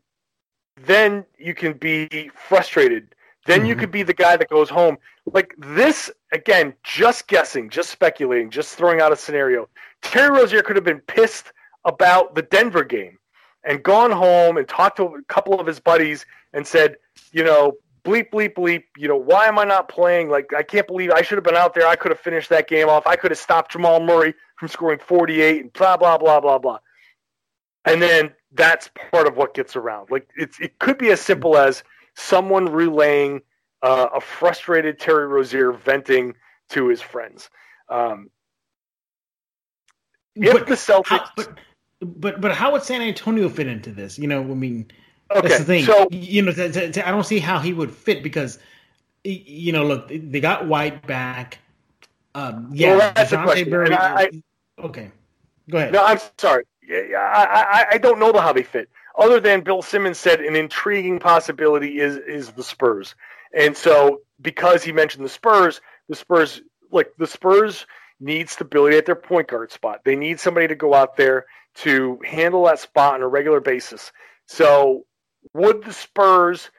then 0.77 1.25
you 1.39 1.55
can 1.55 1.75
be 1.75 2.31
frustrated. 2.35 3.15
Then 3.47 3.61
mm-hmm. 3.61 3.69
you 3.69 3.77
could 3.77 3.91
be 3.91 4.03
the 4.03 4.15
guy 4.15 4.37
that 4.37 4.49
goes 4.49 4.69
home. 4.69 4.99
Like 5.27 5.55
this 5.59 6.11
again, 6.33 6.75
just 6.83 7.27
guessing, 7.27 7.71
just 7.71 7.91
speculating, 7.91 8.51
just 8.51 8.77
throwing 8.77 9.01
out 9.01 9.13
a 9.13 9.17
scenario. 9.17 9.69
Terry 10.03 10.31
Rozier 10.31 10.63
could 10.63 10.77
have 10.77 10.85
been 10.85 11.01
pissed 11.01 11.53
about 11.85 12.35
the 12.35 12.43
Denver 12.43 12.85
game 12.85 13.19
and 13.65 13.83
gone 13.83 14.11
home 14.11 14.57
and 14.57 14.67
talked 14.69 14.97
to 14.97 15.05
a 15.05 15.23
couple 15.25 15.59
of 15.61 15.67
his 15.67 15.81
buddies 15.81 16.25
and 16.53 16.67
said, 16.67 16.97
you 17.33 17.45
know, 17.45 17.75
bleep, 18.05 18.31
bleep, 18.31 18.55
bleep, 18.55 18.85
you 18.97 19.09
know, 19.09 19.17
why 19.17 19.47
am 19.47 19.59
I 19.59 19.65
not 19.65 19.89
playing? 19.89 20.31
Like, 20.31 20.53
I 20.57 20.63
can't 20.63 20.87
believe 20.87 21.11
I 21.11 21.23
should 21.23 21.37
have 21.37 21.45
been 21.45 21.57
out 21.57 21.75
there. 21.75 21.87
I 21.87 21.97
could 21.97 22.11
have 22.11 22.21
finished 22.21 22.49
that 22.51 22.69
game 22.69 22.89
off. 22.89 23.07
I 23.07 23.17
could 23.17 23.31
have 23.31 23.39
stopped 23.39 23.73
Jamal 23.73 24.01
Murray 24.01 24.35
from 24.57 24.69
scoring 24.69 24.99
48 24.99 25.61
and 25.61 25.73
blah, 25.73 25.97
blah, 25.97 26.19
blah, 26.19 26.41
blah, 26.41 26.59
blah. 26.59 26.79
And 27.85 28.01
then 28.03 28.33
that's 28.53 28.91
part 29.11 29.27
of 29.27 29.37
what 29.37 29.55
gets 29.55 29.77
around. 29.77 30.11
Like, 30.11 30.29
it's, 30.37 30.61
it 30.61 30.79
could 30.79 30.99
be 30.99 31.11
as 31.11 31.21
simple 31.21 31.57
as 31.57 31.83
someone 32.15 32.67
relaying 32.67 33.43
uh, 33.83 34.09
a 34.15 34.21
frustrated 34.21 34.99
Terry 34.99 35.27
Rozier 35.27 35.73
venting 35.73 36.35
to 36.71 36.89
his 36.89 37.01
friends. 37.01 37.49
Um, 37.89 38.31
if 40.35 40.53
but 40.53 40.67
the 40.67 40.75
Celtics. 40.75 41.07
How, 41.07 41.25
but, 41.37 41.59
but, 42.01 42.41
but 42.41 42.53
how 42.53 42.73
would 42.73 42.83
San 42.83 43.03
Antonio 43.03 43.49
fit 43.49 43.67
into 43.67 43.91
this? 43.91 44.19
You 44.19 44.29
know, 44.29 44.41
I 44.41 44.55
mean, 44.55 44.91
Okay, 45.33 45.49
That's 45.49 45.61
the 45.61 45.65
thing. 45.65 45.85
So 45.85 46.09
you 46.11 46.43
know, 46.43 46.53
th- 46.53 46.73
th- 46.73 46.99
I 46.99 47.11
don't 47.11 47.25
see 47.25 47.39
how 47.39 47.61
he 47.61 47.73
would 47.73 47.93
fit 47.93 48.23
because 48.23 48.59
you 49.23 49.73
know, 49.73 49.85
look, 49.85 50.09
they 50.09 50.41
got 50.41 50.67
White 50.67 51.07
back. 51.07 51.59
Um, 52.35 52.71
yeah, 52.73 52.97
well, 52.97 53.13
that's 53.15 53.33
a 53.33 53.43
question. 53.43 53.71
Berry, 53.71 53.95
I, 53.95 54.31
okay, 54.79 55.11
go 55.69 55.79
ahead. 55.79 55.93
No, 55.93 56.05
I'm 56.05 56.19
sorry. 56.39 56.65
I, 56.91 57.47
I, 57.73 57.87
I 57.93 57.99
don't 57.99 58.19
know 58.19 58.33
how 58.33 58.53
they 58.53 58.63
fit. 58.63 58.89
Other 59.19 59.41
than 59.41 59.63
Bill 59.63 59.83
Simmons 59.83 60.19
said, 60.19 60.41
an 60.41 60.57
intriguing 60.57 61.19
possibility 61.19 62.01
is 62.01 62.17
is 62.17 62.53
the 62.53 62.63
Spurs, 62.63 63.15
and 63.55 63.77
so 63.77 64.21
because 64.41 64.83
he 64.83 64.93
mentioned 64.93 65.25
the 65.25 65.31
Spurs, 65.31 65.81
the 66.09 66.17
Spurs 66.17 66.63
like 66.91 67.13
the 67.19 67.27
Spurs 67.27 67.87
need 68.21 68.49
stability 68.51 68.97
at 68.97 69.07
their 69.07 69.17
point 69.17 69.49
guard 69.49 69.73
spot. 69.73 70.01
They 70.05 70.17
need 70.17 70.39
somebody 70.39 70.69
to 70.69 70.75
go 70.75 70.95
out 70.95 71.17
there 71.17 71.47
to 71.77 72.19
handle 72.25 72.65
that 72.65 72.79
spot 72.79 73.15
on 73.15 73.23
a 73.23 73.29
regular 73.29 73.61
basis. 73.61 74.13
So 74.47 75.07
would 75.55 75.85
the 75.85 75.93
Spurs 75.93 76.71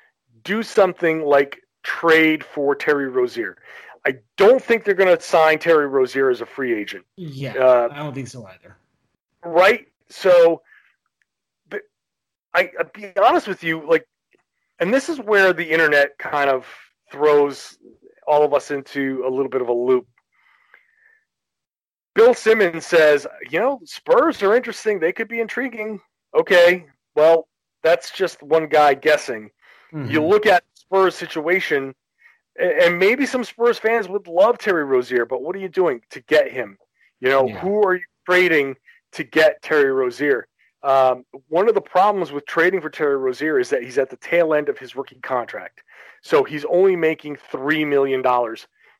do 0.43 0.63
something 0.63 1.23
like 1.23 1.61
trade 1.83 2.43
for 2.43 2.75
Terry 2.75 3.09
Rozier? 3.09 3.57
I 4.05 4.15
don't 4.37 4.61
think 4.61 4.83
they're 4.83 4.93
going 4.95 5.15
to 5.15 5.21
sign 5.21 5.59
Terry 5.59 5.87
Rozier 5.87 6.29
as 6.29 6.41
a 6.41 6.45
free 6.45 6.73
agent. 6.73 7.05
Yeah, 7.17 7.53
uh, 7.53 7.89
I 7.91 7.97
don't 7.97 8.13
think 8.13 8.27
so 8.27 8.45
either. 8.45 8.77
Right. 9.43 9.87
So, 10.11 10.61
but 11.69 11.81
I, 12.53 12.69
I'll 12.77 12.91
be 12.93 13.11
honest 13.17 13.47
with 13.47 13.63
you, 13.63 13.87
like, 13.87 14.05
and 14.79 14.93
this 14.93 15.09
is 15.09 15.19
where 15.19 15.53
the 15.53 15.69
internet 15.69 16.17
kind 16.17 16.49
of 16.49 16.65
throws 17.11 17.77
all 18.27 18.43
of 18.43 18.53
us 18.53 18.71
into 18.71 19.23
a 19.25 19.29
little 19.29 19.49
bit 19.49 19.61
of 19.61 19.67
a 19.69 19.73
loop. 19.73 20.07
Bill 22.13 22.33
Simmons 22.33 22.85
says, 22.85 23.25
you 23.49 23.59
know, 23.59 23.79
Spurs 23.85 24.43
are 24.43 24.55
interesting. 24.55 24.99
They 24.99 25.13
could 25.13 25.27
be 25.27 25.39
intriguing. 25.39 26.01
Okay, 26.35 26.85
well, 27.15 27.47
that's 27.83 28.11
just 28.11 28.43
one 28.43 28.67
guy 28.67 28.93
guessing. 28.93 29.49
Mm-hmm. 29.93 30.11
You 30.11 30.23
look 30.23 30.45
at 30.45 30.63
Spurs 30.75 31.15
situation, 31.15 31.93
and 32.59 32.99
maybe 32.99 33.25
some 33.25 33.43
Spurs 33.43 33.77
fans 33.77 34.09
would 34.09 34.27
love 34.27 34.57
Terry 34.57 34.83
Rozier, 34.83 35.25
but 35.25 35.41
what 35.41 35.55
are 35.55 35.59
you 35.59 35.69
doing 35.69 36.01
to 36.09 36.21
get 36.21 36.51
him? 36.51 36.77
You 37.19 37.29
know, 37.29 37.47
yeah. 37.47 37.59
who 37.59 37.81
are 37.83 37.95
you 37.95 38.03
trading 38.25 38.75
to 39.13 39.23
get 39.23 39.61
Terry 39.61 39.91
Rozier? 39.91 40.47
Um, 40.83 41.25
one 41.47 41.69
of 41.69 41.75
the 41.75 41.81
problems 41.81 42.31
with 42.31 42.45
trading 42.45 42.81
for 42.81 42.89
Terry 42.89 43.17
Rozier 43.17 43.59
is 43.59 43.69
that 43.69 43.83
he's 43.83 43.97
at 43.97 44.09
the 44.09 44.17
tail 44.17 44.53
end 44.53 44.67
of 44.67 44.77
his 44.77 44.95
rookie 44.95 45.19
contract. 45.21 45.83
So 46.21 46.43
he's 46.43 46.65
only 46.65 46.95
making 46.95 47.37
$3 47.51 47.87
million. 47.87 48.23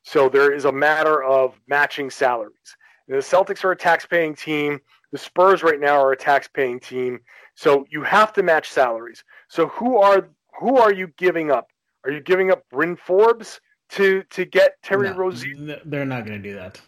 So 0.04 0.30
there 0.30 0.52
is 0.52 0.66
a 0.66 0.72
matter 0.72 1.24
of 1.24 1.60
matching 1.68 2.10
salaries. 2.10 2.78
And 3.08 3.18
the 3.18 3.22
Celtics 3.22 3.64
are 3.64 3.72
a 3.72 3.76
tax 3.76 4.06
paying 4.06 4.36
team. 4.36 4.80
The 5.12 5.18
Spurs 5.18 5.64
right 5.64 5.80
now 5.80 6.00
are 6.02 6.12
a 6.12 6.18
tax 6.18 6.48
paying 6.48 6.80
team. 6.80 7.20
So 7.56 7.86
you 7.90 8.04
have 8.04 8.32
to 8.34 8.44
match 8.44 8.70
salaries. 8.70 9.24
So 9.50 9.68
who 9.68 9.98
are 9.98 10.30
who 10.60 10.78
are 10.78 10.94
you 10.94 11.08
giving 11.18 11.52
up? 11.52 11.70
Are 12.06 12.12
you 12.12 12.22
giving 12.22 12.52
up 12.52 12.64
Bryn 12.70 12.96
Forbes 12.96 13.60
to 13.90 14.24
to 14.30 14.46
get 14.46 14.82
Terry 14.82 15.10
no, 15.10 15.16
Rozier? 15.16 15.82
They're 15.86 16.06
not 16.06 16.26
going 16.26 16.42
to 16.42 16.50
do 16.50 16.56
that. 16.56 16.80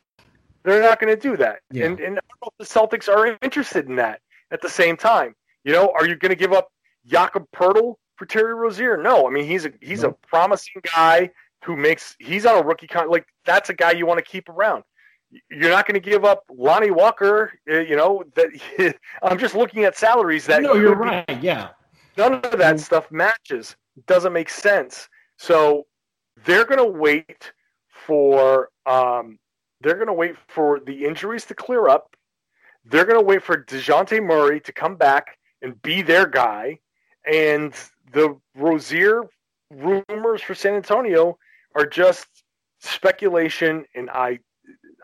They're 0.64 0.82
not 0.82 1.00
going 1.00 1.14
to 1.14 1.22
do 1.22 1.38
that. 1.38 1.60
Yeah. 1.72 1.86
And, 1.86 2.00
and 2.00 2.20
the 2.58 2.66
Celtics 2.66 3.10
are 3.10 3.38
interested 3.42 3.88
in 3.88 3.96
that 3.98 4.22
at 4.52 4.62
the 4.62 4.70
same 4.70 4.96
time. 4.98 5.36
You 5.64 5.74
know, 5.74 5.94
are 5.98 6.08
you 6.08 6.16
going 6.16 6.30
to 6.30 6.36
give 6.36 6.54
up 6.54 6.70
Jakob 7.06 7.46
Poeltl 7.56 7.96
for 8.16 8.26
Terry 8.26 8.54
Rozier? 8.54 8.98
No. 8.98 9.28
I 9.28 9.32
mean, 9.32 9.46
he's 9.46 9.66
a 9.66 9.74
he's 9.82 10.04
no. 10.04 10.10
a 10.10 10.28
promising 10.28 10.82
guy 10.96 11.30
who 11.64 11.76
makes 11.76 12.16
he's 12.20 12.46
on 12.46 12.62
a 12.62 12.66
rookie 12.66 12.88
contract. 12.88 13.12
Like 13.12 13.26
that's 13.46 13.70
a 13.70 13.74
guy 13.74 13.92
you 13.92 14.06
want 14.06 14.20
to 14.20 14.26
keep 14.26 14.50
around. 14.50 14.84
You're 15.50 15.72
not 15.72 15.88
going 15.88 16.00
to 16.00 16.10
give 16.10 16.26
up 16.26 16.44
Lonnie 16.50 16.92
Walker. 16.92 17.54
Uh, 17.70 17.80
you 17.80 17.96
know 17.96 18.24
that. 18.36 18.96
I'm 19.24 19.38
just 19.38 19.56
looking 19.56 19.84
at 19.84 19.98
salaries 19.98 20.46
that. 20.46 20.62
No, 20.62 20.76
you're 20.76 20.96
right. 20.96 21.42
Yeah. 21.42 21.70
None 22.18 22.34
of 22.34 22.42
that 22.44 22.60
mm-hmm. 22.60 22.78
stuff 22.78 23.12
matches. 23.12 23.76
Doesn't 24.06 24.34
make 24.34 24.50
sense. 24.50 25.10
So 25.38 25.88
they're 26.46 26.66
going 26.66 26.80
to 26.80 27.00
wait 27.00 27.52
for 27.90 28.70
um, 28.86 29.40
they're 29.84 29.96
going 29.96 30.08
to 30.08 30.14
wait 30.14 30.36
for 30.48 30.80
the 30.80 31.06
injuries 31.06 31.46
to 31.46 31.54
clear 31.54 31.90
up. 31.90 32.16
They're 32.86 33.06
going 33.06 33.20
to 33.20 33.26
wait 33.26 33.44
for 33.44 33.64
Dejounte 33.64 34.24
Murray 34.24 34.60
to 34.62 34.72
come 34.72 34.96
back 34.96 35.38
and 35.62 35.82
be 35.82 36.02
their 36.02 36.26
guy. 36.26 36.80
And 37.26 37.74
the 38.12 38.38
Rozier 38.56 39.24
rumors 39.70 40.42
for 40.42 40.56
San 40.56 40.76
Antonio 40.76 41.38
are 41.76 41.86
just 41.86 42.28
speculation, 42.80 43.86
and 43.96 44.10
I 44.10 44.40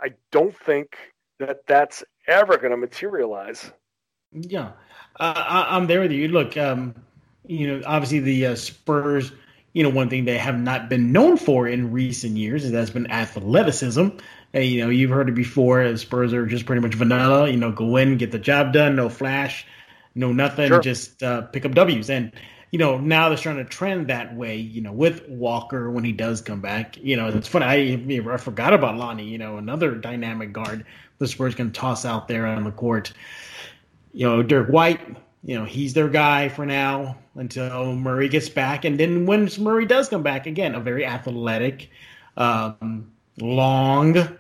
I 0.01 0.13
don't 0.32 0.55
think 0.57 0.97
that 1.39 1.65
that's 1.67 2.03
ever 2.27 2.57
going 2.57 2.71
to 2.71 2.77
materialize. 2.77 3.71
Yeah, 4.32 4.71
uh, 5.19 5.34
I, 5.36 5.77
am 5.77 5.88
there 5.88 6.01
with 6.01 6.11
you. 6.11 6.27
Look, 6.27 6.55
um, 6.57 6.93
you 7.45 7.67
know, 7.67 7.82
obviously 7.86 8.19
the 8.19 8.47
uh, 8.47 8.55
Spurs. 8.55 9.32
You 9.73 9.84
know, 9.84 9.89
one 9.89 10.09
thing 10.09 10.25
they 10.25 10.38
have 10.38 10.59
not 10.59 10.89
been 10.89 11.11
known 11.11 11.38
for 11.38 11.67
in 11.67 11.91
recent 11.91 12.36
years 12.38 12.65
is 12.65 12.71
that's 12.71 12.89
been 12.89 13.09
athleticism. 13.11 14.07
And, 14.53 14.65
you 14.65 14.83
know, 14.83 14.89
you've 14.89 15.11
heard 15.11 15.29
it 15.29 15.35
before. 15.35 15.87
The 15.87 15.97
Spurs 15.97 16.33
are 16.33 16.45
just 16.45 16.65
pretty 16.65 16.81
much 16.81 16.95
vanilla. 16.95 17.49
You 17.49 17.57
know, 17.57 17.71
go 17.71 17.97
in, 17.97 18.17
get 18.17 18.31
the 18.31 18.39
job 18.39 18.73
done, 18.73 18.95
no 18.95 19.09
flash, 19.09 19.65
no 20.15 20.31
nothing, 20.31 20.67
sure. 20.69 20.79
just 20.79 21.21
uh, 21.21 21.41
pick 21.43 21.65
up 21.65 21.73
W's. 21.73 22.09
And 22.09 22.31
you 22.71 22.77
know, 22.77 22.99
now 22.99 23.29
they're 23.29 23.37
starting 23.37 23.63
to 23.63 23.69
trend 23.69 24.07
that 24.07 24.35
way, 24.35 24.57
you 24.57 24.81
know, 24.81 24.91
with 24.91 25.27
Walker 25.27 25.89
when 25.89 26.03
he 26.03 26.11
does 26.11 26.41
come 26.41 26.61
back. 26.61 26.97
You 26.97 27.15
know, 27.17 27.27
it's 27.27 27.47
funny. 27.47 27.65
I, 27.65 28.33
I 28.33 28.37
forgot 28.37 28.73
about 28.73 28.95
Lonnie, 28.95 29.25
you 29.25 29.39
know, 29.39 29.57
another 29.57 29.95
dynamic 29.95 30.53
guard 30.53 30.85
the 31.17 31.27
Spurs 31.27 31.55
can 31.55 31.71
toss 31.71 32.05
out 32.05 32.27
there 32.27 32.45
on 32.45 32.63
the 32.63 32.71
court. 32.71 33.11
You 34.13 34.27
know, 34.27 34.43
Derrick 34.43 34.69
White, 34.69 35.01
you 35.43 35.55
know, 35.55 35.65
he's 35.65 35.93
their 35.93 36.09
guy 36.09 36.49
for 36.49 36.65
now 36.65 37.17
until 37.35 37.95
Murray 37.95 38.29
gets 38.29 38.49
back. 38.49 38.85
And 38.85 38.99
then 38.99 39.25
when 39.25 39.49
Murray 39.59 39.85
does 39.85 40.07
come 40.07 40.23
back, 40.23 40.45
again, 40.45 40.75
a 40.75 40.79
very 40.79 41.05
athletic, 41.05 41.89
um, 42.37 43.11
long, 43.39 44.38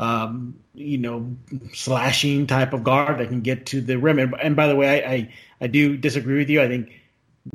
um, 0.00 0.58
you 0.74 0.96
know, 0.96 1.36
slashing 1.74 2.46
type 2.46 2.72
of 2.72 2.82
guard 2.82 3.18
that 3.18 3.28
can 3.28 3.42
get 3.42 3.66
to 3.66 3.82
the 3.82 3.98
rim. 3.98 4.18
And, 4.18 4.34
and 4.42 4.56
by 4.56 4.66
the 4.66 4.74
way, 4.74 5.04
I, 5.04 5.12
I, 5.12 5.34
I 5.60 5.66
do 5.66 5.96
disagree 5.96 6.38
with 6.38 6.48
you. 6.48 6.62
I 6.62 6.68
think 6.68 6.90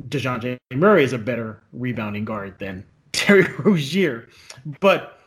Dejounte 0.08 0.56
Murray 0.72 1.02
is 1.02 1.12
a 1.12 1.18
better 1.18 1.60
rebounding 1.72 2.24
guard 2.24 2.56
than 2.60 2.84
Terry 3.12 3.46
Rozier. 3.58 4.28
But, 4.78 5.20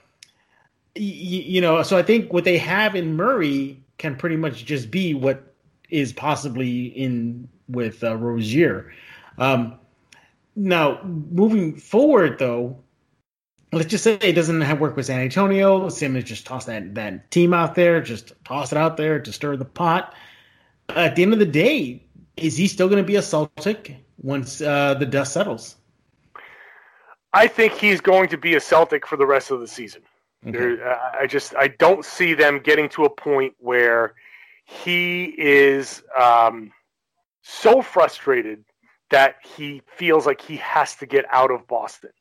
you 0.95 1.59
know, 1.59 1.83
so 1.83 1.97
I 1.97 2.03
think 2.03 2.31
what 2.31 2.45
they 2.45 2.57
have 2.57 2.95
in 2.95 3.17
Murray 3.17 3.83
can 3.97 4.15
pretty 4.15 4.37
much 4.37 4.63
just 4.63 4.89
be 4.89 5.13
what 5.13 5.53
is 5.89 6.13
possibly 6.13 6.85
in 6.85 7.49
with 7.67 8.01
uh, 8.01 8.15
Rozier. 8.15 8.93
Um, 9.37 9.77
now, 10.55 11.01
moving 11.03 11.75
forward, 11.75 12.39
though, 12.39 12.77
let's 13.71 13.89
just 13.89 14.03
say 14.03 14.17
it 14.21 14.33
doesn't 14.33 14.61
have 14.61 14.79
work 14.79 14.95
with 14.95 15.05
San 15.07 15.19
Antonio. 15.19 15.89
Simmons 15.89 16.25
just 16.25 16.45
toss 16.45 16.65
that, 16.65 16.95
that 16.95 17.31
team 17.31 17.53
out 17.53 17.75
there, 17.75 18.01
just 18.01 18.33
toss 18.45 18.71
it 18.71 18.77
out 18.77 18.97
there 18.97 19.19
to 19.19 19.31
stir 19.31 19.57
the 19.57 19.65
pot. 19.65 20.13
At 20.89 21.15
the 21.15 21.23
end 21.23 21.33
of 21.33 21.39
the 21.39 21.45
day, 21.45 22.03
is 22.35 22.57
he 22.57 22.67
still 22.67 22.87
going 22.87 23.01
to 23.01 23.07
be 23.07 23.15
a 23.15 23.21
Celtic? 23.21 23.95
once 24.21 24.61
uh, 24.61 24.93
the 24.95 25.05
dust 25.05 25.33
settles? 25.33 25.75
I 27.33 27.47
think 27.47 27.73
he's 27.73 28.01
going 28.01 28.29
to 28.29 28.37
be 28.37 28.55
a 28.55 28.59
Celtic 28.59 29.05
for 29.05 29.17
the 29.17 29.25
rest 29.25 29.51
of 29.51 29.59
the 29.59 29.67
season. 29.67 30.01
Okay. 30.47 30.57
There, 30.57 30.99
I 31.19 31.27
just 31.27 31.53
I 31.55 31.67
don't 31.67 32.05
see 32.05 32.33
them 32.33 32.59
getting 32.59 32.89
to 32.89 33.05
a 33.05 33.09
point 33.09 33.53
where 33.59 34.15
he 34.63 35.25
is 35.37 36.01
um, 36.19 36.71
so 37.41 37.81
frustrated 37.81 38.63
that 39.09 39.35
he 39.43 39.81
feels 39.97 40.25
like 40.25 40.39
he 40.39 40.55
has 40.57 40.95
to 40.97 41.05
get 41.05 41.25
out 41.31 41.51
of 41.51 41.67
Boston. 41.67 42.11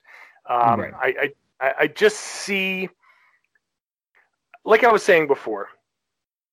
Um, 0.49 0.81
right. 0.81 0.95
I, 0.95 1.33
I 1.61 1.73
I 1.81 1.87
just 1.89 2.19
see, 2.19 2.89
like 4.65 4.85
I 4.85 4.93
was 4.93 5.03
saying 5.03 5.27
before, 5.27 5.69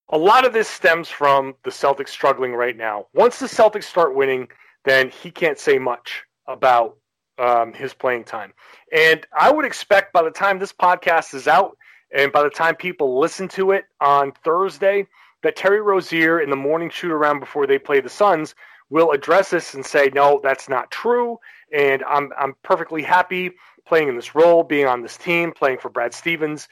a 0.09 0.17
lot 0.17 0.45
of 0.45 0.53
this 0.53 0.67
stems 0.67 1.09
from 1.09 1.55
the 1.63 1.69
Celtics 1.69 2.09
struggling 2.09 2.53
right 2.53 2.75
now. 2.75 3.07
Once 3.13 3.39
the 3.39 3.47
Celtics 3.47 3.85
start 3.85 4.15
winning, 4.15 4.47
then 4.83 5.09
he 5.09 5.31
can't 5.31 5.57
say 5.57 5.79
much 5.79 6.23
about 6.47 6.97
um, 7.37 7.73
his 7.73 7.93
playing 7.93 8.23
time. 8.23 8.53
And 8.91 9.25
I 9.37 9.51
would 9.51 9.65
expect 9.65 10.13
by 10.13 10.23
the 10.23 10.31
time 10.31 10.59
this 10.59 10.73
podcast 10.73 11.33
is 11.33 11.47
out 11.47 11.77
and 12.15 12.31
by 12.31 12.43
the 12.43 12.49
time 12.49 12.75
people 12.75 13.19
listen 13.19 13.47
to 13.49 13.71
it 13.71 13.85
on 13.99 14.31
Thursday, 14.43 15.07
that 15.43 15.55
Terry 15.55 15.81
Rozier 15.81 16.39
in 16.39 16.49
the 16.49 16.55
morning 16.55 16.89
shoot 16.89 17.11
around 17.11 17.39
before 17.39 17.67
they 17.67 17.77
play 17.77 17.99
the 17.99 18.09
Suns 18.09 18.55
will 18.89 19.11
address 19.11 19.49
this 19.49 19.73
and 19.73 19.85
say, 19.85 20.11
no, 20.13 20.39
that's 20.43 20.69
not 20.69 20.91
true. 20.91 21.39
And 21.73 22.03
I'm, 22.03 22.31
I'm 22.39 22.55
perfectly 22.63 23.01
happy 23.01 23.51
playing 23.87 24.07
in 24.07 24.15
this 24.15 24.35
role, 24.35 24.63
being 24.63 24.87
on 24.87 25.01
this 25.01 25.17
team, 25.17 25.51
playing 25.51 25.77
for 25.77 25.89
Brad 25.89 26.13
Stevens. 26.13 26.67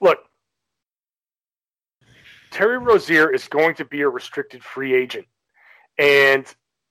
Look, 0.00 0.18
Terry 2.50 2.78
Rozier 2.78 3.30
is 3.30 3.48
going 3.48 3.74
to 3.76 3.84
be 3.84 4.02
a 4.02 4.08
restricted 4.08 4.62
free 4.62 4.94
agent. 4.94 5.26
And 5.98 6.46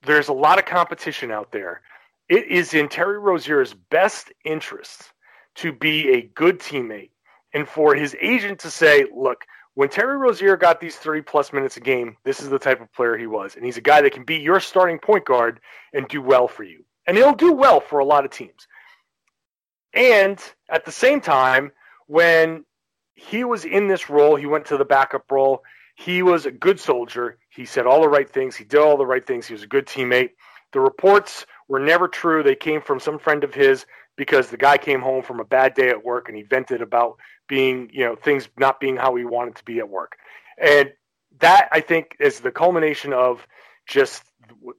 there's 0.05 0.27
a 0.27 0.33
lot 0.33 0.59
of 0.59 0.65
competition 0.65 1.31
out 1.31 1.51
there. 1.51 1.81
It 2.29 2.47
is 2.47 2.73
in 2.73 2.87
Terry 2.89 3.19
Rozier's 3.19 3.73
best 3.73 4.31
interest 4.45 5.13
to 5.55 5.71
be 5.71 6.11
a 6.11 6.21
good 6.21 6.59
teammate 6.59 7.11
and 7.53 7.67
for 7.67 7.95
his 7.95 8.15
agent 8.19 8.59
to 8.59 8.71
say, 8.71 9.05
look, 9.15 9.45
when 9.75 9.89
Terry 9.89 10.17
Rozier 10.17 10.55
got 10.55 10.79
these 10.79 10.95
30 10.95 11.21
plus 11.21 11.51
minutes 11.51 11.77
a 11.77 11.79
game, 11.79 12.15
this 12.23 12.41
is 12.41 12.49
the 12.49 12.59
type 12.59 12.81
of 12.81 12.91
player 12.93 13.17
he 13.17 13.27
was. 13.27 13.55
And 13.55 13.65
he's 13.65 13.77
a 13.77 13.81
guy 13.81 14.01
that 14.01 14.13
can 14.13 14.23
be 14.23 14.35
your 14.35 14.59
starting 14.59 14.99
point 14.99 15.25
guard 15.25 15.59
and 15.93 16.07
do 16.07 16.21
well 16.21 16.47
for 16.47 16.63
you. 16.63 16.83
And 17.07 17.17
he'll 17.17 17.33
do 17.33 17.51
well 17.51 17.79
for 17.79 17.99
a 17.99 18.05
lot 18.05 18.25
of 18.25 18.31
teams. 18.31 18.67
And 19.93 20.39
at 20.69 20.85
the 20.85 20.91
same 20.91 21.21
time, 21.21 21.71
when 22.07 22.65
he 23.15 23.43
was 23.43 23.65
in 23.65 23.87
this 23.87 24.09
role, 24.09 24.35
he 24.35 24.45
went 24.45 24.65
to 24.65 24.77
the 24.77 24.85
backup 24.85 25.31
role. 25.31 25.63
He 25.95 26.23
was 26.23 26.45
a 26.45 26.51
good 26.51 26.79
soldier. 26.79 27.37
He 27.49 27.65
said 27.65 27.85
all 27.85 28.01
the 28.01 28.09
right 28.09 28.29
things. 28.29 28.55
He 28.55 28.63
did 28.63 28.79
all 28.79 28.97
the 28.97 29.05
right 29.05 29.25
things. 29.25 29.45
He 29.45 29.53
was 29.53 29.63
a 29.63 29.67
good 29.67 29.85
teammate. 29.85 30.31
The 30.71 30.79
reports 30.79 31.45
were 31.67 31.79
never 31.79 32.07
true. 32.07 32.41
They 32.41 32.55
came 32.55 32.81
from 32.81 32.99
some 32.99 33.19
friend 33.19 33.43
of 33.43 33.53
his 33.53 33.85
because 34.15 34.49
the 34.49 34.57
guy 34.57 34.77
came 34.77 35.01
home 35.01 35.23
from 35.23 35.39
a 35.39 35.45
bad 35.45 35.75
day 35.75 35.89
at 35.89 36.03
work 36.03 36.27
and 36.27 36.37
he 36.37 36.43
vented 36.43 36.81
about 36.81 37.17
being, 37.47 37.89
you 37.93 38.03
know, 38.03 38.15
things 38.15 38.49
not 38.57 38.79
being 38.79 38.95
how 38.95 39.15
he 39.15 39.25
wanted 39.25 39.55
to 39.55 39.63
be 39.65 39.79
at 39.79 39.89
work. 39.89 40.17
And 40.57 40.91
that 41.39 41.69
I 41.71 41.79
think 41.79 42.15
is 42.19 42.39
the 42.39 42.51
culmination 42.51 43.13
of 43.13 43.45
just 43.87 44.23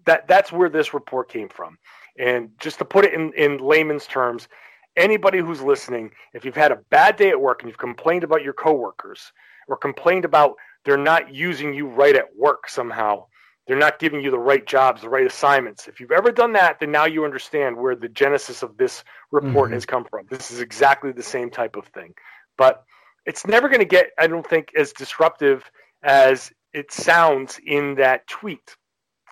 that 0.06 0.26
that's 0.28 0.52
where 0.52 0.68
this 0.68 0.94
report 0.94 1.28
came 1.28 1.48
from. 1.48 1.78
And 2.18 2.50
just 2.58 2.78
to 2.78 2.84
put 2.84 3.04
it 3.04 3.14
in, 3.14 3.32
in 3.32 3.58
layman's 3.58 4.06
terms, 4.06 4.48
anybody 4.96 5.38
who's 5.38 5.62
listening, 5.62 6.12
if 6.32 6.44
you've 6.44 6.56
had 6.56 6.72
a 6.72 6.80
bad 6.90 7.16
day 7.16 7.30
at 7.30 7.40
work 7.40 7.62
and 7.62 7.68
you've 7.68 7.78
complained 7.78 8.24
about 8.24 8.42
your 8.42 8.52
coworkers 8.52 9.32
or 9.68 9.76
complained 9.76 10.24
about 10.24 10.54
they're 10.84 10.96
not 10.96 11.34
using 11.34 11.74
you 11.74 11.86
right 11.88 12.14
at 12.14 12.36
work 12.36 12.68
somehow. 12.68 13.26
They're 13.66 13.78
not 13.78 13.98
giving 13.98 14.22
you 14.22 14.30
the 14.30 14.38
right 14.38 14.66
jobs, 14.66 15.00
the 15.00 15.08
right 15.08 15.26
assignments. 15.26 15.88
If 15.88 15.98
you've 15.98 16.12
ever 16.12 16.30
done 16.30 16.52
that, 16.52 16.80
then 16.80 16.90
now 16.90 17.06
you 17.06 17.24
understand 17.24 17.78
where 17.78 17.96
the 17.96 18.10
genesis 18.10 18.62
of 18.62 18.76
this 18.76 19.02
report 19.30 19.68
mm-hmm. 19.68 19.74
has 19.74 19.86
come 19.86 20.04
from. 20.04 20.26
This 20.28 20.50
is 20.50 20.60
exactly 20.60 21.12
the 21.12 21.22
same 21.22 21.50
type 21.50 21.76
of 21.76 21.86
thing. 21.86 22.12
But 22.58 22.84
it's 23.24 23.46
never 23.46 23.68
going 23.68 23.80
to 23.80 23.86
get, 23.86 24.10
I 24.18 24.26
don't 24.26 24.46
think, 24.46 24.68
as 24.76 24.92
disruptive 24.92 25.70
as 26.02 26.52
it 26.74 26.92
sounds 26.92 27.58
in 27.64 27.94
that 27.94 28.26
tweet. 28.26 28.76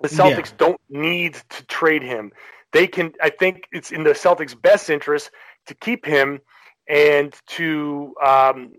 The 0.01 0.09
Celtics 0.09 0.53
yeah. 0.53 0.57
don't 0.57 0.81
need 0.89 1.35
to 1.51 1.67
trade 1.67 2.03
him. 2.03 2.33
They 2.73 2.87
can. 2.87 3.13
I 3.21 3.29
think 3.29 3.69
it's 3.71 3.93
in 3.93 4.03
the 4.03 4.11
Celtics' 4.11 4.61
best 4.61 4.89
interest 4.89 5.31
to 5.67 5.75
keep 5.75 6.05
him 6.05 6.41
and 6.89 7.35
to 7.47 8.15
um, 8.25 8.73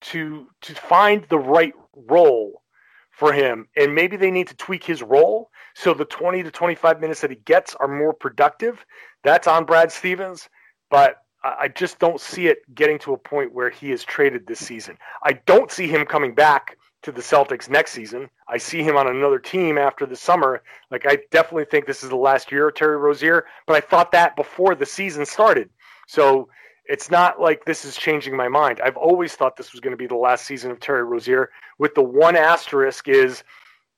to 0.00 0.46
to 0.62 0.74
find 0.74 1.24
the 1.28 1.38
right 1.38 1.74
role 1.94 2.62
for 3.10 3.32
him. 3.32 3.68
And 3.76 3.94
maybe 3.94 4.16
they 4.16 4.30
need 4.30 4.48
to 4.48 4.56
tweak 4.56 4.84
his 4.84 5.02
role 5.02 5.50
so 5.74 5.94
the 5.94 6.04
20 6.04 6.42
to 6.42 6.50
25 6.50 7.00
minutes 7.00 7.20
that 7.20 7.30
he 7.30 7.36
gets 7.36 7.74
are 7.76 7.88
more 7.88 8.12
productive. 8.12 8.84
That's 9.22 9.46
on 9.46 9.64
Brad 9.64 9.92
Stevens, 9.92 10.48
but 10.90 11.18
I 11.44 11.68
just 11.68 11.98
don't 11.98 12.20
see 12.20 12.46
it 12.46 12.58
getting 12.74 12.98
to 13.00 13.12
a 13.12 13.18
point 13.18 13.52
where 13.52 13.68
he 13.68 13.92
is 13.92 14.02
traded 14.02 14.46
this 14.46 14.60
season. 14.60 14.96
I 15.22 15.34
don't 15.34 15.70
see 15.70 15.86
him 15.86 16.06
coming 16.06 16.34
back 16.34 16.78
to 17.02 17.12
the 17.12 17.20
Celtics 17.20 17.68
next 17.68 17.92
season. 17.92 18.30
I 18.48 18.56
see 18.56 18.82
him 18.82 18.96
on 18.96 19.06
another 19.06 19.38
team 19.38 19.76
after 19.76 20.06
the 20.06 20.16
summer. 20.16 20.62
Like 20.90 21.04
I 21.06 21.18
definitely 21.30 21.66
think 21.66 21.84
this 21.84 22.02
is 22.02 22.08
the 22.08 22.16
last 22.16 22.50
year 22.50 22.68
of 22.68 22.74
Terry 22.74 22.96
Rozier, 22.96 23.44
but 23.66 23.76
I 23.76 23.80
thought 23.80 24.10
that 24.12 24.36
before 24.36 24.74
the 24.74 24.86
season 24.86 25.26
started. 25.26 25.68
So 26.06 26.48
it's 26.86 27.10
not 27.10 27.40
like 27.40 27.64
this 27.64 27.84
is 27.84 27.96
changing 27.96 28.36
my 28.36 28.48
mind. 28.48 28.80
I've 28.82 28.96
always 28.96 29.34
thought 29.34 29.56
this 29.56 29.72
was 29.72 29.80
going 29.80 29.92
to 29.92 29.96
be 29.96 30.06
the 30.06 30.16
last 30.16 30.44
season 30.44 30.70
of 30.70 30.80
Terry 30.80 31.04
Rozier. 31.04 31.50
With 31.78 31.94
the 31.94 32.02
one 32.02 32.36
asterisk 32.36 33.08
is 33.08 33.42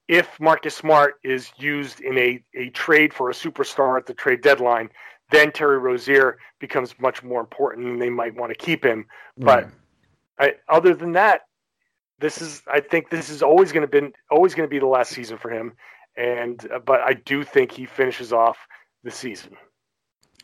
if 0.08 0.38
Marcus 0.38 0.76
Smart 0.76 1.16
is 1.24 1.50
used 1.58 2.00
in 2.00 2.16
a, 2.16 2.42
a 2.54 2.70
trade 2.70 3.12
for 3.12 3.30
a 3.30 3.34
superstar 3.34 3.98
at 3.98 4.06
the 4.06 4.14
trade 4.14 4.40
deadline, 4.40 4.88
then 5.32 5.50
Terry 5.50 5.78
Rozier 5.78 6.38
becomes 6.60 6.94
much 7.00 7.24
more 7.24 7.40
important 7.40 7.86
and 7.88 8.00
they 8.00 8.10
might 8.10 8.36
want 8.36 8.52
to 8.52 8.58
keep 8.58 8.84
him. 8.84 9.06
But 9.36 9.68
I, 10.38 10.54
other 10.68 10.94
than 10.94 11.12
that, 11.12 11.42
this 12.18 12.40
is 12.40 12.62
I 12.66 12.80
think 12.80 13.10
this 13.10 13.28
is 13.28 13.42
always 13.42 13.72
going 13.72 13.88
to 13.88 14.00
be 14.00 14.12
always 14.30 14.54
going 14.54 14.66
to 14.66 14.70
be 14.70 14.78
the 14.78 14.86
last 14.86 15.10
season 15.10 15.36
for 15.36 15.50
him, 15.50 15.72
and 16.16 16.66
uh, 16.72 16.78
but 16.78 17.00
I 17.00 17.14
do 17.14 17.44
think 17.44 17.72
he 17.72 17.84
finishes 17.84 18.32
off 18.32 18.56
the 19.04 19.10
season. 19.10 19.56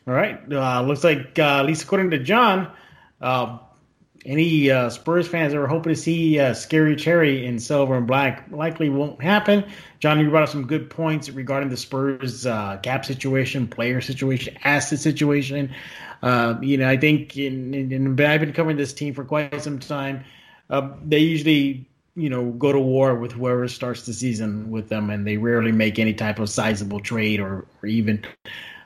All 0.07 0.13
right, 0.13 0.39
uh, 0.51 0.81
looks 0.81 1.03
like 1.03 1.39
uh, 1.39 1.59
at 1.59 1.65
least 1.65 1.83
according 1.83 2.11
to 2.11 2.19
John, 2.19 2.71
uh, 3.21 3.59
any 4.25 4.69
uh, 4.69 4.89
Spurs 4.89 5.27
fans 5.27 5.53
that 5.53 5.59
were 5.59 5.67
hoping 5.67 5.93
to 5.93 5.99
see 5.99 6.39
uh, 6.39 6.53
Scary 6.53 6.95
Cherry 6.95 7.45
in 7.45 7.59
silver 7.59 7.95
and 7.95 8.05
black 8.05 8.45
likely 8.51 8.89
won't 8.89 9.21
happen. 9.21 9.65
John, 9.99 10.19
you 10.19 10.29
brought 10.29 10.43
up 10.43 10.49
some 10.49 10.67
good 10.67 10.89
points 10.89 11.29
regarding 11.29 11.69
the 11.69 11.77
Spurs 11.77 12.43
cap 12.43 13.05
situation, 13.05 13.67
player 13.67 14.01
situation, 14.01 14.57
asset 14.63 14.99
situation. 14.99 15.73
you 16.23 16.77
know, 16.77 16.89
I 16.89 16.97
think 16.97 17.37
in, 17.37 17.73
in, 17.73 17.91
in, 17.91 18.21
I've 18.21 18.41
been 18.41 18.53
covering 18.53 18.77
this 18.77 18.93
team 18.93 19.13
for 19.13 19.23
quite 19.23 19.61
some 19.61 19.79
time 19.79 20.25
uh, 20.69 20.89
they 21.05 21.19
usually 21.19 21.85
you 22.15 22.29
know 22.29 22.51
go 22.51 22.71
to 22.71 22.79
war 22.79 23.15
with 23.15 23.31
whoever 23.31 23.67
starts 23.67 24.05
the 24.05 24.13
season 24.13 24.71
with 24.71 24.89
them, 24.89 25.09
and 25.09 25.25
they 25.25 25.37
rarely 25.37 25.71
make 25.71 25.99
any 25.99 26.13
type 26.13 26.39
of 26.39 26.49
sizable 26.49 26.99
trade 26.99 27.39
or, 27.39 27.65
or 27.81 27.87
even 27.87 28.25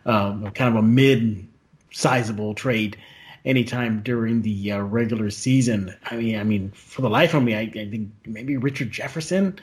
um, 0.07 0.49
kind 0.51 0.75
of 0.75 0.83
a 0.83 0.87
mid 0.87 1.47
sizable 1.91 2.55
trade 2.55 2.97
anytime 3.45 4.01
during 4.01 4.41
the 4.41 4.71
uh, 4.71 4.79
regular 4.79 5.29
season. 5.29 5.95
I 6.05 6.15
mean, 6.17 6.39
I 6.39 6.43
mean, 6.43 6.71
for 6.71 7.01
the 7.01 7.09
life 7.09 7.33
of 7.33 7.43
me, 7.43 7.55
I, 7.55 7.61
I 7.61 7.89
think 7.89 8.09
maybe 8.25 8.57
Richard 8.57 8.91
Jefferson 8.91 9.59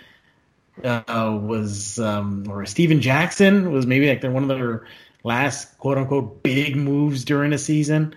uh, 0.82 1.38
was, 1.42 1.98
um, 1.98 2.46
or 2.48 2.64
Stephen 2.66 3.00
Jackson 3.00 3.72
was 3.72 3.86
maybe 3.86 4.08
like 4.08 4.22
one 4.22 4.48
of 4.48 4.48
their 4.48 4.86
last 5.22 5.76
quote 5.78 5.98
unquote 5.98 6.42
big 6.42 6.76
moves 6.76 7.24
during 7.24 7.50
the 7.50 7.58
season. 7.58 8.14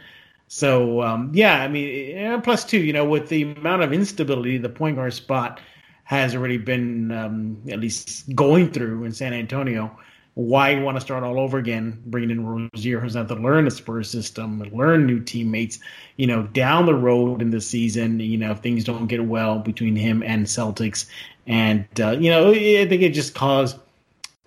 So 0.48 1.02
um, 1.02 1.32
yeah, 1.34 1.62
I 1.62 1.68
mean, 1.68 2.42
plus 2.42 2.64
two, 2.64 2.80
you 2.80 2.94
know, 2.94 3.06
with 3.06 3.30
the 3.30 3.44
amount 3.44 3.82
of 3.82 3.92
instability 3.92 4.58
the 4.58 4.70
point 4.70 4.96
guard 4.96 5.14
spot 5.14 5.60
has 6.06 6.34
already 6.34 6.58
been 6.58 7.12
um, 7.12 7.62
at 7.70 7.80
least 7.80 8.34
going 8.34 8.72
through 8.72 9.04
in 9.04 9.12
San 9.12 9.34
Antonio. 9.34 9.98
Why 10.38 10.70
you 10.70 10.84
want 10.84 10.98
to 10.98 11.02
start 11.02 11.24
all 11.24 11.40
over 11.40 11.58
again, 11.58 12.00
bringing 12.06 12.30
in 12.30 12.46
Rozier, 12.46 13.00
who's 13.00 13.16
had 13.16 13.28
to 13.30 13.36
learn 13.36 13.66
the 13.66 13.72
Spurs 13.72 14.08
system, 14.08 14.60
learn 14.72 15.08
new 15.08 15.20
teammates, 15.20 15.80
you 16.18 16.28
know, 16.28 16.44
down 16.44 16.86
the 16.86 16.94
road 16.94 17.42
in 17.42 17.50
the 17.50 17.60
season, 17.60 18.20
you 18.20 18.38
know, 18.38 18.52
if 18.52 18.60
things 18.60 18.84
don't 18.84 19.08
get 19.08 19.26
well 19.26 19.58
between 19.58 19.96
him 19.96 20.22
and 20.22 20.46
Celtics. 20.46 21.08
And, 21.48 21.88
uh, 22.00 22.12
you 22.12 22.30
know, 22.30 22.52
I 22.52 22.86
think 22.88 23.02
it 23.02 23.16
just 23.16 23.34
caused 23.34 23.80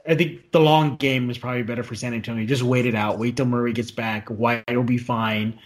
I 0.08 0.14
think 0.14 0.50
the 0.52 0.60
long 0.60 0.96
game 0.96 1.30
is 1.30 1.38
probably 1.38 1.62
better 1.62 1.82
for 1.82 1.94
San 1.94 2.14
Antonio. 2.14 2.46
Just 2.46 2.62
wait 2.62 2.86
it 2.86 2.94
out. 2.94 3.18
Wait 3.18 3.36
till 3.36 3.46
Murray 3.46 3.72
gets 3.72 3.90
back. 3.90 4.28
White 4.28 4.64
will 4.68 4.82
be 4.82 4.98
fine. 4.98 5.58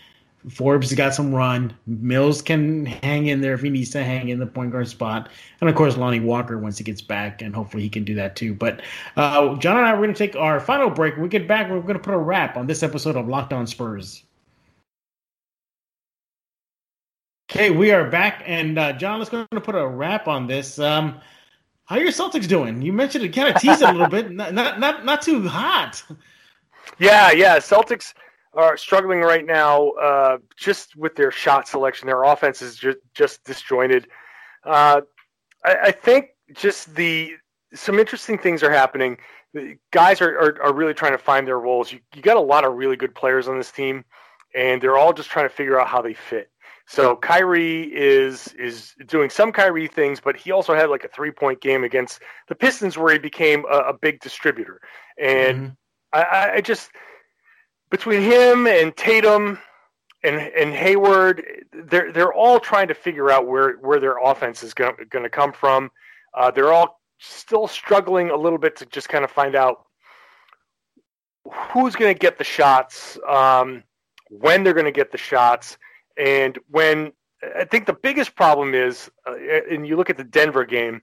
Forbes 0.50 0.90
has 0.90 0.96
got 0.96 1.14
some 1.14 1.34
run. 1.34 1.74
Mills 1.86 2.42
can 2.42 2.84
hang 2.84 3.26
in 3.26 3.40
there 3.40 3.54
if 3.54 3.62
he 3.62 3.70
needs 3.70 3.90
to 3.90 4.04
hang 4.04 4.28
in 4.28 4.38
the 4.38 4.46
point 4.46 4.72
guard 4.72 4.88
spot. 4.88 5.30
And 5.60 5.70
of 5.70 5.76
course, 5.76 5.96
Lonnie 5.96 6.20
Walker 6.20 6.58
once 6.58 6.76
he 6.76 6.84
gets 6.84 7.00
back, 7.00 7.40
and 7.40 7.54
hopefully 7.54 7.82
he 7.82 7.88
can 7.88 8.04
do 8.04 8.14
that 8.16 8.36
too. 8.36 8.54
But 8.54 8.82
uh, 9.16 9.56
John 9.56 9.78
and 9.78 9.86
I 9.86 9.92
we're 9.92 10.02
going 10.02 10.14
to 10.14 10.18
take 10.18 10.36
our 10.36 10.60
final 10.60 10.90
break. 10.90 11.14
When 11.14 11.22
we 11.22 11.28
get 11.28 11.48
back, 11.48 11.70
we're 11.70 11.80
going 11.80 11.94
to 11.94 11.98
put 11.98 12.14
a 12.14 12.18
wrap 12.18 12.56
on 12.56 12.66
this 12.66 12.82
episode 12.82 13.16
of 13.16 13.26
Locked 13.26 13.52
On 13.52 13.66
Spurs. 13.66 14.24
Okay, 17.50 17.70
we 17.70 17.90
are 17.92 18.10
back, 18.10 18.42
and 18.46 18.78
uh, 18.78 18.92
John, 18.94 19.18
let's 19.18 19.30
go 19.30 19.46
to 19.50 19.60
put 19.60 19.74
a 19.74 19.86
wrap 19.86 20.28
on 20.28 20.46
this. 20.46 20.78
Um, 20.78 21.20
how 21.84 21.96
are 21.96 22.00
your 22.00 22.10
Celtics 22.10 22.48
doing? 22.48 22.82
You 22.82 22.92
mentioned 22.92 23.24
it, 23.24 23.34
kind 23.34 23.54
of 23.54 23.60
teased 23.60 23.82
it 23.82 23.88
a 23.88 23.92
little 23.92 24.08
bit, 24.08 24.30
not, 24.32 24.52
not 24.52 24.80
not 24.80 25.04
not 25.04 25.22
too 25.22 25.46
hot. 25.46 26.02
Yeah, 26.98 27.30
yeah, 27.32 27.58
Celtics 27.58 28.12
are 28.56 28.76
struggling 28.76 29.20
right 29.20 29.44
now 29.44 29.90
uh, 29.90 30.38
just 30.56 30.96
with 30.96 31.16
their 31.16 31.30
shot 31.30 31.68
selection. 31.68 32.06
Their 32.06 32.22
offense 32.24 32.62
is 32.62 32.76
just, 32.76 32.98
just 33.14 33.44
disjointed. 33.44 34.08
Uh, 34.64 35.02
I, 35.64 35.76
I, 35.84 35.90
think 35.90 36.30
just 36.54 36.94
the 36.94 37.34
some 37.74 37.98
interesting 37.98 38.38
things 38.38 38.62
are 38.62 38.70
happening. 38.70 39.18
The 39.52 39.76
guys 39.92 40.20
are, 40.20 40.38
are, 40.38 40.62
are, 40.62 40.72
really 40.72 40.94
trying 40.94 41.12
to 41.12 41.18
find 41.18 41.46
their 41.46 41.58
roles. 41.58 41.92
You, 41.92 42.00
you 42.14 42.22
got 42.22 42.36
a 42.36 42.40
lot 42.40 42.64
of 42.64 42.74
really 42.74 42.96
good 42.96 43.14
players 43.14 43.46
on 43.46 43.58
this 43.58 43.70
team, 43.70 44.04
and 44.54 44.80
they're 44.80 44.96
all 44.96 45.12
just 45.12 45.30
trying 45.30 45.48
to 45.48 45.54
figure 45.54 45.78
out 45.78 45.88
how 45.88 46.00
they 46.00 46.14
fit. 46.14 46.50
So 46.86 47.16
Kyrie 47.16 47.94
is 47.94 48.48
is 48.58 48.94
doing 49.06 49.30
some 49.30 49.52
Kyrie 49.52 49.88
things, 49.88 50.20
but 50.20 50.36
he 50.36 50.50
also 50.50 50.74
had 50.74 50.90
like 50.90 51.04
a 51.04 51.08
three 51.08 51.30
point 51.30 51.60
game 51.60 51.82
against 51.82 52.20
the 52.48 52.54
Pistons 52.54 52.98
where 52.98 53.12
he 53.12 53.18
became 53.18 53.64
a, 53.70 53.78
a 53.78 53.92
big 53.94 54.20
distributor. 54.20 54.80
And 55.18 55.58
mm-hmm. 55.58 55.72
I, 56.12 56.52
I 56.56 56.60
just 56.60 56.90
between 57.90 58.22
him 58.22 58.66
and 58.66 58.96
Tatum 58.96 59.58
and 60.22 60.36
and 60.36 60.72
Hayward, 60.74 61.44
they're 61.72 62.12
they're 62.12 62.32
all 62.32 62.58
trying 62.58 62.88
to 62.88 62.94
figure 62.94 63.30
out 63.30 63.46
where 63.46 63.74
where 63.74 64.00
their 64.00 64.18
offense 64.18 64.62
is 64.62 64.74
going 64.74 64.96
to 65.10 65.30
come 65.30 65.52
from. 65.52 65.90
Uh, 66.34 66.50
they're 66.50 66.72
all 66.72 67.00
still 67.18 67.68
struggling 67.68 68.30
a 68.30 68.36
little 68.36 68.58
bit 68.58 68.76
to 68.76 68.86
just 68.86 69.08
kind 69.08 69.24
of 69.24 69.30
find 69.30 69.54
out 69.54 69.84
who's 71.52 71.94
going 71.94 72.12
to 72.12 72.18
get 72.18 72.38
the 72.38 72.44
shots, 72.44 73.18
um, 73.28 73.84
when 74.30 74.64
they're 74.64 74.72
going 74.72 74.84
to 74.86 74.92
get 74.92 75.12
the 75.12 75.18
shots, 75.18 75.78
and 76.16 76.58
when. 76.70 77.12
I 77.58 77.64
think 77.64 77.84
the 77.84 77.92
biggest 77.92 78.34
problem 78.34 78.74
is, 78.74 79.10
uh, 79.26 79.34
and 79.70 79.86
you 79.86 79.98
look 79.98 80.08
at 80.08 80.16
the 80.16 80.24
Denver 80.24 80.64
game 80.64 81.02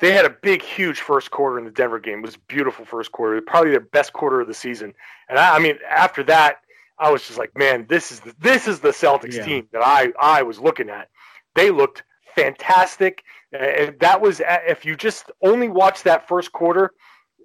they 0.00 0.12
had 0.12 0.24
a 0.24 0.30
big, 0.30 0.62
huge 0.62 1.00
first 1.00 1.30
quarter 1.30 1.58
in 1.58 1.64
the 1.64 1.70
Denver 1.70 1.98
game. 1.98 2.18
It 2.18 2.26
was 2.26 2.36
beautiful 2.36 2.84
first 2.84 3.10
quarter, 3.12 3.40
probably 3.40 3.70
their 3.70 3.80
best 3.80 4.12
quarter 4.12 4.40
of 4.40 4.46
the 4.46 4.54
season. 4.54 4.94
And 5.28 5.38
I, 5.38 5.56
I 5.56 5.58
mean, 5.58 5.76
after 5.88 6.22
that, 6.24 6.58
I 6.98 7.10
was 7.10 7.26
just 7.26 7.38
like, 7.38 7.56
man, 7.56 7.86
this 7.88 8.10
is 8.12 8.20
the, 8.20 8.34
this 8.40 8.66
is 8.68 8.80
the 8.80 8.90
Celtics 8.90 9.34
yeah. 9.34 9.44
team 9.44 9.68
that 9.72 9.82
I 9.84 10.12
I 10.20 10.42
was 10.42 10.58
looking 10.58 10.90
at. 10.90 11.08
They 11.54 11.70
looked 11.70 12.02
fantastic, 12.34 13.22
and 13.52 13.98
that 14.00 14.20
was 14.20 14.40
if 14.44 14.84
you 14.84 14.96
just 14.96 15.30
only 15.42 15.68
watched 15.68 16.04
that 16.04 16.26
first 16.28 16.52
quarter 16.52 16.92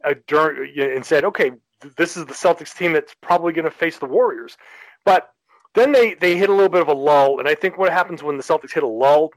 uh, 0.04 0.16
during 0.28 0.80
and 0.80 1.06
said, 1.06 1.24
okay, 1.24 1.51
this 1.97 2.18
is 2.18 2.26
the 2.26 2.34
Celtics 2.34 2.76
team 2.76 2.93
that's 2.93 3.16
probably 3.22 3.54
going 3.54 3.66
to 3.66 3.72
face 3.72 3.99
the 3.99 4.06
Warriors. 4.06 4.58
But 5.06 5.32
then 5.76 5.91
they 5.91 6.16
they 6.16 6.38
hit 6.38 6.49
a 6.49 6.54
little 6.54 6.70
bit 6.70 6.82
of 6.82 6.88
a 6.88 6.93
lull, 6.93 7.39
and 7.39 7.47
I 7.47 7.56
think 7.56 7.78
what 7.78 7.91
happens 7.91 8.24
when 8.24 8.38
the 8.38 8.43
Celtics 8.43 8.74
hit 8.74 8.84
a 8.84 8.88
lull, 8.88 9.32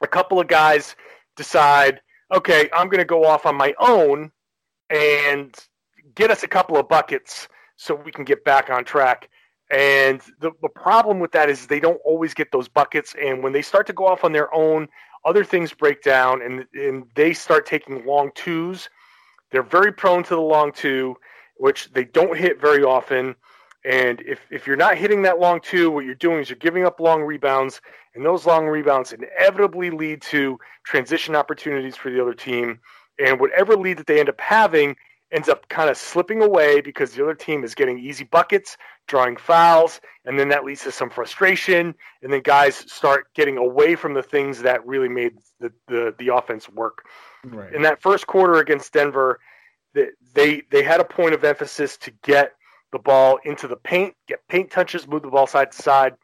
a 0.00 0.06
couple 0.06 0.40
of 0.40 0.48
guys 0.48 0.96
decide 1.36 2.00
okay, 2.34 2.68
I'm 2.72 2.88
going 2.88 2.98
to 2.98 3.04
go 3.04 3.24
off 3.24 3.46
on 3.46 3.54
my 3.54 3.74
own 3.78 4.32
and 4.90 5.54
get 6.14 6.30
us 6.30 6.42
a 6.42 6.48
couple 6.48 6.76
of 6.76 6.88
buckets 6.88 7.48
so 7.76 7.94
we 7.94 8.12
can 8.12 8.24
get 8.24 8.44
back 8.44 8.70
on 8.70 8.84
track. 8.84 9.28
And 9.70 10.20
the, 10.40 10.50
the 10.60 10.68
problem 10.68 11.20
with 11.20 11.32
that 11.32 11.48
is 11.48 11.66
they 11.66 11.80
don't 11.80 12.00
always 12.04 12.34
get 12.34 12.52
those 12.52 12.68
buckets. 12.68 13.14
And 13.20 13.42
when 13.42 13.52
they 13.52 13.62
start 13.62 13.86
to 13.86 13.92
go 13.92 14.06
off 14.06 14.24
on 14.24 14.32
their 14.32 14.52
own, 14.54 14.88
other 15.24 15.44
things 15.44 15.72
break 15.72 16.02
down 16.02 16.42
and, 16.42 16.66
and 16.74 17.04
they 17.14 17.32
start 17.32 17.66
taking 17.66 18.04
long 18.04 18.30
twos. 18.34 18.90
They're 19.50 19.62
very 19.62 19.92
prone 19.92 20.22
to 20.24 20.34
the 20.34 20.40
long 20.40 20.72
two, 20.72 21.16
which 21.56 21.92
they 21.92 22.04
don't 22.04 22.36
hit 22.36 22.60
very 22.60 22.82
often. 22.82 23.36
And 23.84 24.22
if, 24.22 24.40
if 24.50 24.66
you're 24.66 24.76
not 24.76 24.96
hitting 24.96 25.22
that 25.22 25.38
long 25.38 25.60
two, 25.60 25.90
what 25.90 26.06
you're 26.06 26.14
doing 26.14 26.40
is 26.40 26.48
you're 26.48 26.56
giving 26.56 26.86
up 26.86 27.00
long 27.00 27.22
rebounds, 27.22 27.82
and 28.14 28.24
those 28.24 28.46
long 28.46 28.66
rebounds 28.66 29.12
inevitably 29.12 29.90
lead 29.90 30.22
to 30.22 30.58
transition 30.84 31.36
opportunities 31.36 31.96
for 31.96 32.10
the 32.10 32.20
other 32.20 32.34
team. 32.34 32.80
And 33.18 33.38
whatever 33.38 33.76
lead 33.76 33.98
that 33.98 34.06
they 34.06 34.20
end 34.20 34.30
up 34.30 34.40
having 34.40 34.96
ends 35.32 35.48
up 35.48 35.68
kind 35.68 35.90
of 35.90 35.96
slipping 35.96 36.42
away 36.42 36.80
because 36.80 37.12
the 37.12 37.22
other 37.22 37.34
team 37.34 37.64
is 37.64 37.74
getting 37.74 37.98
easy 37.98 38.24
buckets, 38.24 38.76
drawing 39.06 39.36
fouls, 39.36 40.00
and 40.24 40.38
then 40.38 40.48
that 40.48 40.64
leads 40.64 40.82
to 40.84 40.92
some 40.92 41.10
frustration, 41.10 41.94
and 42.22 42.32
then 42.32 42.40
guys 42.40 42.76
start 42.90 43.26
getting 43.34 43.58
away 43.58 43.96
from 43.96 44.14
the 44.14 44.22
things 44.22 44.62
that 44.62 44.86
really 44.86 45.08
made 45.08 45.36
the 45.60 45.70
the, 45.88 46.14
the 46.18 46.34
offense 46.34 46.68
work. 46.70 47.04
Right. 47.44 47.74
In 47.74 47.82
that 47.82 48.00
first 48.00 48.26
quarter 48.26 48.60
against 48.60 48.92
Denver, 48.92 49.40
they 50.34 50.62
they 50.70 50.82
had 50.82 51.00
a 51.00 51.04
point 51.04 51.34
of 51.34 51.44
emphasis 51.44 51.96
to 51.98 52.10
get 52.22 52.54
the 52.94 52.98
ball 52.98 53.38
into 53.44 53.68
the 53.68 53.76
paint, 53.76 54.14
get 54.26 54.40
paint 54.48 54.70
touches, 54.70 55.06
move 55.06 55.22
the 55.22 55.28
ball 55.28 55.46
side 55.46 55.72
to 55.72 55.82
side, 55.82 56.14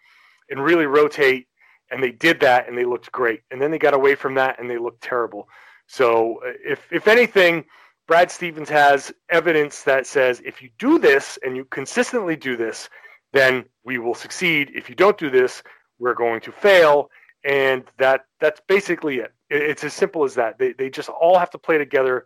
and 0.48 0.64
really 0.64 0.86
rotate. 0.86 1.46
And 1.90 2.02
they 2.02 2.12
did 2.12 2.40
that, 2.40 2.68
and 2.68 2.78
they 2.78 2.84
looked 2.84 3.10
great. 3.12 3.42
And 3.50 3.60
then 3.60 3.70
they 3.70 3.78
got 3.78 3.94
away 3.94 4.14
from 4.14 4.34
that, 4.36 4.58
and 4.58 4.70
they 4.70 4.78
looked 4.78 5.02
terrible. 5.02 5.48
So 5.86 6.40
uh, 6.46 6.52
if 6.64 6.86
if 6.92 7.08
anything, 7.08 7.64
Brad 8.06 8.30
Stevens 8.30 8.68
has 8.68 9.12
evidence 9.28 9.82
that 9.82 10.06
says 10.06 10.40
if 10.44 10.62
you 10.62 10.70
do 10.78 10.98
this 10.98 11.38
and 11.44 11.56
you 11.56 11.64
consistently 11.66 12.36
do 12.36 12.56
this, 12.56 12.88
then 13.32 13.64
we 13.84 13.98
will 13.98 14.14
succeed. 14.14 14.70
If 14.74 14.88
you 14.88 14.94
don't 14.94 15.18
do 15.18 15.30
this, 15.30 15.62
we're 15.98 16.14
going 16.14 16.40
to 16.42 16.52
fail. 16.52 17.10
And 17.44 17.84
that 17.98 18.26
that's 18.38 18.60
basically 18.68 19.16
it. 19.18 19.32
It's 19.48 19.82
as 19.82 19.94
simple 19.94 20.24
as 20.24 20.34
that. 20.34 20.58
They 20.58 20.72
they 20.72 20.90
just 20.90 21.08
all 21.08 21.38
have 21.38 21.50
to 21.50 21.58
play 21.58 21.78
together, 21.78 22.24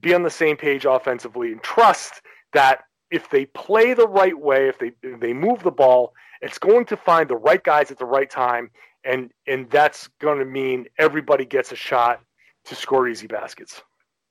be 0.00 0.12
on 0.12 0.22
the 0.22 0.30
same 0.30 0.56
page 0.56 0.84
offensively, 0.84 1.52
and 1.52 1.62
trust 1.62 2.20
that 2.52 2.84
if 3.10 3.30
they 3.30 3.46
play 3.46 3.94
the 3.94 4.08
right 4.08 4.38
way, 4.38 4.68
if 4.68 4.78
they 4.78 4.92
if 5.02 5.20
they 5.20 5.32
move 5.32 5.62
the 5.62 5.70
ball, 5.70 6.12
it's 6.40 6.58
going 6.58 6.84
to 6.86 6.96
find 6.96 7.28
the 7.28 7.36
right 7.36 7.62
guys 7.62 7.90
at 7.90 7.98
the 7.98 8.04
right 8.04 8.28
time, 8.28 8.70
and 9.04 9.30
and 9.46 9.70
that's 9.70 10.08
going 10.20 10.38
to 10.38 10.44
mean 10.44 10.86
everybody 10.98 11.44
gets 11.44 11.72
a 11.72 11.76
shot 11.76 12.20
to 12.64 12.74
score 12.74 13.08
easy 13.08 13.26
baskets. 13.26 13.82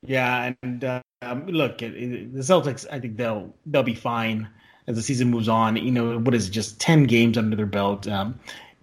Yeah, 0.02 0.54
and 0.62 0.84
uh, 0.84 1.02
um, 1.22 1.48
look, 1.48 1.80
the 1.80 2.30
Celtics, 2.36 2.86
I 2.92 3.00
think 3.00 3.18
they'll 3.18 3.56
they'll 3.66 3.84
be 3.84 3.96
fine 3.96 4.48
as 4.88 4.96
the 4.96 5.02
season 5.02 5.30
moves 5.30 5.50
on. 5.50 5.78
You 5.78 5.92
know, 5.92 6.20
what 6.20 6.36
is 6.36 6.48
it, 6.48 6.52
just 6.52 6.80
ten 6.80 7.06
games 7.06 7.38
under 7.38 7.56
their 7.56 7.66
belt? 7.66 8.08
Um, 8.08 8.40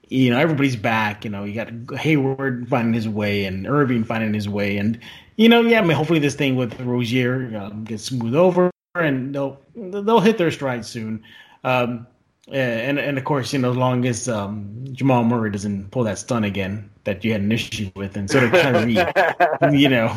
you 0.09 0.31
know, 0.31 0.39
everybody's 0.39 0.77
back. 0.77 1.25
You 1.25 1.31
know, 1.31 1.45
you 1.45 1.55
got 1.55 1.99
Hayward 1.99 2.69
finding 2.69 2.95
his 2.95 3.09
way 3.09 3.45
and 3.45 3.67
Irving 3.67 4.05
finding 4.05 4.35
his 4.35 4.49
way, 4.49 4.79
and 4.79 4.99
you 5.37 5.49
know, 5.49 5.61
yeah, 5.61 5.81
I 5.81 5.83
mean, 5.83 5.97
hopefully 5.97 6.19
this 6.19 6.35
thing 6.35 6.57
with 6.57 6.81
Rozier 6.81 7.57
um, 7.57 7.85
gets 7.85 8.05
smoothed 8.05 8.35
over 8.35 8.72
and 8.95 9.35
they'll 9.35 9.61
they'll 9.75 10.21
hit 10.21 10.39
their 10.39 10.51
stride 10.51 10.85
soon. 10.85 11.23
Um, 11.65 12.07
and 12.51 12.99
and 12.99 13.19
of 13.19 13.25
course, 13.25 13.53
you 13.53 13.59
know, 13.59 13.71
as 13.71 13.77
long 13.77 14.05
as 14.07 14.29
um, 14.29 14.85
Jamal 14.93 15.25
Murray 15.25 15.51
doesn't 15.51 15.91
pull 15.91 16.05
that 16.05 16.19
stun 16.19 16.45
again 16.45 16.91
that 17.05 17.25
you 17.25 17.33
had 17.33 17.41
an 17.41 17.53
issue 17.53 17.91
with, 17.95 18.17
and 18.17 18.31
sort 18.31 18.45
of 18.45 18.53
Kyrie, 18.53 18.93
you 19.79 19.89
know, 19.89 20.09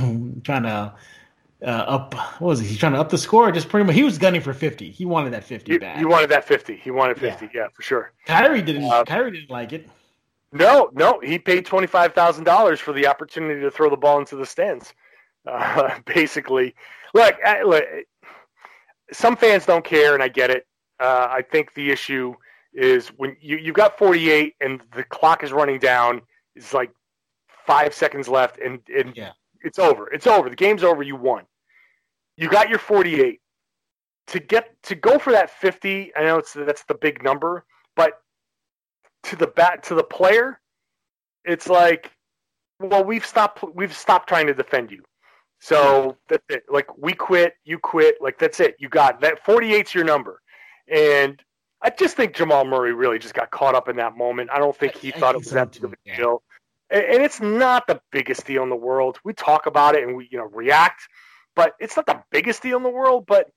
trying 0.43 0.63
to 0.63 0.93
uh, 1.63 1.65
up 1.65 2.13
what 2.13 2.41
was 2.41 2.59
he? 2.59 2.67
He's 2.67 2.78
trying 2.78 2.93
to 2.93 2.99
up 2.99 3.09
the 3.09 3.17
score. 3.17 3.51
Just 3.51 3.69
pretty 3.69 3.86
much, 3.86 3.95
he 3.95 4.03
was 4.03 4.17
gunning 4.17 4.41
for 4.41 4.53
fifty. 4.53 4.91
He 4.91 5.05
wanted 5.05 5.34
that 5.34 5.43
fifty 5.43 5.73
he, 5.73 5.78
back. 5.78 5.97
He 5.97 6.05
wanted 6.05 6.30
that 6.32 6.45
fifty. 6.45 6.76
He 6.76 6.91
wanted 6.91 7.19
fifty. 7.19 7.45
Yeah, 7.45 7.61
yeah 7.61 7.67
for 7.73 7.82
sure. 7.82 8.11
Kyrie 8.26 8.61
didn't. 8.61 8.86
Uh, 8.86 9.03
Kyrie 9.03 9.32
didn't 9.32 9.49
like 9.49 9.71
it. 9.71 9.89
No, 10.51 10.89
no, 10.93 11.19
he 11.19 11.39
paid 11.39 11.65
twenty 11.65 11.88
five 11.88 12.13
thousand 12.13 12.43
dollars 12.43 12.80
for 12.80 12.91
the 12.91 13.07
opportunity 13.07 13.61
to 13.61 13.71
throw 13.71 13.89
the 13.89 13.97
ball 13.97 14.19
into 14.19 14.36
the 14.36 14.45
stands. 14.45 14.93
Uh, 15.47 15.99
basically, 16.05 16.76
look, 17.13 17.36
look, 17.65 17.84
some 19.11 19.35
fans 19.35 19.65
don't 19.65 19.85
care, 19.85 20.13
and 20.13 20.23
I 20.23 20.27
get 20.27 20.49
it. 20.49 20.65
Uh, 20.99 21.27
I 21.29 21.41
think 21.41 21.73
the 21.73 21.91
issue 21.91 22.33
is 22.73 23.09
when 23.17 23.35
you 23.39 23.57
you've 23.57 23.75
got 23.75 23.97
48 23.97 24.55
and 24.61 24.81
the 24.95 25.03
clock 25.03 25.43
is 25.43 25.51
running 25.51 25.79
down. 25.79 26.21
It's 26.55 26.73
like 26.73 26.91
five 27.65 27.93
seconds 27.93 28.27
left, 28.27 28.59
and 28.59 28.79
and 28.95 29.15
yeah. 29.15 29.31
it's 29.61 29.79
over. 29.79 30.07
It's 30.11 30.27
over. 30.27 30.49
The 30.49 30.55
game's 30.55 30.83
over. 30.83 31.03
You 31.03 31.15
won. 31.15 31.43
You 32.37 32.49
got 32.49 32.69
your 32.69 32.79
48. 32.79 33.39
To 34.27 34.39
get 34.39 34.81
to 34.83 34.95
go 34.95 35.19
for 35.19 35.31
that 35.31 35.49
50, 35.49 36.11
I 36.15 36.23
know 36.23 36.37
it's 36.37 36.53
that's 36.53 36.83
the 36.85 36.95
big 36.95 37.23
number, 37.23 37.63
but 37.95 38.21
to 39.23 39.35
the 39.35 39.47
bat 39.47 39.83
to 39.83 39.95
the 39.95 40.03
player, 40.03 40.59
it's 41.43 41.67
like, 41.67 42.11
well, 42.79 43.03
we've 43.03 43.25
stopped 43.25 43.63
we've 43.75 43.95
stopped 43.95 44.27
trying 44.27 44.47
to 44.47 44.53
defend 44.53 44.91
you. 44.91 45.03
So 45.66 46.16
that's 46.28 46.45
it. 46.49 46.63
Like 46.70 46.95
we 46.95 47.13
quit, 47.13 47.55
you 47.63 47.80
quit. 47.80 48.18
Like 48.22 48.38
that's 48.38 48.59
it. 48.59 48.76
You 48.78 48.88
got 48.88 49.20
that. 49.22 49.43
48's 49.43 49.95
your 49.95 50.03
number, 50.03 50.39
and 50.88 51.41
I 51.82 51.89
just 51.89 52.16
think 52.16 52.36
Jamal 52.36 52.66
Murray 52.66 52.93
really 52.93 53.18
just 53.18 53.34
got 53.34 53.49
caught 53.49 53.74
up 53.74 53.89
in 53.89 53.95
that 53.95 54.16
moment. 54.16 54.51
I 54.53 54.59
don't 54.59 54.78
think 54.78 54.95
he 54.95 55.11
I, 55.11 55.18
thought 55.18 55.34
I 55.34 55.38
it 55.38 55.39
was 55.39 55.49
that 55.49 55.72
big 55.72 55.84
of 55.84 55.93
a 55.93 56.16
deal. 56.16 56.43
And, 56.91 57.03
and 57.05 57.24
it's 57.24 57.41
not 57.41 57.88
the 57.88 57.99
biggest 58.11 58.45
deal 58.45 58.61
in 58.61 58.70
the 58.70 58.76
world. 58.76 59.18
We 59.24 59.34
talk 59.34 59.66
about 59.66 59.95
it 59.95 60.03
and 60.03 60.16
we 60.16 60.28
you 60.30 60.38
know 60.38 60.49
react, 60.53 61.01
but 61.55 61.74
it's 61.80 61.95
not 61.95 62.05
the 62.05 62.22
biggest 62.30 62.61
deal 62.61 62.78
in 62.78 62.84
the 62.84 62.89
world. 62.89 63.26
But 63.26 63.47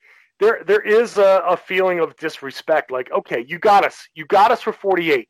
there 0.41 0.63
there 0.67 0.81
is 0.81 1.19
a, 1.19 1.43
a 1.47 1.59
feeling 1.59 2.01
of 2.01 2.17
disrespect. 2.17 2.91
Like 2.91 3.13
okay, 3.13 3.45
you 3.47 3.59
got 3.59 3.85
us, 3.85 4.09
you 4.15 4.25
got 4.25 4.51
us 4.51 4.63
for 4.63 4.73
48, 4.73 5.29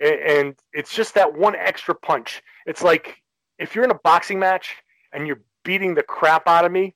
and, 0.00 0.14
and 0.14 0.54
it's 0.72 0.94
just 0.94 1.12
that 1.14 1.36
one 1.36 1.56
extra 1.56 1.96
punch. 1.96 2.40
It's 2.66 2.84
like 2.84 3.20
if 3.58 3.74
you're 3.74 3.82
in 3.82 3.90
a 3.90 3.98
boxing 4.04 4.38
match 4.38 4.76
and 5.12 5.26
you're 5.26 5.40
beating 5.64 5.94
the 5.94 6.02
crap 6.02 6.46
out 6.48 6.64
of 6.64 6.72
me. 6.72 6.94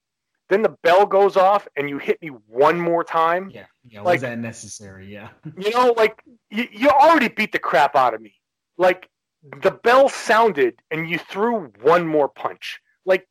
Then 0.49 0.63
the 0.63 0.77
bell 0.83 1.07
goes 1.07 1.37
off 1.37 1.67
and 1.77 1.89
you 1.89 1.99
hit 1.99 2.21
me 2.21 2.29
one 2.49 2.79
more 2.79 3.03
time. 3.03 3.51
Yeah, 3.53 3.65
yeah. 3.89 4.03
Like, 4.03 4.17
was 4.17 4.23
that 4.23 4.39
necessary? 4.39 5.11
Yeah. 5.11 5.29
You 5.59 5.71
know, 5.71 5.95
like 5.97 6.23
you, 6.51 6.69
you 6.71 6.89
already 6.91 7.29
beat 7.29 7.53
the 7.53 7.59
crap 7.59 7.97
out 7.97 8.15
of 8.15 8.21
me. 8.21 8.35
Like 8.77 9.09
the 9.63 9.71
bell 9.71 10.09
sounded 10.09 10.81
and 10.91 11.09
you 11.09 11.19
threw 11.19 11.73
one 11.83 12.07
more 12.07 12.29
punch. 12.29 12.81
Like 13.07 13.27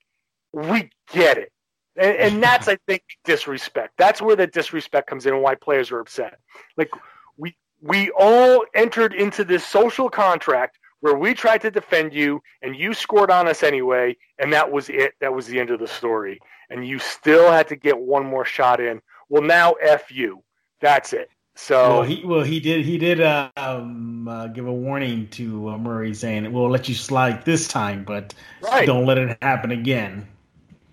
we 0.54 0.90
get 1.12 1.38
it. 1.38 1.52
And, 1.96 2.18
and 2.18 2.44
that's, 2.48 2.68
I 2.68 2.78
think, 2.88 3.04
disrespect. 3.26 3.94
That's 3.98 4.22
where 4.22 4.36
the 4.36 4.48
disrespect 4.48 5.08
comes 5.08 5.26
in 5.26 5.34
and 5.34 5.44
why 5.44 5.56
players 5.56 5.92
are 5.92 6.00
upset. 6.00 6.40
Like 6.78 6.90
we 7.38 7.56
we 7.82 8.10
all 8.12 8.64
entered 8.74 9.14
into 9.14 9.44
this 9.44 9.66
social 9.66 10.10
contract 10.10 10.80
where 11.04 11.16
we 11.16 11.34
tried 11.34 11.58
to 11.58 11.70
defend 11.70 12.14
you 12.14 12.42
and 12.62 12.78
you 12.78 12.94
scored 12.94 13.30
on 13.30 13.46
us 13.46 13.62
anyway, 13.62 14.16
and 14.40 14.54
that 14.54 14.72
was 14.72 14.88
it. 14.88 15.16
That 15.20 15.34
was 15.34 15.48
the 15.48 15.60
end 15.60 15.70
of 15.70 15.82
the 15.82 15.88
story. 15.88 16.40
And 16.70 16.88
you 16.88 16.98
still 16.98 17.52
had 17.52 17.68
to 17.68 17.76
get 17.76 18.00
one 18.00 18.26
more 18.26 18.46
shot 18.46 18.80
in. 18.80 19.02
Well, 19.28 19.42
now 19.42 19.74
f 19.74 20.10
you. 20.10 20.42
That's 20.80 21.12
it. 21.12 21.30
So 21.56 21.90
well, 21.90 22.04
he 22.04 22.24
well 22.24 22.44
he 22.44 22.62
did 22.62 22.86
he 22.86 22.98
did 22.98 23.20
uh, 23.20 23.52
um, 23.58 24.30
uh, 24.30 24.48
give 24.48 24.66
a 24.66 24.72
warning 24.72 25.28
to 25.32 25.72
uh, 25.72 25.78
Murray 25.78 26.14
saying 26.14 26.50
we'll 26.54 26.70
let 26.70 26.88
you 26.88 26.96
slide 26.96 27.44
this 27.44 27.68
time, 27.68 28.06
but 28.06 28.34
right. 28.62 28.88
don't 28.88 29.06
let 29.06 29.18
it 29.18 29.38
happen 29.42 29.72
again. 29.72 30.26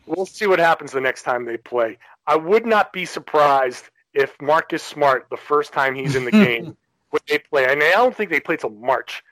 We'll 0.07 0.27
see 0.27 0.49
what 0.49 0.59
happens 0.59 0.91
the 0.91 1.01
next 1.01 1.23
time 1.23 1.45
they 1.45 1.57
play. 1.57 1.99
I 2.27 2.35
would 2.35 2.67
not 2.67 2.93
be 2.93 3.05
surprised 3.05 3.85
if 4.13 4.35
Marcus 4.43 4.83
Smart, 4.83 5.29
the 5.31 5.37
first 5.37 5.73
time 5.73 5.95
he's 5.95 6.17
in 6.17 6.25
the 6.25 6.31
game, 6.33 6.77
would 7.13 7.23
they 7.29 7.39
play. 7.39 7.71
And 7.71 7.81
I 7.81 7.93
don't 7.93 8.17
think 8.17 8.31
they 8.31 8.41
play 8.41 8.57
till 8.57 8.71
March. 8.71 9.23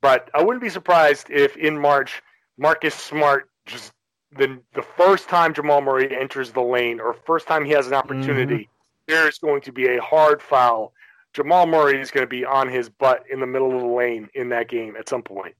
But 0.00 0.30
I 0.34 0.42
wouldn't 0.42 0.62
be 0.62 0.70
surprised 0.70 1.30
if 1.30 1.56
in 1.56 1.78
March 1.78 2.22
Marcus 2.56 2.94
Smart 2.94 3.50
just 3.66 3.92
the 4.36 4.60
the 4.74 4.82
first 4.82 5.28
time 5.28 5.54
Jamal 5.54 5.80
Murray 5.80 6.14
enters 6.16 6.52
the 6.52 6.60
lane 6.60 7.00
or 7.00 7.14
first 7.14 7.46
time 7.46 7.64
he 7.64 7.72
has 7.72 7.86
an 7.86 7.94
opportunity, 7.94 8.54
mm-hmm. 8.54 9.12
there's 9.12 9.38
going 9.38 9.62
to 9.62 9.72
be 9.72 9.86
a 9.86 10.00
hard 10.00 10.42
foul. 10.42 10.92
Jamal 11.32 11.66
Murray 11.66 12.00
is 12.00 12.10
going 12.10 12.24
to 12.24 12.28
be 12.28 12.44
on 12.44 12.68
his 12.68 12.88
butt 12.88 13.24
in 13.30 13.40
the 13.40 13.46
middle 13.46 13.74
of 13.74 13.80
the 13.80 13.86
lane 13.86 14.28
in 14.34 14.48
that 14.50 14.68
game 14.68 14.96
at 14.96 15.08
some 15.08 15.22
point. 15.22 15.54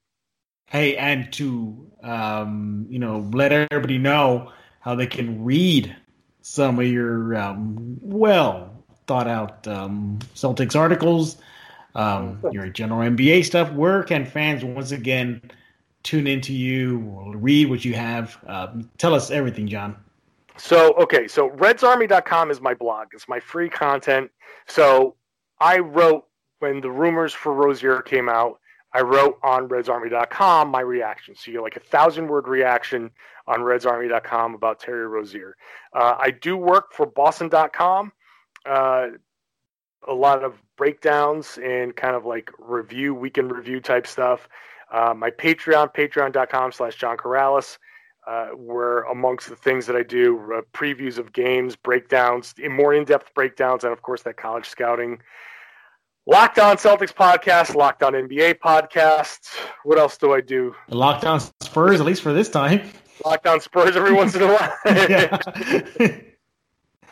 Hey, 0.66 0.96
and 0.96 1.32
to 1.34 1.90
um, 2.02 2.86
you 2.88 2.98
know, 2.98 3.28
let 3.32 3.52
everybody 3.52 3.98
know 3.98 4.52
how 4.80 4.94
they 4.94 5.06
can 5.06 5.42
read 5.44 5.94
some 6.42 6.78
of 6.78 6.86
your 6.86 7.36
um, 7.36 7.98
well 8.00 8.84
thought 9.06 9.26
out 9.26 9.66
um, 9.66 10.18
Celtics 10.34 10.76
articles 10.76 11.38
um, 11.98 12.38
your 12.52 12.68
general 12.68 13.00
NBA 13.00 13.44
stuff. 13.44 13.72
Where 13.72 14.02
can 14.04 14.24
fans 14.24 14.64
once 14.64 14.92
again 14.92 15.42
tune 16.04 16.28
into 16.28 16.54
you, 16.54 17.34
read 17.34 17.68
what 17.68 17.84
you 17.84 17.94
have? 17.94 18.38
Uh, 18.46 18.68
tell 18.98 19.14
us 19.14 19.30
everything, 19.30 19.66
John. 19.66 19.96
So, 20.56 20.92
okay, 20.94 21.28
so 21.28 21.50
redsarmy.com 21.50 22.50
is 22.50 22.60
my 22.60 22.74
blog. 22.74 23.08
It's 23.12 23.28
my 23.28 23.40
free 23.40 23.68
content. 23.68 24.30
So, 24.66 25.16
I 25.60 25.78
wrote 25.78 26.24
when 26.60 26.80
the 26.80 26.90
rumors 26.90 27.32
for 27.32 27.52
Rozier 27.52 28.00
came 28.02 28.28
out, 28.28 28.60
I 28.92 29.00
wrote 29.00 29.38
on 29.42 29.68
redsarmy.com 29.68 30.68
my 30.68 30.80
reaction. 30.80 31.34
So, 31.34 31.50
you 31.50 31.58
get 31.58 31.62
like 31.62 31.76
a 31.76 31.80
thousand 31.80 32.28
word 32.28 32.46
reaction 32.46 33.10
on 33.48 33.60
redsarmy.com 33.60 34.54
about 34.54 34.80
Terry 34.80 35.06
Rozier. 35.06 35.56
Uh, 35.92 36.14
I 36.18 36.30
do 36.30 36.56
work 36.56 36.92
for 36.92 37.06
boston.com. 37.06 38.12
Uh, 38.66 39.08
a 40.06 40.12
lot 40.12 40.44
of 40.44 40.60
breakdowns 40.76 41.58
and 41.62 41.94
kind 41.96 42.14
of 42.14 42.24
like 42.24 42.50
review, 42.58 43.14
weekend 43.14 43.50
review 43.50 43.80
type 43.80 44.06
stuff. 44.06 44.48
Uh, 44.92 45.12
my 45.14 45.30
Patreon, 45.30 45.94
patreon.com 45.94 46.72
slash 46.72 46.96
John 46.96 47.16
Karalis, 47.16 47.78
uh, 48.26 48.48
were 48.54 49.02
amongst 49.10 49.48
the 49.48 49.56
things 49.56 49.86
that 49.86 49.96
I 49.96 50.02
do 50.02 50.38
uh, 50.54 50.60
previews 50.72 51.18
of 51.18 51.32
games, 51.32 51.76
breakdowns, 51.76 52.54
more 52.70 52.92
in 52.94 53.04
depth 53.04 53.32
breakdowns, 53.34 53.84
and 53.84 53.92
of 53.92 54.02
course 54.02 54.22
that 54.22 54.36
college 54.36 54.68
scouting. 54.68 55.20
Locked 56.26 56.58
On 56.58 56.76
Celtics 56.76 57.14
podcast, 57.14 57.74
Locked 57.74 58.02
On 58.02 58.12
NBA 58.12 58.56
podcast. 58.56 59.56
What 59.84 59.98
else 59.98 60.18
do 60.18 60.34
I 60.34 60.42
do? 60.42 60.74
Locked 60.88 61.24
On 61.24 61.40
Spurs, 61.60 62.00
at 62.00 62.06
least 62.06 62.20
for 62.20 62.34
this 62.34 62.50
time. 62.50 62.90
Locked 63.24 63.46
On 63.46 63.60
Spurs 63.60 63.96
every 63.96 64.12
once 64.12 64.34
in 64.34 64.42
a 64.42 64.54
while. 64.54 66.20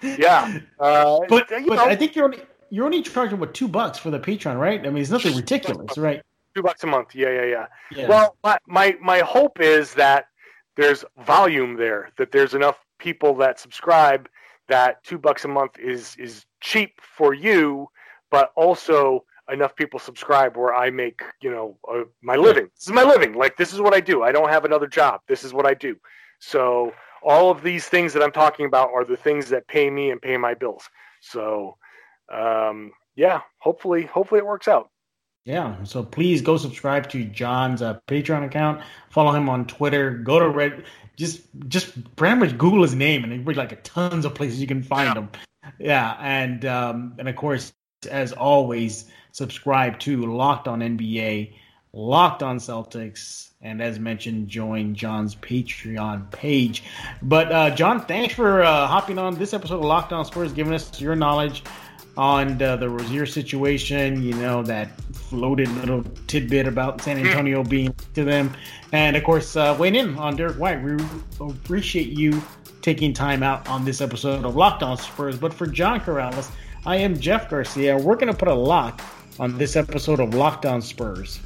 Yeah, 0.02 0.60
uh, 0.78 1.20
but, 1.28 1.48
but 1.48 1.66
know, 1.66 1.84
I 1.84 1.96
think 1.96 2.14
you're 2.14 2.26
only 2.26 2.40
you're 2.70 2.84
only 2.84 3.02
charging 3.02 3.38
what 3.38 3.54
two 3.54 3.68
bucks 3.68 3.98
for 3.98 4.10
the 4.10 4.18
Patreon, 4.18 4.58
right? 4.58 4.80
I 4.80 4.90
mean, 4.90 5.02
it's 5.02 5.10
nothing 5.10 5.34
ridiculous, 5.36 5.96
right? 5.98 6.22
Two 6.54 6.62
bucks 6.62 6.82
a 6.84 6.86
month. 6.86 7.14
Yeah, 7.14 7.30
yeah, 7.30 7.44
yeah. 7.44 7.66
yeah. 7.94 8.08
Well, 8.08 8.36
my, 8.42 8.58
my 8.66 8.96
my 9.00 9.18
hope 9.20 9.60
is 9.60 9.94
that 9.94 10.26
there's 10.76 11.04
volume 11.24 11.76
there, 11.76 12.10
that 12.18 12.32
there's 12.32 12.54
enough 12.54 12.78
people 12.98 13.34
that 13.36 13.60
subscribe 13.60 14.28
that 14.68 15.02
two 15.04 15.18
bucks 15.18 15.44
a 15.44 15.48
month 15.48 15.78
is 15.78 16.16
is 16.18 16.44
cheap 16.60 17.00
for 17.00 17.34
you, 17.34 17.88
but 18.30 18.52
also 18.56 19.24
enough 19.52 19.76
people 19.76 20.00
subscribe 20.00 20.56
where 20.56 20.74
I 20.74 20.90
make 20.90 21.22
you 21.40 21.50
know 21.50 21.78
uh, 21.90 22.04
my 22.22 22.36
living. 22.36 22.68
This 22.74 22.86
is 22.86 22.92
my 22.92 23.04
living. 23.04 23.34
Like 23.34 23.56
this 23.56 23.72
is 23.72 23.80
what 23.80 23.94
I 23.94 24.00
do. 24.00 24.22
I 24.22 24.32
don't 24.32 24.48
have 24.48 24.64
another 24.64 24.86
job. 24.86 25.20
This 25.28 25.44
is 25.44 25.52
what 25.52 25.66
I 25.66 25.74
do. 25.74 25.96
So 26.38 26.92
all 27.22 27.50
of 27.50 27.62
these 27.62 27.86
things 27.86 28.12
that 28.12 28.22
I'm 28.22 28.32
talking 28.32 28.66
about 28.66 28.90
are 28.92 29.04
the 29.04 29.16
things 29.16 29.48
that 29.50 29.66
pay 29.68 29.90
me 29.90 30.10
and 30.10 30.20
pay 30.20 30.36
my 30.36 30.54
bills. 30.54 30.88
So 31.20 31.76
um, 32.32 32.92
yeah, 33.14 33.40
hopefully 33.58 34.04
hopefully 34.04 34.38
it 34.38 34.46
works 34.46 34.68
out. 34.68 34.90
Yeah, 35.44 35.84
so 35.84 36.02
please 36.02 36.42
go 36.42 36.56
subscribe 36.56 37.08
to 37.10 37.24
John's 37.24 37.80
uh, 37.80 38.00
Patreon 38.08 38.44
account. 38.44 38.82
Follow 39.10 39.30
him 39.30 39.48
on 39.48 39.66
Twitter. 39.66 40.10
Go 40.10 40.40
to 40.40 40.48
Red. 40.48 40.84
Just 41.16 41.42
just 41.68 42.16
pretty 42.16 42.36
much 42.36 42.58
Google 42.58 42.82
his 42.82 42.94
name, 42.94 43.24
and 43.24 43.46
there's 43.46 43.56
like 43.56 43.82
tons 43.84 44.24
of 44.24 44.34
places 44.34 44.60
you 44.60 44.66
can 44.66 44.82
find 44.82 45.14
yeah. 45.14 45.14
him. 45.14 45.28
Yeah, 45.78 46.16
and 46.20 46.64
um, 46.64 47.14
and 47.18 47.28
of 47.28 47.36
course, 47.36 47.72
as 48.10 48.32
always, 48.32 49.06
subscribe 49.32 49.98
to 50.00 50.26
Locked 50.26 50.66
On 50.68 50.80
NBA, 50.80 51.54
Locked 51.92 52.42
On 52.42 52.58
Celtics, 52.58 53.50
and 53.62 53.80
as 53.80 53.98
mentioned, 54.00 54.48
join 54.48 54.94
John's 54.94 55.36
Patreon 55.36 56.30
page. 56.32 56.82
But 57.22 57.52
uh, 57.52 57.70
John, 57.70 58.04
thanks 58.04 58.34
for 58.34 58.62
uh, 58.62 58.86
hopping 58.88 59.18
on 59.18 59.36
this 59.36 59.54
episode 59.54 59.76
of 59.76 59.84
Locked 59.84 60.12
On 60.12 60.24
Spurs, 60.24 60.52
giving 60.52 60.74
us 60.74 61.00
your 61.00 61.14
knowledge 61.14 61.62
on 62.16 62.56
the, 62.58 62.76
the 62.76 62.88
Rozier 62.88 63.26
situation, 63.26 64.22
you 64.22 64.34
know, 64.34 64.62
that 64.62 65.00
floated 65.12 65.68
little 65.76 66.02
tidbit 66.26 66.66
about 66.66 67.00
San 67.02 67.18
Antonio 67.18 67.62
being 67.62 67.94
to 68.14 68.24
them. 68.24 68.54
And 68.92 69.16
of 69.16 69.24
course, 69.24 69.56
uh, 69.56 69.76
weighing 69.78 69.96
in 69.96 70.16
on 70.18 70.36
Derrick 70.36 70.56
White. 70.56 70.82
We 70.82 70.96
appreciate 71.40 72.08
you 72.08 72.42
taking 72.80 73.12
time 73.12 73.42
out 73.42 73.68
on 73.68 73.84
this 73.84 74.00
episode 74.00 74.44
of 74.44 74.56
Locked 74.56 74.82
On 74.82 74.96
Spurs. 74.96 75.36
But 75.36 75.52
for 75.52 75.66
John 75.66 76.00
Karalis, 76.00 76.50
I 76.86 76.96
am 76.96 77.18
Jeff 77.18 77.50
Garcia. 77.50 77.96
We're 77.96 78.14
going 78.14 78.32
to 78.32 78.38
put 78.38 78.48
a 78.48 78.54
lock 78.54 79.02
on 79.38 79.58
this 79.58 79.76
episode 79.76 80.20
of 80.20 80.34
Locked 80.34 80.64
On 80.64 80.80
Spurs. 80.80 81.40